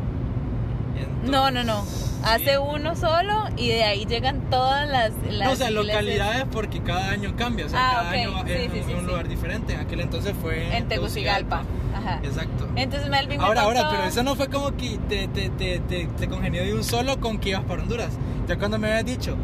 No, 1.25 1.51
no, 1.51 1.63
no. 1.63 1.83
Hace 2.23 2.59
uno 2.59 2.95
solo 2.95 3.45
y 3.57 3.69
de 3.69 3.83
ahí 3.83 4.05
llegan 4.05 4.41
todas 4.51 4.87
las, 4.87 5.11
las 5.27 5.47
No, 5.47 5.51
o 5.53 5.55
sea, 5.55 5.71
iglesias 5.71 5.71
localidades 5.73 6.45
porque 6.51 6.79
cada 6.81 7.09
año 7.09 7.35
cambia. 7.35 7.65
O 7.65 7.69
sea, 7.69 7.79
Ah, 7.81 7.91
cada 7.95 8.09
ok. 8.09 8.15
año 8.15 8.43
Sí, 8.45 8.51
en 8.53 8.71
sí, 8.71 8.79
un, 8.79 8.85
sí, 8.87 8.93
un 8.93 9.07
lugar 9.07 9.27
diferente. 9.27 9.73
En 9.73 9.79
aquel 9.79 9.99
entonces 10.01 10.33
fue 10.39 10.77
en 10.77 10.87
Tegucigalpa. 10.87 11.63
Ajá. 11.95 12.19
Exacto. 12.23 12.67
Entonces 12.75 13.09
Melvin 13.09 13.39
me 13.39 13.43
Ahora, 13.43 13.61
ahora, 13.63 13.79
contó- 13.81 13.95
pero 13.95 14.07
eso 14.07 14.23
no 14.23 14.35
fue 14.35 14.49
como 14.49 14.77
que 14.77 14.99
te, 15.09 15.27
te, 15.29 15.49
te, 15.49 15.79
te, 15.79 16.05
te 16.05 16.27
congenió 16.29 16.63
de 16.63 16.73
un 16.75 16.83
solo 16.83 17.19
con 17.19 17.39
que 17.39 17.49
ibas 17.49 17.63
para 17.63 17.81
Honduras. 17.81 18.09
Ya 18.47 18.57
cuando 18.57 18.77
me 18.77 18.87
habías 18.89 19.05
dicho, 19.05 19.35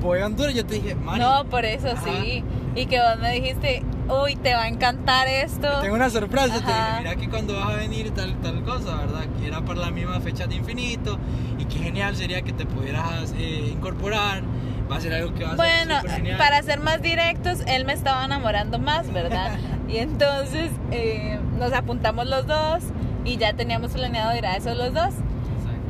voy 0.00 0.18
a 0.20 0.26
Honduras, 0.26 0.54
yo 0.54 0.66
te 0.66 0.74
dije, 0.74 0.94
Mari, 0.96 1.20
No, 1.20 1.44
por 1.44 1.64
eso 1.64 1.88
Ajá. 1.92 2.02
sí. 2.04 2.42
Y 2.74 2.86
que 2.86 2.98
vos 2.98 3.18
me 3.20 3.32
dijiste, 3.34 3.82
uy, 4.22 4.36
te 4.36 4.54
va 4.54 4.62
a 4.62 4.68
encantar 4.68 5.26
esto. 5.28 5.80
tengo 5.80 5.94
una 5.94 6.10
sorpresa. 6.10 6.60
Te 6.64 6.72
Ajá. 6.72 6.98
dije, 6.98 6.98
mira 7.10 7.16
que 7.16 7.28
cuando 7.30 7.54
vas 7.54 7.70
a 7.70 7.76
venir 7.76 8.10
tal, 8.12 8.34
tal 8.40 8.62
cosa, 8.64 8.96
¿verdad? 8.96 9.24
Que 9.40 9.46
era 9.48 9.60
para 9.62 9.80
la 9.80 9.90
misma 9.90 10.20
fecha 10.20 10.46
de 10.46 10.56
infinito. 10.56 11.18
Y 11.58 11.64
qué 11.66 11.78
genial 11.78 12.16
sería 12.16 12.42
que 12.42 12.52
te 12.52 12.66
pudieras 12.66 13.32
eh, 13.38 13.70
incorporar. 13.72 14.42
Va 14.90 14.96
a 14.96 15.00
ser 15.00 15.14
algo 15.14 15.32
que 15.34 15.44
va 15.44 15.52
a 15.52 15.56
Bueno, 15.56 16.00
ser 16.02 16.10
genial. 16.10 16.36
para 16.38 16.62
ser 16.62 16.80
más 16.80 17.00
directos, 17.00 17.60
él 17.66 17.84
me 17.86 17.92
estaba 17.94 18.24
enamorando 18.24 18.78
más, 18.78 19.10
¿verdad? 19.12 19.52
Y 19.88 19.98
entonces 19.98 20.70
eh, 20.90 21.38
nos 21.58 21.72
apuntamos 21.74 22.26
los 22.26 22.46
dos 22.46 22.82
y 23.26 23.36
ya 23.36 23.52
teníamos 23.52 23.92
planeado 23.92 24.34
ir 24.36 24.46
a 24.46 24.56
esos 24.56 24.74
los 24.76 24.94
dos. 24.94 25.12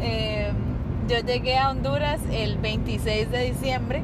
Eh, 0.01 0.51
yo 1.09 1.19
llegué 1.21 1.57
a 1.57 1.71
Honduras 1.71 2.21
el 2.33 2.59
26 2.59 3.31
de 3.31 3.45
diciembre 3.53 4.03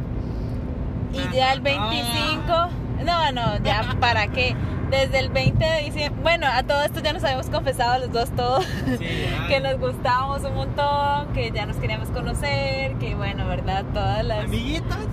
y 1.12 1.34
ya 1.34 1.52
el 1.52 1.60
25, 1.60 2.68
no, 3.04 3.32
no, 3.32 3.62
ya 3.62 3.96
para 4.00 4.28
qué. 4.28 4.54
Desde 4.90 5.18
el 5.18 5.28
20 5.28 5.62
de 5.62 5.82
diciembre, 5.84 6.22
bueno, 6.22 6.46
a 6.50 6.62
todo 6.62 6.82
esto 6.82 7.00
ya 7.00 7.12
nos 7.12 7.22
habíamos 7.22 7.50
confesado 7.50 7.98
los 7.98 8.10
dos 8.10 8.30
todo, 8.30 8.62
Sí, 8.62 8.98
que 9.48 9.60
nos 9.60 9.78
gustábamos 9.78 10.42
un 10.44 10.54
montón, 10.54 11.28
que 11.34 11.50
ya 11.50 11.66
nos 11.66 11.76
queríamos 11.76 12.08
conocer, 12.08 12.94
que 12.94 13.14
bueno, 13.14 13.46
¿verdad? 13.46 13.84
Todas 13.92 14.24
las 14.24 14.48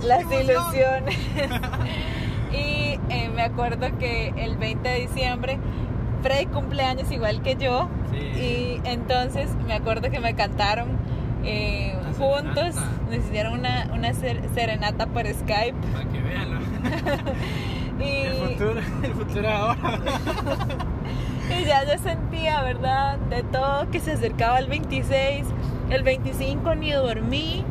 las 0.02 0.22
ilusiones. 0.32 1.18
y 2.52 2.98
eh, 3.10 3.30
me 3.34 3.42
acuerdo 3.42 3.86
que 3.98 4.32
el 4.38 4.56
20 4.56 4.88
de 4.88 5.00
diciembre 5.00 5.58
Freddy 6.22 6.46
cumpleaños 6.46 7.10
igual 7.12 7.42
que 7.42 7.56
yo. 7.56 7.88
Sí. 8.12 8.18
Y 8.18 8.80
entonces 8.88 9.50
me 9.66 9.74
acuerdo 9.74 10.10
que 10.10 10.20
me 10.20 10.34
cantaron 10.34 10.88
eh, 11.44 11.94
juntos. 12.18 12.74
Nos 13.10 13.16
hicieron 13.18 13.52
una, 13.60 13.88
una 13.92 14.14
ser- 14.14 14.40
serenata 14.54 15.06
por 15.06 15.26
Skype. 15.26 15.74
Para 15.92 16.04
que 16.10 16.20
vean. 16.22 16.48
Y, 18.00 18.04
el 18.04 18.34
futuro, 18.34 18.80
el 19.02 19.14
futuro 19.14 19.48
ahora. 19.48 20.00
y 21.60 21.64
ya 21.64 21.84
yo 21.84 22.02
sentía, 22.02 22.62
¿verdad? 22.62 23.18
De 23.30 23.42
todo 23.42 23.90
que 23.90 24.00
se 24.00 24.12
acercaba 24.12 24.58
el 24.58 24.68
26. 24.68 25.46
El 25.90 26.02
25 26.02 26.74
ni 26.74 26.92
dormí. 26.92 27.64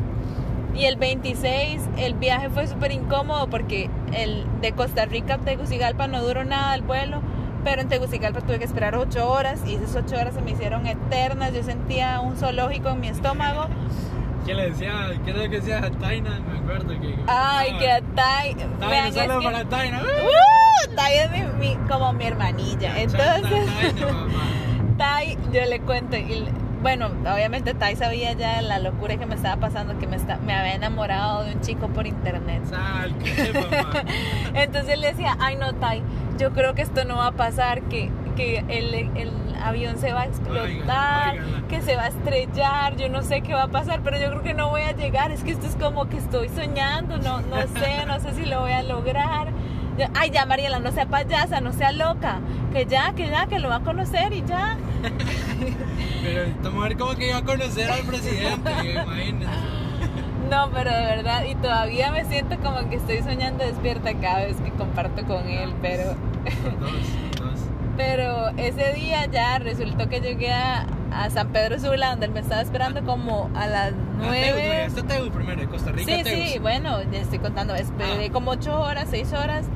Y 0.74 0.84
el 0.84 0.96
26 0.96 1.80
el 1.96 2.14
viaje 2.14 2.50
fue 2.50 2.66
súper 2.66 2.92
incómodo 2.92 3.48
porque 3.48 3.88
el 4.12 4.44
de 4.60 4.72
Costa 4.72 5.06
Rica 5.06 5.34
a 5.34 5.38
Tegucigalpa 5.38 6.06
no 6.06 6.22
duró 6.22 6.44
nada 6.44 6.74
el 6.74 6.82
vuelo, 6.82 7.22
pero 7.64 7.80
en 7.80 7.88
Tegucigalpa 7.88 8.42
tuve 8.42 8.58
que 8.58 8.66
esperar 8.66 8.94
8 8.94 9.30
horas 9.30 9.60
y 9.66 9.76
esas 9.76 9.96
8 9.96 10.14
horas 10.16 10.34
se 10.34 10.42
me 10.42 10.50
hicieron 10.50 10.86
eternas. 10.86 11.54
Yo 11.54 11.62
sentía 11.62 12.20
un 12.20 12.36
zoológico 12.36 12.90
en 12.90 13.00
mi 13.00 13.08
estómago. 13.08 13.68
¿Qué 14.46 14.54
le 14.54 14.70
decía? 14.70 14.92
¿Qué 15.24 15.30
era 15.30 15.42
lo 15.42 15.50
que 15.50 15.56
decía 15.60 15.78
a 15.78 15.90
Taina? 15.90 16.40
Me 16.40 16.58
acuerdo 16.58 16.88
que. 17.00 17.14
Ay, 17.26 17.76
que 17.78 17.90
a 17.90 18.00
Tai. 18.00 18.54
Taina, 18.54 18.88
vean, 18.88 19.06
es 19.08 19.14
saludos 19.14 19.38
que- 19.44 19.50
para 19.50 19.64
Taina. 19.64 20.00
¡Uh! 20.02 20.94
Tai 20.94 21.14
es 21.14 21.30
mi- 21.32 21.68
mi- 21.68 21.76
como 21.88 22.12
mi 22.12 22.24
hermanilla. 22.26 22.98
Entonces. 23.00 23.66
Taina, 23.94 24.06
mamá. 24.12 24.42
Tai, 24.96 25.36
yo 25.52 25.64
le 25.66 25.80
cuento, 25.80 26.16
y 26.16 26.44
bueno, 26.80 27.08
obviamente 27.30 27.74
Tai 27.74 27.96
sabía 27.96 28.32
ya 28.34 28.62
la 28.62 28.78
locura 28.78 29.16
que 29.16 29.26
me 29.26 29.34
estaba 29.34 29.56
pasando, 29.60 29.98
que 29.98 30.06
me, 30.06 30.16
está, 30.16 30.36
me 30.38 30.54
había 30.54 30.74
enamorado 30.74 31.42
de 31.44 31.54
un 31.54 31.60
chico 31.60 31.88
por 31.88 32.06
internet. 32.06 32.62
Sal, 32.70 33.14
qué 33.18 33.52
mamá. 33.70 34.04
Entonces 34.54 34.98
le 34.98 35.08
decía, 35.08 35.36
ay 35.40 35.56
no, 35.56 35.74
Tai, 35.74 36.02
yo 36.38 36.52
creo 36.52 36.74
que 36.74 36.82
esto 36.82 37.04
no 37.04 37.16
va 37.16 37.26
a 37.28 37.32
pasar, 37.32 37.82
que, 37.82 38.10
que 38.36 38.58
el, 38.68 38.94
el 38.94 39.30
avión 39.62 39.98
se 39.98 40.12
va 40.12 40.22
a 40.22 40.26
explotar, 40.26 41.36
que 41.68 41.80
se 41.82 41.96
va 41.96 42.04
a 42.04 42.08
estrellar, 42.08 42.96
yo 42.96 43.08
no 43.08 43.22
sé 43.22 43.42
qué 43.42 43.54
va 43.54 43.64
a 43.64 43.68
pasar, 43.68 44.00
pero 44.02 44.18
yo 44.18 44.28
creo 44.30 44.42
que 44.42 44.54
no 44.54 44.70
voy 44.70 44.82
a 44.82 44.92
llegar, 44.92 45.30
es 45.30 45.42
que 45.42 45.52
esto 45.52 45.66
es 45.66 45.76
como 45.76 46.08
que 46.08 46.18
estoy 46.18 46.48
soñando, 46.48 47.18
no, 47.18 47.40
no 47.40 47.56
sé, 47.80 48.06
no 48.06 48.20
sé 48.20 48.34
si 48.34 48.46
lo 48.46 48.60
voy 48.60 48.72
a 48.72 48.82
lograr. 48.82 49.48
Ay, 50.14 50.30
ya 50.30 50.44
Mariela, 50.44 50.78
no 50.78 50.92
sea 50.92 51.06
payasa, 51.06 51.60
no 51.60 51.72
sea 51.72 51.90
loca, 51.90 52.40
que 52.72 52.84
ya, 52.84 53.12
que 53.14 53.28
ya, 53.28 53.46
que 53.46 53.58
lo 53.58 53.70
va 53.70 53.76
a 53.76 53.80
conocer 53.80 54.32
y 54.32 54.44
ya. 54.44 54.76
Pero 56.22 56.42
esta 56.42 56.70
mujer 56.70 56.96
como 56.96 57.14
que 57.14 57.28
iba 57.28 57.38
a 57.38 57.44
conocer 57.44 57.90
al 57.90 58.02
presidente, 58.02 58.70
imagínense. 58.92 59.46
No, 60.50 60.70
pero 60.70 60.92
de 60.92 61.00
verdad, 61.00 61.44
y 61.44 61.56
todavía 61.56 62.12
me 62.12 62.24
siento 62.24 62.56
como 62.58 62.88
que 62.88 62.96
estoy 62.96 63.20
soñando 63.22 63.64
despierta 63.64 64.14
cada 64.14 64.44
vez 64.44 64.56
que 64.58 64.70
comparto 64.70 65.24
con 65.24 65.48
él, 65.48 65.74
pero... 65.82 66.14
Pero 67.96 68.48
ese 68.58 68.92
día 68.92 69.26
ya 69.26 69.58
resultó 69.58 70.08
que 70.08 70.20
llegué 70.20 70.52
a, 70.52 70.86
a 71.12 71.30
San 71.30 71.48
Pedro 71.48 71.78
Sula, 71.80 72.10
donde 72.10 72.26
él 72.26 72.32
me 72.32 72.40
estaba 72.40 72.60
esperando 72.60 73.02
como 73.04 73.50
a 73.54 73.66
las 73.66 73.92
Ah, 73.92 73.92
Tegu, 73.92 74.26
nueve. 74.28 74.84
Este 74.86 75.02
Tegu 75.02 75.30
primero, 75.30 75.60
de 75.60 75.66
Costa 75.68 75.92
Rica, 75.92 76.10
Sí, 76.10 76.22
sí, 76.24 76.58
bueno, 76.58 77.02
ya 77.10 77.20
estoy 77.20 77.38
contando, 77.38 77.74
esperé 77.74 78.26
Ah. 78.26 78.32
como 78.32 78.52
ocho 78.52 78.78
horas, 78.80 79.06
seis 79.10 79.32
horas. 79.32 79.66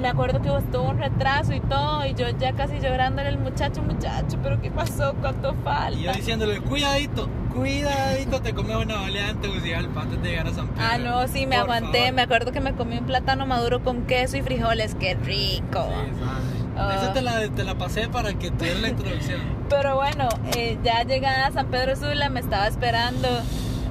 Me 0.00 0.08
acuerdo 0.08 0.40
que 0.40 0.48
estuvo 0.48 0.88
un 0.88 0.98
retraso 0.98 1.52
y 1.52 1.60
todo, 1.60 2.06
y 2.06 2.14
yo 2.14 2.26
ya 2.38 2.54
casi 2.54 2.80
llorándole 2.80 3.28
al 3.28 3.38
muchacho, 3.38 3.82
muchacho, 3.82 4.38
pero 4.42 4.58
¿qué 4.60 4.70
pasó? 4.70 5.14
¿Cuánto 5.20 5.54
falta? 5.62 5.98
Y 5.98 6.04
yo 6.04 6.12
diciéndole, 6.12 6.58
cuidadito, 6.62 7.28
cuidadito, 7.54 8.40
te 8.40 8.54
comes 8.54 8.76
una 8.76 8.94
baleada 8.96 9.30
en 9.30 9.40
Tegucigalpa 9.42 10.00
antes 10.02 10.22
de 10.22 10.28
llegar 10.30 10.46
a 10.46 10.54
San 10.54 10.68
Pedro. 10.68 10.88
Ah, 10.90 10.96
no, 10.98 11.28
sí, 11.28 11.44
me 11.46 11.56
Por 11.56 11.64
aguanté. 11.64 11.98
favor. 11.98 12.14
Me 12.14 12.22
acuerdo 12.22 12.50
que 12.52 12.60
me 12.60 12.72
comí 12.72 12.96
un 12.96 13.04
plátano 13.04 13.44
maduro 13.44 13.82
con 13.84 14.02
queso 14.06 14.38
y 14.38 14.42
frijoles. 14.42 14.94
¡Qué 14.94 15.14
rico! 15.16 15.86
Sí, 15.88 16.59
Ah. 16.80 16.96
Esa 16.96 17.12
te 17.12 17.22
la, 17.22 17.48
te 17.48 17.64
la 17.64 17.74
pasé 17.76 18.08
para 18.08 18.32
que 18.34 18.50
tuviera 18.50 18.78
la 18.80 18.88
introducción. 18.88 19.40
Pero 19.68 19.96
bueno, 19.96 20.28
eh, 20.56 20.78
ya 20.82 21.02
llegada 21.04 21.46
a 21.46 21.52
San 21.52 21.66
Pedro 21.66 21.94
Sula, 21.96 22.28
me 22.30 22.40
estaba 22.40 22.66
esperando 22.66 23.28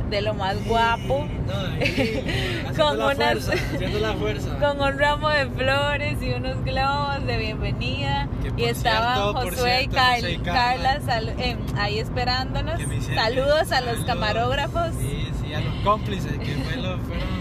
de 0.10 0.22
lo 0.22 0.34
más 0.34 0.56
guapo. 0.66 1.28
No, 1.48 1.54
Con 2.76 2.98
la 2.98 3.06
unas- 3.08 3.46
fuerza, 3.46 3.54
la 4.00 4.14
fuerza. 4.14 4.58
Con 4.60 4.82
un 4.82 4.98
ramo 4.98 5.30
de 5.30 5.46
flores 5.50 6.18
y 6.22 6.32
unos 6.32 6.64
globos 6.66 7.26
de 7.28 7.38
bienvenida. 7.38 8.28
Y 8.58 8.64
estaban 8.64 9.16
cierto, 9.34 9.34
Josué 9.52 9.84
y 9.84 9.88
Car- 9.88 10.16
José 10.16 10.32
y 10.34 10.38
Carla 10.40 11.00
eh, 11.38 11.58
ahí 11.78 12.00
esperándonos. 12.00 12.82
Saludos 13.14 13.72
a 13.72 13.82
los 13.82 14.00
camarógrafos. 14.06 14.90
Sí, 15.00 15.28
sí, 15.46 15.54
a 15.54 15.60
los 15.62 15.74
cómplices 15.84 16.32
que 16.40 16.54
fue 16.56 16.76
lo- 16.78 16.98
fueron 17.00 17.39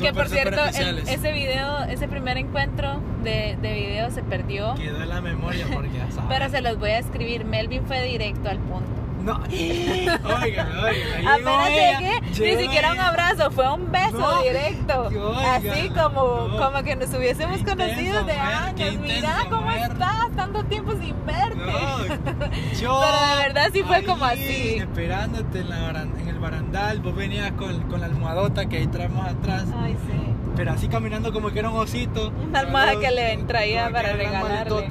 que 0.00 0.12
por 0.12 0.28
cierto, 0.28 0.60
el- 0.78 0.98
ese 0.98 1.32
video, 1.32 1.84
ese 1.84 2.08
primer 2.08 2.36
encuentro 2.38 3.00
de, 3.22 3.56
de 3.60 3.74
video 3.74 4.10
se 4.10 4.22
perdió. 4.22 4.74
Quedó 4.74 5.02
en 5.02 5.08
la 5.08 5.20
memoria 5.20 5.66
porque 5.72 5.90
ya. 5.92 6.06
Pero 6.28 6.48
se 6.48 6.60
los 6.60 6.78
voy 6.78 6.90
a 6.90 6.98
escribir. 6.98 7.44
Melvin 7.44 7.84
fue 7.86 8.02
directo 8.04 8.48
al 8.48 8.58
punto. 8.58 8.99
No, 9.24 9.40
oigan, 9.50 10.78
oigan. 10.78 11.28
Apenas 11.28 11.68
llegué, 11.68 12.20
ni 12.56 12.62
siquiera 12.62 12.92
un 12.92 13.00
abrazo, 13.00 13.50
fue 13.50 13.72
un 13.72 13.90
beso 13.92 14.18
No. 14.18 14.42
directo. 14.42 15.02
Oiga, 15.08 15.54
Así 15.56 15.88
como, 15.90 16.48
no. 16.48 16.56
como 16.56 16.82
que 16.82 16.96
nos 16.96 17.10
hubiésemos 17.14 17.58
Qué 17.58 17.64
conocido 17.64 18.24
de 18.24 18.32
intenso, 18.34 18.82
años. 18.84 18.98
Mira 19.00 19.36
cómo 19.50 19.62
mujer. 19.62 19.90
estás, 19.92 20.30
tanto 20.36 20.64
tiempo 20.64 20.92
sin 20.92 21.14
verte. 21.26 21.56
No, 21.56 22.04
yo. 22.80 23.00
Pero 23.02 23.26
de 23.36 23.42
verdad 23.42 23.70
sí 23.72 23.82
fue 23.82 24.04
como 24.04 24.24
así. 24.24 24.76
Esperándote 24.78 25.60
en, 25.60 25.68
la 25.68 25.90
en 26.00 26.28
el 26.28 26.38
barandal, 26.38 27.00
vos 27.00 27.14
venías 27.14 27.52
con, 27.52 27.80
con 27.88 28.00
la 28.00 28.06
almohadota 28.06 28.66
que 28.66 28.78
ahí 28.78 28.86
traemos 28.86 29.26
atrás. 29.26 29.64
Ay, 29.82 29.96
sí. 30.06 30.18
Pero 30.56 30.72
así 30.72 30.88
caminando 30.88 31.32
como 31.32 31.50
que 31.50 31.58
era 31.58 31.70
un 31.70 31.78
osito. 31.78 32.32
Una 32.48 32.60
almohada 32.60 32.98
que 32.98 33.10
le 33.10 33.36
traía 33.44 33.90
para 33.90 34.12
regalarle. 34.14 34.88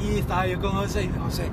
Y 0.00 0.18
estaba 0.18 0.46
yo 0.46 0.60
con 0.60 0.72
José 0.72 1.04
y 1.04 1.18
José, 1.18 1.50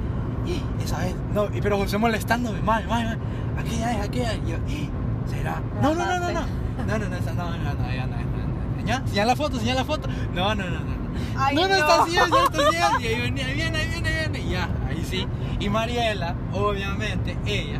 y 0.48 0.84
esa 0.84 1.00
vez, 1.00 1.16
no, 1.34 1.46
y 1.54 1.62
pero 1.62 1.78
José 1.78 1.98
molestándome, 1.98 2.62
mami, 2.62 2.86
mami, 2.88 3.04
mami, 3.04 3.18
aquella 3.60 3.92
es, 3.92 4.08
aquella 4.08 4.34
es. 4.34 4.40
Y 4.40 4.52
yo, 4.52 4.58
y, 4.68 4.90
¿será? 5.30 5.62
No, 5.82 5.94
no, 5.94 6.06
no, 6.06 6.20
no, 6.20 6.32
no, 6.32 6.32
no, 6.32 6.86
no, 6.86 6.98
no, 6.98 6.98
no, 6.98 7.58
no, 7.58 7.74
no, 7.74 7.94
ya 7.94 8.08
no, 8.08 8.16
no, 8.16 8.78
no. 8.78 8.86
¿Ya? 8.86 9.06
¿Señala 9.06 9.32
la 9.32 9.36
foto? 9.36 9.60
¿Señala 9.60 9.82
la 9.82 9.86
foto? 9.86 10.08
No, 10.34 10.56
no, 10.56 10.64
no, 10.64 10.70
no. 10.70 10.80
no. 10.80 11.08
Ay, 11.38 11.56
no, 11.56 11.64
no, 11.64 11.68
no. 11.70 11.76
está 11.76 12.04
así, 12.04 12.18
así, 12.18 12.32
está 12.32 12.88
así. 12.88 13.04
Y 13.04 13.08
ahí 13.08 13.22
venía, 13.22 13.46
ahí 13.46 13.54
viene, 13.56 13.78
ahí 13.78 13.88
viene, 13.88 14.10
ahí 14.10 14.30
viene. 14.30 14.50
Ya, 14.50 14.70
ahí 14.88 15.04
sí. 15.04 15.28
Y 15.60 15.70
Mariela, 15.70 16.36
obviamente, 16.54 17.38
ella 17.46 17.80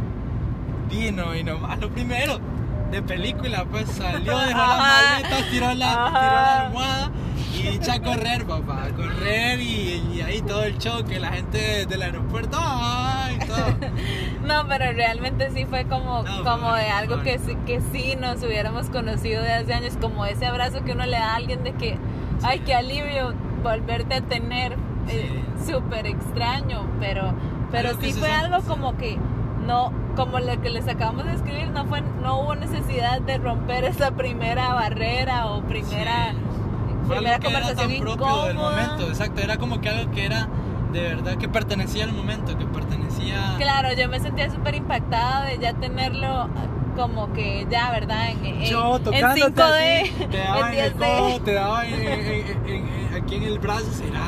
vino 0.90 1.36
y 1.36 1.44
nomás 1.44 1.80
lo 1.80 1.90
primero 1.90 2.40
de 2.92 3.02
película, 3.02 3.66
pues 3.66 3.90
salió, 3.90 4.38
dejó 4.38 4.58
las 4.58 4.80
maletas, 4.80 5.50
tiró 5.50 5.74
la, 5.74 5.90
tiró 5.90 6.22
la 6.22 6.62
almohada 6.66 7.12
y 7.64 7.68
echa 7.76 7.94
a 7.96 8.02
correr, 8.02 8.46
papá, 8.46 8.86
a 8.86 8.90
correr 8.90 9.60
y, 9.60 10.04
y 10.14 10.22
ahí 10.22 10.42
todo 10.42 10.64
el 10.64 10.78
choque, 10.78 11.20
la 11.20 11.32
gente 11.32 11.86
del 11.86 12.02
aeropuerto, 12.02 12.58
¡ay! 12.62 13.40
Todo. 13.40 13.58
No, 14.48 14.66
pero 14.66 14.94
realmente 14.94 15.50
sí 15.52 15.66
fue 15.66 15.84
como, 15.86 16.24
No, 16.24 16.44
como 16.46 16.74
de 16.74 16.88
algo 16.90 17.22
que, 17.22 17.38
sí- 17.38 17.58
que 17.66 17.82
sí 17.92 18.16
nos 18.18 18.42
hubiéramos 18.44 18.90
conocido 18.90 19.44
de 19.44 19.52
hace 19.52 19.74
años, 19.74 19.98
como 20.00 20.26
ese 20.26 20.46
abrazo 20.46 20.86
que 20.86 20.94
uno 20.94 21.06
le 21.06 21.18
da 21.18 21.34
a 21.34 21.36
alguien 21.36 21.64
de 21.66 21.74
que, 21.74 21.98
ay, 22.44 22.60
qué 22.60 22.74
alivio 22.74 23.34
volverte 23.62 24.16
a 24.16 24.22
tener, 24.22 24.78
eh, 25.10 25.44
súper 25.66 26.06
extraño, 26.08 26.86
pero, 27.02 27.34
pero 27.72 27.90
Algo 27.90 28.02
sí 28.02 28.14
fue 28.14 28.32
algo 28.32 28.62
como 28.62 28.96
que 28.96 29.18
no, 29.66 29.92
como 30.16 30.40
lo 30.40 30.62
que 30.62 30.70
les 30.70 30.88
acabamos 30.88 31.26
de 31.26 31.34
escribir, 31.34 31.68
no 31.72 31.86
fue, 31.86 32.00
no 32.24 32.40
hubo 32.40 32.56
necesidad 32.56 33.20
de 33.20 33.38
romper 33.40 33.84
esa 33.84 34.12
primera 34.12 34.74
barrera 34.76 35.48
o 35.48 35.62
primera, 35.64 36.34
primera 37.16 37.40
que 37.40 37.48
era 37.48 37.60
conversación 37.60 37.92
tan 37.92 38.00
propio 38.02 38.44
del 38.46 38.56
incómoda. 38.56 38.70
momento, 38.86 39.08
exacto, 39.10 39.42
era 39.42 39.58
como 39.58 39.82
que 39.82 39.90
algo 39.90 40.12
que 40.12 40.26
era 40.26 40.48
de 40.92 41.02
verdad 41.02 41.36
que 41.38 41.50
pertenecía 41.50 42.06
al 42.06 42.14
momento, 42.14 42.58
que 42.58 42.66
pertenecía... 42.66 43.56
Claro, 43.58 43.90
yo 43.94 44.08
me 44.08 44.20
sentía 44.20 44.50
súper 44.50 44.76
impactada 44.76 45.46
de 45.46 45.58
ya 45.60 45.74
tenerlo 45.74 46.50
como 46.96 47.32
que 47.34 47.68
ya, 47.70 47.92
¿verdad? 47.92 48.30
En, 48.30 48.46
en, 48.46 48.62
Yo 48.62 48.96
en 48.98 49.04
tocándote 49.04 49.62
5D, 49.62 50.02
así, 50.02 50.26
te 50.32 50.38
daba 50.38 50.72
en, 50.74 50.80
en 50.80 50.86
el 50.86 50.94
10D. 50.96 51.18
codo, 51.18 51.40
te 51.42 51.54
daba 51.54 51.86
en- 51.86 51.94
en- 51.94 52.08
en- 52.08 52.68
en- 52.68 53.14
aquí 53.22 53.36
en 53.36 53.44
el 53.44 53.60
brazo, 53.60 53.92
será, 53.92 54.26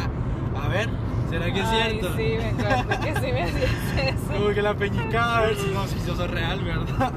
a 0.63 0.68
ver, 0.68 0.89
será 1.30 1.46
que 1.52 1.60
es 1.62 1.65
Ay, 1.65 1.92
cierto. 2.00 2.15
Sí, 2.18 2.36
me 2.38 2.50
acuerdo 2.50 3.00
que 3.02 3.13
sí 3.22 3.32
me 3.32 3.42
hacías 3.44 4.15
eso. 4.15 4.34
Como 4.38 4.50
que 4.54 4.62
la 4.62 4.74
peñicada, 4.76 5.38
a 5.38 5.42
ver 5.42 5.56
si 5.56 5.68
no, 5.72 5.88
si 5.88 5.96
yo 6.06 6.15
soy 6.15 6.28
real, 6.28 6.60
¿verdad? 6.63 7.12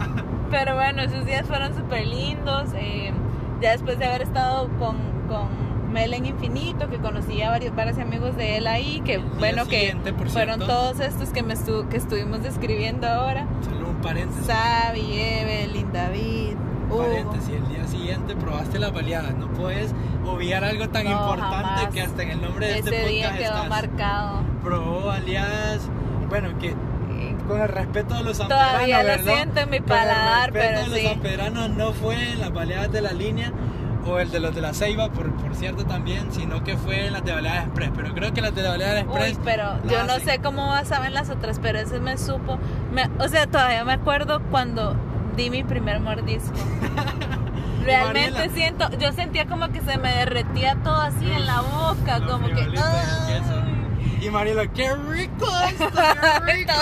Pero 0.51 0.75
bueno, 0.77 1.03
esos 1.03 1.27
días 1.27 1.47
fueron 1.47 1.75
súper 1.77 2.07
lindos. 2.07 2.71
eh, 2.75 3.13
ya 3.61 3.73
después 3.73 3.99
de 3.99 4.07
haber 4.07 4.23
estado 4.23 4.69
con, 4.79 4.97
con 5.33 5.93
Mel 5.93 6.15
en 6.15 6.27
Infinito, 6.27 6.89
que 6.89 6.97
conocí 6.99 7.43
a 7.43 7.51
varios, 7.51 7.75
varios 7.75 7.99
amigos 7.99 8.37
de 8.37 8.57
él 8.59 8.67
ahí, 8.67 9.03
que 9.05 9.19
bueno, 9.19 9.67
que 9.67 9.95
fueron 10.29 10.61
todos 10.61 11.01
estos 11.01 11.31
que, 11.31 11.43
me 11.43 11.55
estu- 11.55 11.89
que 11.89 11.97
estuvimos 11.99 12.43
describiendo 12.43 13.07
ahora. 13.09 13.47
Solo 13.63 13.91
un 13.91 13.97
paréntesis. 13.97 14.47
Sabi, 14.47 15.13
Evelyn, 15.21 15.93
David, 15.93 16.55
Hugo. 16.91 17.03
Paréntesis, 17.05 17.51
el 17.51 17.69
día 17.69 17.87
siguiente 17.87 18.35
probaste 18.37 18.79
las 18.79 18.93
baleadas. 18.93 19.35
No 19.35 19.49
puedes 19.49 19.93
obviar 20.27 20.65
algo 20.65 20.89
tan 20.89 21.05
No, 21.05 21.11
importante 21.13 21.57
jamás. 21.67 21.89
que 21.93 22.01
hasta 22.03 22.23
en 22.23 22.31
el 22.31 22.41
nombre 22.43 22.67
de 22.69 22.79
Ese 22.79 22.89
este 22.97 23.09
día 23.09 23.25
podcast 23.31 23.39
quedó 23.43 23.55
estás. 23.55 23.69
marcado. 23.69 24.41
Probó 24.63 25.05
baleadas, 25.07 25.81
bueno, 26.29 26.59
que 26.59 26.75
con 27.49 27.61
el 27.61 27.69
respeto 27.69 28.15
de 28.15 28.23
los 28.23 28.37
sanpedranos, 28.37 28.73
Todavía 28.75 29.03
lo 29.03 29.09
¿verdad? 29.09 29.35
siento 29.35 29.61
en 29.61 29.71
mi 29.71 29.79
Con 29.81 29.85
el 29.91 29.99
paladar, 29.99 30.53
respeto 30.53 30.69
pero 30.75 30.81
de 30.81 30.89
los 30.89 30.99
sí. 30.99 31.07
sanpedranos 31.07 31.71
no 31.71 31.93
fue 31.93 32.31
en 32.33 32.41
las 32.41 32.53
baleadas 32.53 32.93
de 32.93 33.01
la 33.03 33.13
línea 33.13 33.53
o 34.07 34.19
el 34.19 34.31
de 34.31 34.41
los 34.41 34.55
de 34.55 34.61
la 34.61 34.75
Ceiba, 34.75 35.09
por, 35.11 35.31
por 35.35 35.55
cierto 35.55 35.85
también, 35.85 36.33
sino 36.33 36.65
que 36.65 36.77
fue 36.77 37.07
en 37.07 37.13
las 37.13 37.25
de 37.25 37.33
baleadas 37.33 37.65
express. 37.67 37.91
Pero 37.95 38.15
creo 38.15 38.33
que 38.35 38.41
las 38.41 38.55
de 38.55 38.63
baleadas 38.67 39.03
express... 39.05 39.37
Uy, 39.37 39.41
pero 39.45 39.65
yo 39.89 40.03
no 40.05 40.19
sé 40.21 40.39
cómo 40.41 40.73
saben 40.85 41.15
las 41.15 41.31
otras, 41.31 41.59
pero 41.61 41.79
ese 41.79 42.01
me 42.01 42.17
supo. 42.19 42.59
me- 42.93 43.09
o 43.19 43.29
sea, 43.29 43.47
todavía 43.47 43.85
me 43.85 43.93
acuerdo 43.93 44.41
cuando 44.51 44.97
di 45.37 45.51
mi 45.51 45.63
primer 45.65 46.01
mordisco. 46.01 46.53
Realmente 47.85 48.31
Mariela. 48.31 48.55
siento, 48.55 48.91
yo 48.99 49.13
sentía 49.13 49.47
como 49.47 49.69
que 49.73 49.81
se 49.81 49.99
me 49.99 50.13
derretía 50.15 50.77
todo 50.85 50.95
así 51.01 51.29
en 51.31 51.47
la 51.47 51.61
boca, 51.63 52.19
Los 52.21 52.31
como 52.31 52.47
que. 52.47 52.69
y 54.21 54.31
Mariela, 54.31 54.69
qué 54.69 54.95
rico 54.95 55.47
esto, 55.69 55.89
qué 56.47 56.53
rico. 56.53 56.73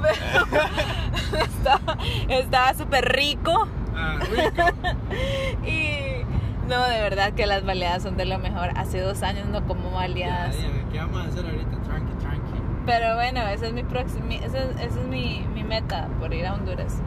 estaba 2.28 2.74
súper 2.74 3.12
rico 3.14 3.68
Ah, 4.00 4.18
rico. 4.30 5.66
y 5.66 6.24
no, 6.68 6.82
de 6.88 7.00
verdad 7.00 7.32
que 7.32 7.46
las 7.46 7.64
baleadas 7.64 8.02
son 8.02 8.16
de 8.16 8.24
lo 8.24 8.38
mejor. 8.38 8.70
Hace 8.76 9.00
dos 9.00 9.22
años 9.22 9.46
no 9.48 9.64
como 9.66 9.90
Ya, 9.90 9.96
baleadas. 9.96 10.56
dígame, 10.56 10.84
¿qué 10.92 10.98
vamos 10.98 11.18
a 11.24 11.28
hacer 11.28 11.44
ahorita? 11.44 11.82
Tranqui, 11.82 12.12
tranqui. 12.20 12.40
Pero 12.86 13.14
bueno, 13.16 13.40
esa 13.48 13.66
es 13.66 13.72
mi 13.72 13.82
próxima, 13.82 14.34
esa, 14.34 14.58
es- 14.58 14.76
esa 14.80 15.00
es 15.00 15.06
mi, 15.06 15.44
mi 15.54 15.64
meta 15.64 16.08
por 16.18 16.32
ir 16.32 16.46
a 16.46 16.54
Honduras. 16.54 17.00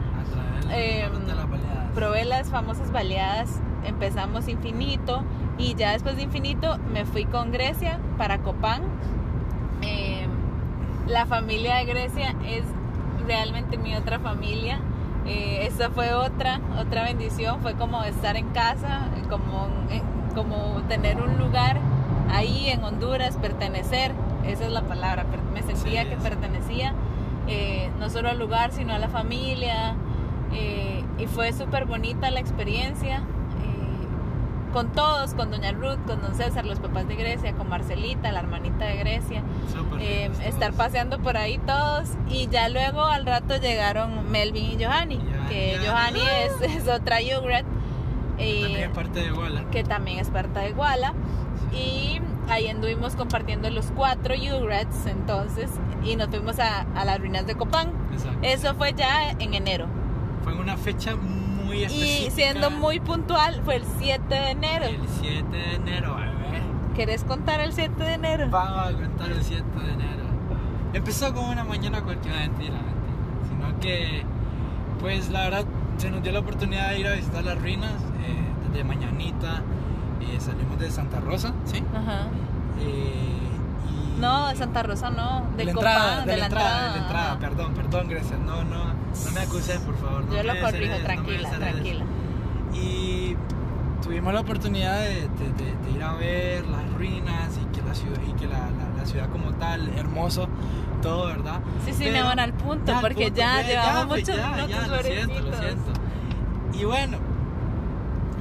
A 0.70 0.76
Eh, 0.76 1.08
las 1.10 1.50
baleadas. 1.50 1.92
Probé 1.94 2.24
las 2.24 2.48
famosas 2.50 2.90
baleadas, 2.90 3.60
empezamos 3.84 4.48
Infinito 4.48 5.22
y 5.58 5.74
ya 5.74 5.92
después 5.92 6.16
de 6.16 6.22
Infinito 6.22 6.78
me 6.92 7.04
fui 7.04 7.24
con 7.26 7.52
Grecia 7.52 7.98
para 8.18 8.38
Copán. 8.38 8.82
Eh, 9.82 10.26
la 11.06 11.26
familia 11.26 11.76
de 11.76 11.84
Grecia 11.84 12.34
es 12.46 12.64
realmente 13.26 13.76
mi 13.76 13.94
otra 13.94 14.18
familia. 14.18 14.80
Eh, 15.26 15.66
esa 15.66 15.90
fue 15.90 16.12
otra, 16.12 16.60
otra 16.78 17.04
bendición, 17.04 17.60
fue 17.60 17.74
como 17.74 18.02
estar 18.04 18.36
en 18.36 18.48
casa, 18.50 19.08
como 19.30 19.68
eh, 19.90 20.02
como 20.34 20.82
tener 20.88 21.20
un 21.20 21.38
lugar 21.38 21.78
ahí 22.30 22.68
en 22.68 22.84
Honduras, 22.84 23.36
pertenecer, 23.40 24.12
esa 24.46 24.64
es 24.64 24.72
la 24.72 24.82
palabra, 24.82 25.24
me 25.54 25.62
sentía 25.62 26.02
Sí, 26.02 26.08
que 26.08 26.16
pertenecía 26.16 26.92
eh, 27.46 27.90
no 27.98 28.10
solo 28.10 28.28
al 28.28 28.38
lugar, 28.38 28.72
sino 28.72 28.92
a 28.94 28.98
la 28.98 29.08
familia, 29.08 29.94
y 31.18 31.26
fue 31.26 31.52
súper 31.52 31.84
bonita 31.84 32.30
la 32.30 32.38
experiencia. 32.38 33.22
Con 34.74 34.90
todos, 34.90 35.34
con 35.34 35.52
Doña 35.52 35.70
Ruth, 35.70 36.04
con 36.04 36.20
Don 36.20 36.34
César, 36.34 36.66
los 36.66 36.80
papás 36.80 37.06
de 37.06 37.14
Grecia, 37.14 37.52
con 37.54 37.68
Marcelita, 37.68 38.32
la 38.32 38.40
hermanita 38.40 38.84
de 38.86 38.96
Grecia, 38.96 39.42
eh, 40.00 40.24
lindos 40.24 40.40
estar 40.44 40.72
paseando 40.72 41.20
por 41.20 41.36
ahí 41.36 41.58
todos 41.58 42.08
y 42.28 42.48
ya 42.48 42.68
luego 42.68 43.02
al 43.04 43.24
rato 43.24 43.56
llegaron 43.56 44.30
Melvin 44.32 44.78
y 44.78 44.84
Johanny, 44.84 45.20
que 45.48 45.78
Johanny. 45.86 46.20
Es, 46.20 46.76
es 46.76 46.88
otra 46.88 47.18
Ugrat 47.40 47.64
eh, 48.36 48.62
También 48.62 48.92
parte 48.92 49.20
de 49.20 49.26
Iguala. 49.28 49.64
que 49.70 49.84
también 49.84 50.18
es 50.18 50.28
parte 50.28 50.58
de 50.58 50.70
Iguala 50.70 51.14
y 51.72 52.20
ahí 52.48 52.66
anduvimos 52.66 53.14
compartiendo 53.14 53.70
los 53.70 53.86
cuatro 53.94 54.34
Ugrats 54.34 55.06
entonces 55.06 55.70
y 56.04 56.16
nos 56.16 56.28
fuimos 56.28 56.58
a, 56.58 56.80
a 56.96 57.04
las 57.04 57.20
ruinas 57.20 57.46
de 57.46 57.54
Copán. 57.54 57.92
Exacto. 58.12 58.38
Eso 58.42 58.74
fue 58.74 58.92
ya 58.92 59.30
en 59.38 59.54
enero 59.54 59.86
Fue 60.42 60.54
una 60.54 60.76
fecha 60.76 61.14
muy 61.14 61.43
y 61.72 61.82
específica. 61.84 62.30
siendo 62.34 62.70
muy 62.70 63.00
puntual 63.00 63.60
fue 63.64 63.76
el 63.76 63.84
7 63.98 64.22
de 64.34 64.50
enero. 64.50 64.84
El 64.86 65.00
7 65.20 65.44
de 65.56 65.74
enero, 65.74 66.16
bebé. 66.16 66.62
¿Querés 66.94 67.24
contar 67.24 67.60
el 67.60 67.72
7 67.72 68.02
de 68.02 68.12
enero? 68.14 68.48
Vamos 68.50 68.86
a 68.88 68.92
contar 68.92 69.30
el 69.32 69.42
7 69.42 69.62
de 69.80 69.92
enero. 69.92 70.24
Empezó 70.92 71.34
como 71.34 71.50
una 71.50 71.64
mañana 71.64 72.02
cualquiera, 72.02 72.38
mentira, 72.40 72.74
mentira. 72.74 73.48
Sino 73.48 73.80
que, 73.80 74.24
pues 75.00 75.30
la 75.30 75.40
verdad, 75.44 75.64
se 75.98 76.10
nos 76.10 76.22
dio 76.22 76.30
la 76.32 76.40
oportunidad 76.40 76.90
de 76.90 77.00
ir 77.00 77.06
a 77.08 77.14
visitar 77.14 77.42
las 77.44 77.58
ruinas 77.60 77.92
eh, 77.92 78.68
desde 78.68 78.84
mañanita. 78.84 79.62
eh, 80.20 80.38
salimos 80.40 80.78
de 80.78 80.90
Santa 80.90 81.20
Rosa, 81.20 81.52
¿sí? 81.64 81.82
Ajá. 81.94 82.28
Eh, 82.80 83.38
y- 84.16 84.20
No, 84.20 84.48
de 84.48 84.56
Santa 84.56 84.82
Rosa 84.84 85.10
no, 85.10 85.46
de 85.56 85.64
la 85.64 85.70
entrada, 85.72 86.24
de, 86.24 86.36
la 86.36 86.44
entrada. 86.46 86.84
de 86.84 86.90
la 86.90 86.96
entrada, 87.04 87.30
ajá. 87.32 87.38
perdón, 87.40 87.74
perdón, 87.74 88.08
Grecia. 88.08 88.36
No, 88.38 88.62
no, 88.64 88.93
no 89.24 89.30
me 89.32 89.40
acuses, 89.40 89.78
por 89.78 89.96
favor. 89.96 90.24
no 90.24 90.34
Yo 90.34 90.42
lo 90.42 90.60
corrijo, 90.60 90.98
no 90.98 91.04
tranquila, 91.04 91.48
desheredes. 91.50 91.72
tranquila. 91.72 92.04
Y 92.74 93.36
tuvimos 94.02 94.34
la 94.34 94.40
oportunidad 94.40 94.98
de, 95.00 95.14
de- 95.14 95.28
de- 95.28 95.90
ir 95.96 96.02
a 96.02 96.12
ver 96.14 96.66
las 96.66 96.92
ruinas 96.94 97.50
y 97.62 97.64
que 97.76 97.82
la 97.86 97.94
ciudad, 97.94 98.18
y 98.28 98.32
que 98.32 98.46
la, 98.46 98.58
la- 98.58 98.98
la 99.00 99.06
ciudad 99.06 99.28
como 99.30 99.52
tal, 99.54 99.88
hermoso, 99.96 100.48
todo, 101.02 101.26
¿verdad? 101.26 101.60
Sí, 101.84 101.92
sí, 101.92 101.98
Pero- 102.04 102.12
me 102.12 102.22
van 102.22 102.38
al 102.40 102.52
punto, 102.52 102.90
Ya, 102.92 103.00
porque 103.00 103.26
punto, 103.26 103.38
ya 103.38 103.56
ve, 103.58 103.64
llevamos 103.64 104.06
pues, 104.08 104.20
muchos 104.28 104.36
ya, 104.36 104.50
minutos 104.50 104.68
ya, 104.70 104.86
lo 104.88 105.02
siento, 105.02 105.40
lo 105.40 105.56
siento. 105.56 105.92
Y 106.74 106.84
bueno, 106.84 107.18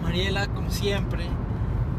Mariela, 0.01 0.47
como 0.47 0.69
siempre, 0.71 1.25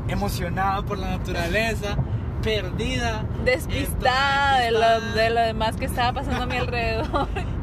emocionada 0.09 0.83
por 0.83 0.99
la 0.99 1.11
naturaleza, 1.17 1.97
perdida. 2.43 3.25
Despistada 3.45 4.59
de 4.59 4.71
lo, 4.73 4.81
despistada. 4.81 5.15
de 5.23 5.31
lo 5.31 5.41
demás 5.41 5.77
que 5.77 5.85
estaba 5.87 6.13
pasando 6.13 6.43
a 6.43 6.47
mi 6.47 6.57
alrededor. 6.57 7.29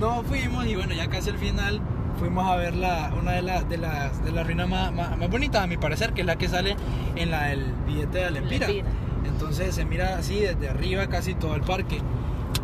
No 0.00 0.22
fuimos 0.24 0.66
y 0.66 0.74
bueno, 0.74 0.92
ya 0.94 1.08
casi 1.08 1.30
al 1.30 1.38
final 1.38 1.80
fuimos 2.18 2.46
a 2.48 2.56
ver 2.56 2.74
la, 2.74 3.12
una 3.20 3.32
de, 3.32 3.42
la- 3.42 3.62
de 3.62 3.76
las 3.78 4.24
de 4.24 4.32
las 4.32 4.46
ruinas 4.46 4.68
más, 4.68 4.92
más, 4.92 5.16
más 5.16 5.30
bonitas 5.30 5.62
a 5.62 5.66
mi 5.66 5.76
parecer, 5.76 6.12
que 6.12 6.22
es 6.22 6.26
la 6.26 6.36
que 6.36 6.48
sale 6.48 6.76
en 7.16 7.30
la 7.30 7.44
del 7.44 7.64
billete 7.86 8.18
de 8.18 8.24
Alempira. 8.24 8.66
Lempira. 8.66 8.88
Entonces 9.26 9.74
se 9.74 9.84
mira 9.84 10.16
así 10.18 10.40
desde 10.40 10.68
arriba 10.68 11.06
casi 11.08 11.34
todo 11.34 11.54
el 11.54 11.62
parque. 11.62 12.00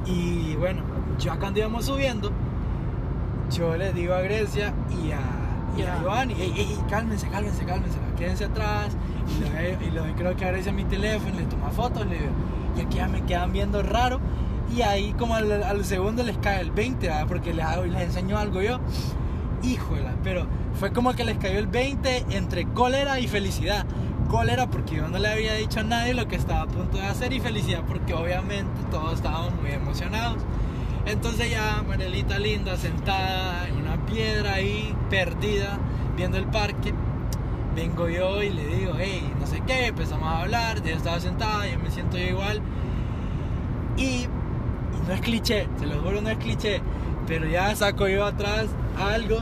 Y 0.06 0.54
bueno, 0.56 0.82
ya 1.18 1.36
cuando 1.36 1.60
íbamos 1.60 1.86
subiendo, 1.86 2.30
yo 3.50 3.76
les 3.76 3.94
digo 3.94 4.14
a 4.14 4.20
Grecia 4.20 4.72
y 4.90 5.12
a, 5.12 5.18
y 5.76 5.82
a 5.82 5.84
Ya. 5.86 5.98
Giovanni, 6.00 6.34
"Ey, 6.34 6.52
ey, 6.56 6.60
ey, 6.60 6.78
cálmense, 6.88 7.28
cálmense, 7.28 7.64
cálmense, 7.64 7.98
quédense 8.18 8.44
atrás. 8.44 8.96
Y 9.28 9.84
y 9.86 9.90
le 9.90 10.00
doy 10.00 10.12
creo 10.12 10.36
que 10.36 10.44
a 10.44 10.48
Grecia 10.50 10.72
mi 10.72 10.84
teléfono, 10.84 11.36
le 11.36 11.44
toma 11.44 11.70
fotos, 11.70 12.06
le 12.06 12.16
digo, 12.18 12.30
y 12.76 12.80
aquí 12.80 12.96
ya 12.98 13.08
me 13.08 13.22
quedan 13.22 13.52
viendo 13.52 13.82
raro. 13.82 14.20
Y 14.76 14.82
ahí 14.82 15.12
como 15.18 15.34
al, 15.34 15.84
segundo 15.84 16.22
les 16.22 16.38
cae 16.38 16.60
el 16.60 16.70
20, 16.70 17.08
¿verdad? 17.08 17.26
porque 17.26 17.52
les, 17.52 17.64
hago, 17.64 17.84
les 17.84 18.02
enseño 18.02 18.38
algo 18.38 18.62
yo. 18.62 18.78
Híjola, 19.62 20.14
pero 20.22 20.46
fue 20.78 20.92
como 20.92 21.12
que 21.12 21.24
les 21.24 21.38
cayó 21.38 21.58
el 21.58 21.66
20 21.66 22.26
entre 22.30 22.66
cólera 22.66 23.18
y 23.18 23.26
felicidad. 23.26 23.84
Cólera 24.28 24.70
porque 24.70 24.96
yo 24.96 25.08
no 25.08 25.18
le 25.18 25.28
había 25.28 25.54
dicho 25.54 25.80
a 25.80 25.82
nadie 25.82 26.14
lo 26.14 26.28
que 26.28 26.36
estaba 26.36 26.62
a 26.62 26.66
punto 26.66 26.98
de 26.98 27.04
hacer 27.04 27.32
y 27.32 27.40
felicidad 27.40 27.82
porque 27.86 28.14
obviamente 28.14 28.80
todos 28.90 29.14
estábamos 29.14 29.54
muy 29.60 29.72
emocionados. 29.72 30.38
Entonces 31.04 31.50
ya 31.50 31.82
Marielita 31.86 32.38
linda 32.38 32.76
sentada 32.76 33.66
en 33.68 33.76
una 33.76 34.06
piedra 34.06 34.54
ahí, 34.54 34.94
perdida, 35.08 35.78
viendo 36.16 36.38
el 36.38 36.46
parque. 36.46 36.94
Vengo 37.74 38.08
yo 38.08 38.42
y 38.42 38.50
le 38.50 38.66
digo, 38.66 38.92
hey, 38.98 39.32
no 39.40 39.46
sé 39.46 39.62
qué, 39.66 39.86
empezamos 39.86 40.28
a 40.28 40.42
hablar, 40.42 40.78
ella 40.84 40.96
estaba 40.96 41.20
sentada, 41.20 41.66
yo 41.66 41.78
me 41.80 41.90
siento 41.90 42.18
yo 42.18 42.24
igual. 42.24 42.60
Y 43.96 44.28
no 45.10 45.16
es 45.16 45.22
cliché, 45.22 45.66
se 45.80 45.86
lo 45.86 46.00
juro, 46.02 46.20
no 46.20 46.30
es 46.30 46.38
cliché, 46.38 46.80
pero 47.26 47.44
ya 47.48 47.74
saco 47.74 48.06
yo 48.06 48.24
atrás 48.24 48.66
algo 48.96 49.38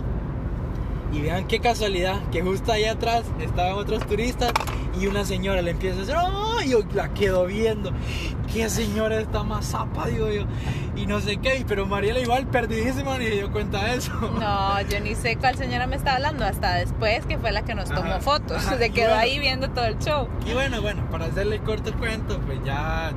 y 1.12 1.20
vean 1.20 1.46
qué 1.46 1.60
casualidad, 1.60 2.20
que 2.32 2.40
justo 2.40 2.72
ahí 2.72 2.84
atrás 2.86 3.22
estaban 3.38 3.74
otros 3.74 4.06
turistas 4.06 4.50
y 4.98 5.06
una 5.08 5.26
señora 5.26 5.60
le 5.60 5.72
empieza 5.72 5.96
a 5.96 6.00
decir, 6.00 6.14
¡oh! 6.18 6.60
Y 6.64 6.70
yo 6.70 6.80
la 6.94 7.12
quedo 7.12 7.44
viendo. 7.46 7.92
¿Qué 8.52 8.68
señora 8.70 9.20
está 9.20 9.42
más 9.44 9.66
zapa? 9.66 10.06
Digo 10.06 10.28
yo. 10.30 10.42
Y 10.96 11.04
no 11.06 11.20
sé 11.20 11.36
qué, 11.36 11.64
pero 11.68 11.84
Mariela 11.86 12.18
igual 12.18 12.46
perdidísima 12.46 13.18
ni 13.18 13.26
dio 13.26 13.52
cuenta 13.52 13.84
de 13.84 13.96
eso. 13.96 14.10
No, 14.40 14.80
yo 14.82 15.00
ni 15.00 15.14
sé 15.14 15.36
cuál 15.36 15.54
señora 15.56 15.86
me 15.86 15.96
está 15.96 16.14
hablando 16.16 16.44
hasta 16.46 16.74
después 16.76 17.26
que 17.26 17.36
fue 17.38 17.52
la 17.52 17.62
que 17.62 17.74
nos 17.74 17.90
tomó 17.90 18.10
Ajá, 18.12 18.20
fotos. 18.20 18.56
ajá, 18.56 18.78
Se 18.78 18.90
quedó 18.90 19.08
bueno. 19.08 19.20
ahí 19.20 19.38
viendo 19.38 19.68
todo 19.68 19.84
el 19.84 19.98
show. 19.98 20.28
Y 20.46 20.54
bueno, 20.54 20.80
bueno, 20.80 21.04
para 21.10 21.26
hacerle 21.26 21.58
corto 21.60 21.90
el 21.90 21.96
cuento, 21.96 22.40
pues 22.40 22.58
ya 22.64 23.12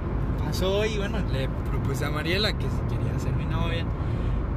pasó 0.52 0.86
y 0.86 0.98
bueno, 0.98 1.18
le 1.32 1.48
propuse 1.70 2.06
a 2.06 2.10
Mariela 2.10 2.52
que 2.54 2.66
si 2.66 2.96
quería 2.96 3.18
ser 3.20 3.32
mi 3.34 3.46
novia. 3.46 3.86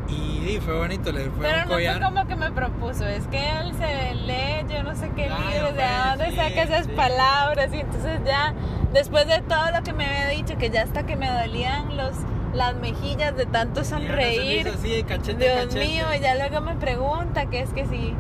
Y, 0.09 0.51
y 0.57 0.61
fue 0.61 0.77
bonito, 0.77 1.13
le 1.13 1.31
fue 1.31 1.47
Pero 1.47 1.55
un 1.55 1.61
no 1.63 1.67
fue 1.67 1.75
collar. 1.77 2.03
como 2.03 2.27
que 2.27 2.37
me 2.37 2.51
propuso, 2.51 3.07
es 3.07 3.27
que 3.29 3.39
él 3.39 3.73
se 3.79 4.15
lee, 4.15 4.67
yo 4.69 4.83
no 4.83 4.95
sé 4.95 5.11
qué 5.17 5.29
libros, 5.29 5.75
de 5.75 5.85
dónde 6.11 6.31
sí, 6.31 6.37
saca 6.37 6.63
esas 6.63 6.87
sí. 6.87 6.93
palabras. 6.93 7.73
Y 7.73 7.79
entonces 7.81 8.21
ya, 8.27 8.53
después 8.93 9.27
de 9.27 9.41
todo 9.43 9.71
lo 9.71 9.83
que 9.83 9.93
me 9.93 10.05
había 10.05 10.29
dicho, 10.29 10.59
que 10.59 10.69
ya 10.71 10.83
hasta 10.83 11.07
que 11.07 11.17
me 11.17 11.31
dolían 11.31 11.97
los, 11.97 12.13
las 12.55 12.75
mejillas 12.77 13.35
de 13.37 13.47
tanto 13.47 13.83
sonreír. 13.85 14.69
así 14.69 15.05
cachete 15.05 15.43
Dios 15.45 15.67
cachete. 15.67 15.87
mío, 15.87 16.05
y 16.17 16.21
ya 16.21 16.35
luego 16.35 16.61
me 16.61 16.75
pregunta 16.75 17.47
que 17.47 17.61
es 17.61 17.71
que 17.71 17.87
si. 17.87 18.15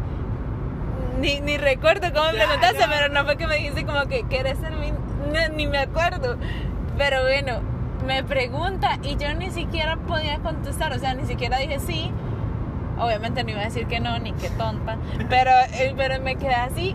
Ni, 1.21 1.41
ni 1.41 1.59
recuerdo 1.59 2.13
cómo 2.13 2.27
me 2.33 2.39
preguntaste, 2.39 2.85
pero 2.89 3.09
no 3.13 3.25
fue 3.25 3.37
que 3.37 3.47
me 3.47 3.57
dijiste 3.57 3.85
como 3.85 4.07
que 4.07 4.25
quieres 4.25 4.59
ser 4.59 4.73
mi. 4.73 4.91
no, 4.91 5.55
ni 5.55 5.67
me 5.67 5.79
acuerdo. 5.79 6.37
Pero 6.97 7.23
bueno, 7.23 7.61
me 8.07 8.23
pregunta 8.23 8.99
y 9.03 9.17
yo 9.17 9.35
ni 9.35 9.51
siquiera 9.51 9.97
podía 9.97 10.39
contestar, 10.39 10.93
o 10.93 10.99
sea, 10.99 11.15
ni 11.15 11.25
siquiera 11.27 11.59
dije 11.59 11.81
sí. 11.81 12.11
Obviamente 12.99 13.43
no 13.43 13.51
iba 13.51 13.61
a 13.61 13.65
decir 13.65 13.87
que 13.87 13.99
no, 13.99 14.19
ni 14.21 14.33
que 14.33 14.51
tonta. 14.51 14.99
Pero, 15.29 15.51
eh, 15.73 15.95
pero 15.97 16.21
me 16.21 16.37
quedé 16.37 16.55
así, 16.55 16.95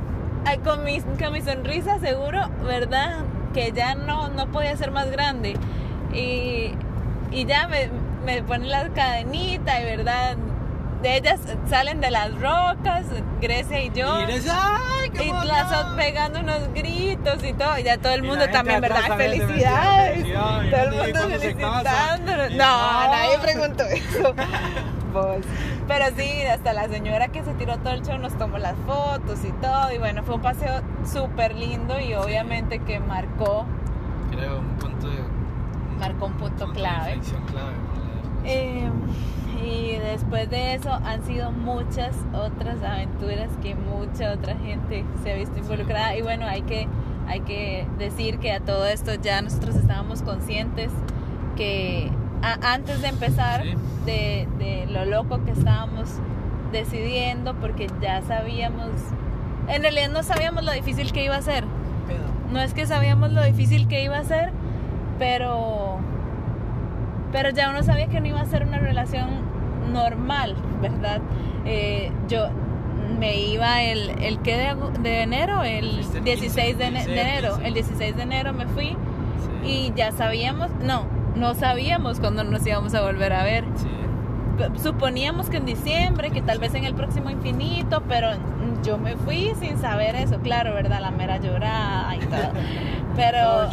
con 0.64 0.86
mi, 0.86 1.02
con 1.02 1.34
mi 1.34 1.42
sonrisa 1.42 2.00
seguro, 2.00 2.50
¿verdad? 2.64 3.26
Que 3.54 3.74
ya 3.74 3.96
no, 3.96 4.30
no 4.30 4.48
podía 4.48 4.76
ser 4.78 4.92
más 4.92 5.12
grande. 5.12 5.58
Y, 6.14 6.72
y 7.32 7.46
ya 7.46 7.68
me, 7.68 7.90
me 8.26 8.42
ponen 8.44 8.70
las 8.70 8.90
cadenitas, 8.92 9.82
y 9.82 9.84
verdad. 9.84 10.38
De 11.02 11.16
ellas 11.16 11.40
salen 11.70 12.02
de 12.02 12.12
las 12.12 12.34
rocas, 12.42 13.06
Grecia 13.42 13.82
y 13.82 13.90
yo. 13.92 14.20
Y 14.20 14.24
eres, 14.24 14.48
¡ay, 14.52 15.10
qué 15.12 15.28
Y 15.28 15.32
las 15.32 15.70
son 15.70 15.96
pegando 15.96 16.40
unos 16.42 16.74
gritos 16.74 17.42
y 17.44 17.54
todo. 17.54 17.78
Y 17.80 17.84
ya 17.84 17.98
todo 17.98 18.14
el 18.14 18.24
mundo 18.24 18.50
también, 18.50 18.82
¿verdad? 18.82 19.08
también 19.08 19.32
Felicidades. 19.32 20.26
Todo 20.34 20.82
el 20.82 20.92
mundo 20.92 21.20
felicitándonos. 21.40 22.52
No, 22.52 23.04
no. 23.04 23.12
nadie 23.12 23.40
preguntó 23.40 23.84
eso. 23.86 24.34
Vos. 25.14 25.38
Pero 25.88 26.06
sí, 26.18 26.44
hasta 26.44 26.74
la 26.74 26.88
señora 26.88 27.30
que 27.30 27.44
se 27.44 27.54
tiró 27.54 27.78
todo 27.80 27.94
el 27.94 28.04
show 28.06 28.18
nos 28.20 28.38
tomó 28.38 28.58
las 28.58 28.76
fotos 28.86 29.40
y 29.44 29.52
todo. 29.54 29.92
Y 29.94 29.98
bueno, 29.98 30.22
fue 30.24 30.36
un 30.36 30.42
paseo 30.42 30.82
súper 31.12 31.56
lindo 31.56 32.00
y 32.00 32.14
obviamente 32.14 32.80
que 32.80 33.00
marcó, 33.00 33.66
Creo 34.32 34.60
un 34.60 34.76
punto 34.76 35.08
de. 35.10 35.18
marcó 35.98 36.26
un 36.28 36.34
punto 36.34 36.68
de 36.68 36.74
clave. 36.74 37.16
inflexión 37.16 37.42
clave. 37.46 37.74
Eh, 38.46 38.90
y 39.64 39.98
después 39.98 40.50
de 40.50 40.74
eso 40.76 40.92
han 40.92 41.24
sido 41.26 41.52
muchas 41.52 42.16
otras 42.34 42.82
aventuras 42.84 43.50
que 43.62 43.76
mucha 43.76 44.34
otra 44.34 44.56
gente 44.56 45.04
se 45.24 45.32
ha 45.32 45.36
visto 45.36 45.58
involucrada. 45.60 46.16
Y 46.16 46.22
bueno 46.22 46.46
hay 46.48 46.62
que 46.64 46.88
hay 47.28 47.42
que 47.42 47.86
decir 48.00 48.40
que 48.40 48.52
a 48.54 48.60
todo 48.60 48.86
esto 48.88 49.14
ya 49.16 49.42
nosotros 49.42 49.76
estábamos 49.76 50.24
conscientes 50.24 50.92
que 51.56 52.10
a- 52.42 52.74
antes 52.74 53.02
de 53.02 53.10
empezar 53.10 53.64
Sí. 53.64 53.74
de, 54.06 54.48
de 54.58 54.88
lo 54.90 55.06
loco 55.06 55.44
que 55.46 55.52
estábamos 55.52 56.10
decidiendo 56.72 57.54
porque 57.56 57.88
ya 58.02 58.22
sabíamos 58.24 58.90
en 59.68 59.82
realidad 59.84 60.10
no 60.10 60.24
sabíamos 60.24 60.64
lo 60.64 60.72
difícil 60.72 61.12
que 61.12 61.24
iba 61.26 61.36
a 61.36 61.42
ser. 61.42 61.64
No 62.52 62.60
es 62.60 62.74
que 62.74 62.88
sabíamos 62.88 63.32
lo 63.32 63.44
difícil 63.44 63.88
que 63.88 64.04
iba 64.04 64.18
a 64.18 64.24
ser, 64.24 64.50
pero 65.20 65.98
pero 67.32 67.52
ya 67.52 67.70
uno 67.70 67.84
sabía 67.84 68.08
que 68.08 68.20
no 68.20 68.28
iba 68.28 68.42
a 68.42 68.46
ser 68.46 68.64
una 68.66 68.80
relación 68.80 69.28
normal, 69.90 70.56
¿verdad? 70.82 71.22
Eh, 71.66 72.12
yo 72.28 72.48
me 73.20 73.38
iba 73.40 73.82
el, 73.84 74.10
el 74.22 74.40
¿qué 74.40 74.56
de, 74.58 74.76
de 75.02 75.22
enero? 75.24 75.64
El 75.64 75.92
Fuiste 75.96 76.18
el 76.20 76.24
16 76.24 76.78
de, 76.78 76.86
ene- 76.86 77.00
15, 77.06 77.12
de 77.12 77.22
enero. 77.22 77.48
16. 77.58 77.68
El 77.68 77.74
16 77.74 78.16
de 78.16 78.22
enero 78.24 78.54
me 78.54 78.66
fui 78.68 78.96
Sí. 79.64 79.68
y 79.68 79.94
ya 79.96 80.12
sabíamos, 80.12 80.70
no, 80.84 81.04
no 81.36 81.54
sabíamos 81.56 82.20
cuándo 82.20 82.44
nos 82.44 82.66
íbamos 82.66 82.94
a 82.94 83.02
volver 83.02 83.34
a 83.34 83.44
ver. 83.44 83.64
Sí. 83.76 83.88
Suponíamos 84.82 85.50
que 85.50 85.58
en 85.58 85.66
diciembre, 85.66 86.32
que 86.32 86.42
tal 86.42 86.60
vez 86.60 86.74
en 86.76 86.84
el 86.84 86.94
próximo 86.94 87.30
infinito, 87.30 88.04
pero 88.08 88.30
yo 88.84 88.98
me 88.98 89.16
fui 89.16 89.54
sin 89.60 89.78
saber 89.78 90.16
eso, 90.16 90.40
claro, 90.40 90.74
¿verdad? 90.74 91.02
La 91.02 91.12
mera 91.12 91.38
llorada 91.38 92.16
y 92.16 92.20
todo. 92.20 92.40
Pero, 93.16 93.70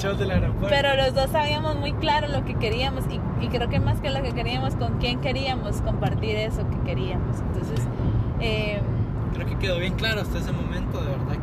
pero 0.68 0.96
los 0.96 1.14
dos 1.14 1.30
sabíamos 1.30 1.76
muy 1.76 1.92
claro 1.92 2.26
lo 2.26 2.44
que 2.44 2.56
queríamos 2.56 3.04
y, 3.08 3.44
y 3.44 3.48
creo 3.48 3.68
que 3.68 3.78
más 3.78 4.00
que 4.00 4.10
lo 4.10 4.20
que 4.20 4.32
queríamos, 4.32 4.74
con 4.74 4.98
quién 4.98 5.20
queríamos 5.20 5.82
compartir 5.82 6.34
eso 6.34 6.68
que 6.68 6.78
queríamos. 6.80 7.38
Entonces, 7.38 7.86
eh, 8.40 8.80
Creo 9.34 9.46
que 9.46 9.56
quedó 9.58 9.78
bien 9.78 9.94
claro 9.94 10.22
hasta 10.22 10.38
ese 10.38 10.50
momento, 10.50 11.00
de 11.00 11.06
verdad. 11.10 11.34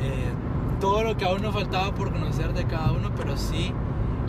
Eh, 0.00 0.32
todo 0.80 1.02
lo 1.02 1.16
que 1.18 1.26
aún 1.26 1.42
nos 1.42 1.52
faltaba 1.52 1.92
por 1.94 2.12
conocer 2.12 2.54
de 2.54 2.64
cada 2.64 2.92
uno, 2.92 3.10
pero 3.14 3.36
sí 3.36 3.74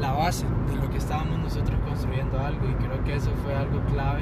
la 0.03 0.11
base 0.11 0.45
de 0.67 0.75
lo 0.75 0.89
que 0.89 0.97
estábamos 0.97 1.39
nosotros 1.39 1.79
construyendo 1.87 2.37
algo 2.37 2.67
y 2.69 2.73
creo 2.73 3.01
que 3.05 3.15
eso 3.15 3.31
fue 3.41 3.55
algo 3.55 3.79
clave 3.85 4.21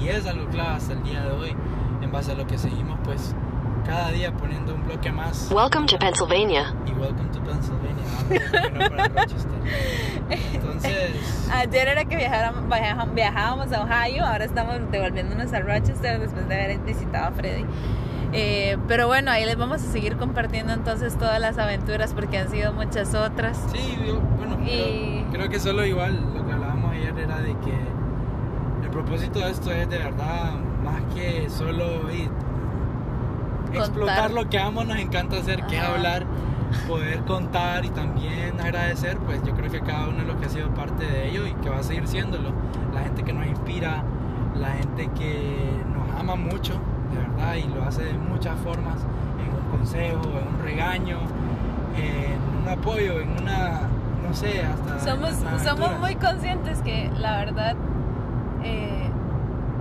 y 0.00 0.08
es 0.08 0.26
algo 0.26 0.46
clave 0.48 0.76
hasta 0.76 0.94
el 0.94 1.02
día 1.02 1.22
de 1.22 1.30
hoy 1.32 1.54
en 2.00 2.10
base 2.10 2.32
a 2.32 2.34
lo 2.34 2.46
que 2.46 2.56
seguimos 2.56 2.98
pues 3.04 3.34
cada 3.84 4.10
día 4.10 4.32
poniendo 4.32 4.74
un 4.74 4.84
bloque 4.84 5.12
más 5.12 5.50
Welcome 5.52 5.86
to 5.86 5.98
Pennsylvania. 5.98 6.74
y 6.86 6.92
welcome 6.92 7.28
to 7.30 7.42
Pennsylvania 7.42 8.04
entonces 10.54 11.50
ayer 11.52 11.88
era 11.88 12.06
que 12.06 12.16
viajábamos 12.16 13.70
a 13.72 13.82
Ohio, 13.82 14.24
ahora 14.24 14.46
estamos 14.46 14.76
devolviéndonos 14.90 15.52
a 15.52 15.60
Rochester 15.60 16.20
después 16.20 16.48
de 16.48 16.54
haber 16.54 16.78
visitado 16.78 17.26
a 17.26 17.32
Freddy. 17.32 17.66
Eh, 18.32 18.76
pero 18.86 19.06
bueno, 19.06 19.30
ahí 19.30 19.44
les 19.46 19.56
vamos 19.56 19.82
a 19.82 19.86
seguir 19.86 20.16
compartiendo 20.16 20.72
entonces 20.72 21.16
todas 21.16 21.40
las 21.40 21.56
aventuras 21.58 22.12
porque 22.12 22.38
han 22.38 22.50
sido 22.50 22.72
muchas 22.74 23.14
otras. 23.14 23.58
Sí, 23.72 23.96
yo- 24.06 24.20
bueno, 24.20 24.58
Y- 24.64 25.22
creo, 25.22 25.32
creo 25.32 25.48
que 25.48 25.58
solo 25.60 25.84
igual 25.86 26.18
lo 26.34 26.46
que 26.46 26.52
hablábamos 26.52 26.92
ayer 26.92 27.18
era 27.18 27.38
de 27.38 27.56
que 27.58 27.72
el 28.84 28.90
propósito 28.90 29.38
de 29.38 29.50
esto 29.50 29.72
es 29.72 29.88
de 29.88 29.98
verdad 29.98 30.52
más 30.84 31.00
que 31.14 31.48
solo 31.48 32.12
y, 32.12 32.28
explotar 33.76 34.30
lo 34.30 34.48
que 34.48 34.58
amo, 34.58 34.84
nos 34.84 34.98
encanta 34.98 35.36
hacer, 35.38 35.62
que 35.66 35.76
es 35.76 35.82
Ajá. 35.82 35.94
hablar, 35.94 36.24
poder 36.88 37.20
contar 37.24 37.84
y 37.84 37.90
también 37.90 38.58
agradecer, 38.60 39.16
pues 39.18 39.42
yo 39.44 39.54
creo 39.54 39.70
que 39.70 39.80
cada 39.80 40.08
uno 40.08 40.18
de 40.18 40.24
los 40.24 40.36
que 40.36 40.46
ha 40.46 40.48
sido 40.48 40.68
parte 40.70 41.04
de 41.04 41.28
ello 41.30 41.46
y 41.46 41.52
que 41.54 41.68
va 41.70 41.78
a 41.78 41.82
seguir 41.82 42.06
siéndolo, 42.08 42.50
la 42.94 43.00
gente 43.02 43.22
que 43.24 43.32
nos 43.32 43.46
inspira, 43.46 44.02
la 44.58 44.68
gente 44.70 45.08
que 45.18 45.70
nos 45.94 46.18
ama 46.20 46.34
mucho, 46.36 46.74
de 47.12 47.18
verdad, 47.20 47.54
y 47.56 47.68
lo 47.74 47.82
hace 47.84 48.04
de 48.04 48.12
muchas 48.14 48.58
formas, 48.60 48.96
en 49.40 49.54
un 49.64 49.78
consejo, 49.78 50.22
en 50.24 50.54
un 50.54 50.62
regaño, 50.62 51.18
en 51.96 52.62
un 52.62 52.68
apoyo, 52.68 53.20
en 53.20 53.30
una, 53.42 53.80
no 54.26 54.34
sé, 54.34 54.62
hasta... 54.64 55.00
Somos, 55.00 55.34
somos 55.62 55.98
muy 56.00 56.14
conscientes 56.16 56.80
que 56.82 57.10
la 57.18 57.38
verdad 57.38 57.74
eh, 58.62 59.10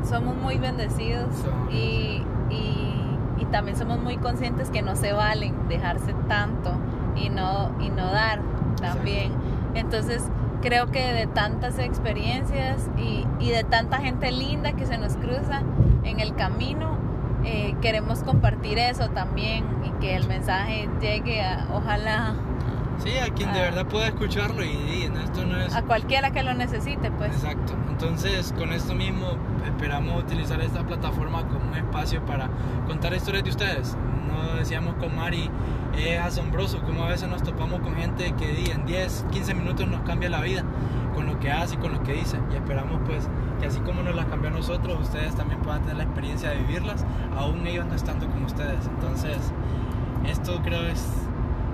somos 0.03 0.35
muy 0.35 0.57
bendecidos 0.57 1.35
Somos. 1.35 1.73
y, 1.73 2.23
y- 2.49 2.93
y 3.39 3.45
también 3.51 3.77
somos 3.77 3.99
muy 3.99 4.17
conscientes 4.17 4.71
que 4.71 4.81
no 4.81 4.95
se 4.95 5.13
valen 5.13 5.53
dejarse 5.69 6.13
tanto 6.27 6.71
y 7.15 7.29
no, 7.29 7.69
y 7.79 7.89
no 7.89 8.05
dar 8.11 8.39
también. 8.81 9.31
Entonces 9.75 10.23
creo 10.63 10.87
que 10.87 11.13
de 11.13 11.27
tantas 11.27 11.77
experiencias 11.77 12.89
y, 12.97 13.25
y 13.39 13.51
de 13.51 13.63
tanta 13.63 13.97
gente 13.99 14.31
linda 14.31 14.71
que 14.73 14.87
se 14.87 14.97
nos 14.97 15.15
cruza 15.17 15.61
en 16.03 16.19
el 16.19 16.33
camino, 16.33 16.96
eh, 17.47 17.75
queremos 17.81 18.23
compartir 18.23 18.77
eso 18.77 19.09
también 19.09 19.65
y 19.85 19.89
que 20.01 20.15
el 20.15 20.27
mensaje 20.27 20.89
llegue 20.99 21.41
a, 21.41 21.67
ojalá 21.73 22.35
Sí, 23.03 23.11
a 23.19 23.31
quien 23.31 23.53
de 23.53 23.59
verdad 23.59 23.85
pueda 23.85 24.07
escucharlo 24.07 24.63
y, 24.63 24.69
y 24.69 25.11
esto 25.23 25.45
no 25.45 25.59
es... 25.59 25.73
a 25.75 25.83
cualquiera 25.83 26.31
que 26.31 26.41
lo 26.41 26.53
necesite, 26.55 27.11
pues. 27.11 27.31
Exacto. 27.31 27.73
Entonces, 27.89 28.53
con 28.57 28.73
esto 28.73 28.95
mismo, 28.95 29.37
esperamos 29.65 30.23
utilizar 30.23 30.59
esta 30.61 30.83
plataforma 30.83 31.47
como 31.47 31.69
un 31.69 31.75
espacio 31.75 32.25
para 32.25 32.49
contar 32.87 33.13
historias 33.13 33.43
de 33.43 33.49
ustedes. 33.51 33.95
No 34.27 34.55
decíamos 34.55 34.95
con 34.95 35.15
Mari, 35.15 35.49
es 35.95 36.19
asombroso 36.19 36.81
cómo 36.81 37.05
a 37.05 37.09
veces 37.09 37.29
nos 37.29 37.43
topamos 37.43 37.81
con 37.81 37.95
gente 37.95 38.33
que 38.33 38.71
en 38.71 38.85
10, 38.85 39.27
15 39.31 39.53
minutos 39.53 39.87
nos 39.87 40.01
cambia 40.01 40.29
la 40.29 40.41
vida 40.41 40.63
con 41.15 41.27
lo 41.27 41.39
que 41.39 41.51
hace 41.51 41.75
y 41.75 41.77
con 41.77 41.93
lo 41.93 42.03
que 42.03 42.13
dice. 42.13 42.39
Y 42.51 42.55
esperamos 42.55 42.99
pues 43.05 43.27
que 43.59 43.67
así 43.67 43.79
como 43.79 44.03
nos 44.03 44.15
las 44.15 44.25
cambió 44.25 44.49
a 44.49 44.53
nosotros, 44.53 44.99
ustedes 45.01 45.35
también 45.35 45.61
puedan 45.61 45.81
tener 45.81 45.97
la 45.97 46.03
experiencia 46.03 46.49
de 46.49 46.57
vivirlas, 46.57 47.05
aún 47.35 47.65
ellos 47.67 47.85
no 47.85 47.95
estando 47.95 48.27
con 48.27 48.43
ustedes. 48.43 48.85
Entonces, 48.85 49.37
esto 50.27 50.61
creo 50.63 50.83
es, 50.83 51.03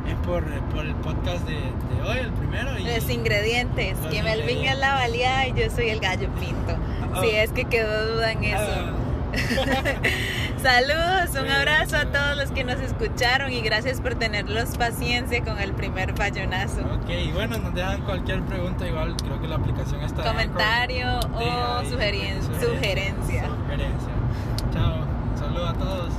es 0.08 0.16
por, 0.26 0.44
por 0.70 0.86
el 0.86 0.96
podcast 0.96 1.46
de, 1.48 1.54
de 1.56 2.02
hoy, 2.08 2.18
el 2.20 2.32
primero. 2.34 2.78
Y, 2.78 2.84
Los 2.84 3.10
ingredientes, 3.10 3.98
Los 4.00 4.14
que 4.14 4.24
Melvin 4.24 4.66
es 4.66 4.78
la 4.78 4.94
valía 4.94 5.48
y 5.48 5.54
yo 5.54 5.70
soy 5.70 5.90
el 5.90 6.00
gallo 6.00 6.30
pinto. 6.40 6.76
Oh. 7.16 7.22
Si 7.22 7.30
es 7.30 7.52
que 7.52 7.66
quedó 7.66 8.14
duda 8.14 8.32
en 8.32 8.44
eso. 8.44 8.58
Ah. 8.58 8.94
Saludos, 10.64 11.32
un 11.38 11.51
abrazo 11.51 11.97
a 11.97 12.05
todos 12.05 12.38
los 12.38 12.51
que 12.51 12.64
nos 12.64 12.80
escucharon 12.80 13.51
y 13.51 13.59
gracias 13.59 13.99
por 13.99 14.16
tenerlos 14.16 14.78
paciencia 14.78 15.43
con 15.43 15.59
el 15.59 15.74
primer 15.74 16.16
fallonazo. 16.16 16.80
Ok, 16.80 17.34
bueno, 17.34 17.57
nos 17.57 17.74
dejan 17.74 18.01
cualquier 18.03 18.41
pregunta, 18.43 18.88
igual 18.88 19.14
creo 19.18 19.41
que 19.41 19.47
la 19.49 19.57
aplicación 19.57 20.01
está 20.03 20.22
en 20.22 20.28
Comentario 20.30 21.20
o 21.34 21.84
sugerencia. 21.84 22.61
sugerencia. 22.61 23.45
Sugerencia. 23.45 24.14
Chao, 24.74 25.05
un 25.34 25.38
saludo 25.38 25.68
a 25.68 25.74
todos. 25.74 26.14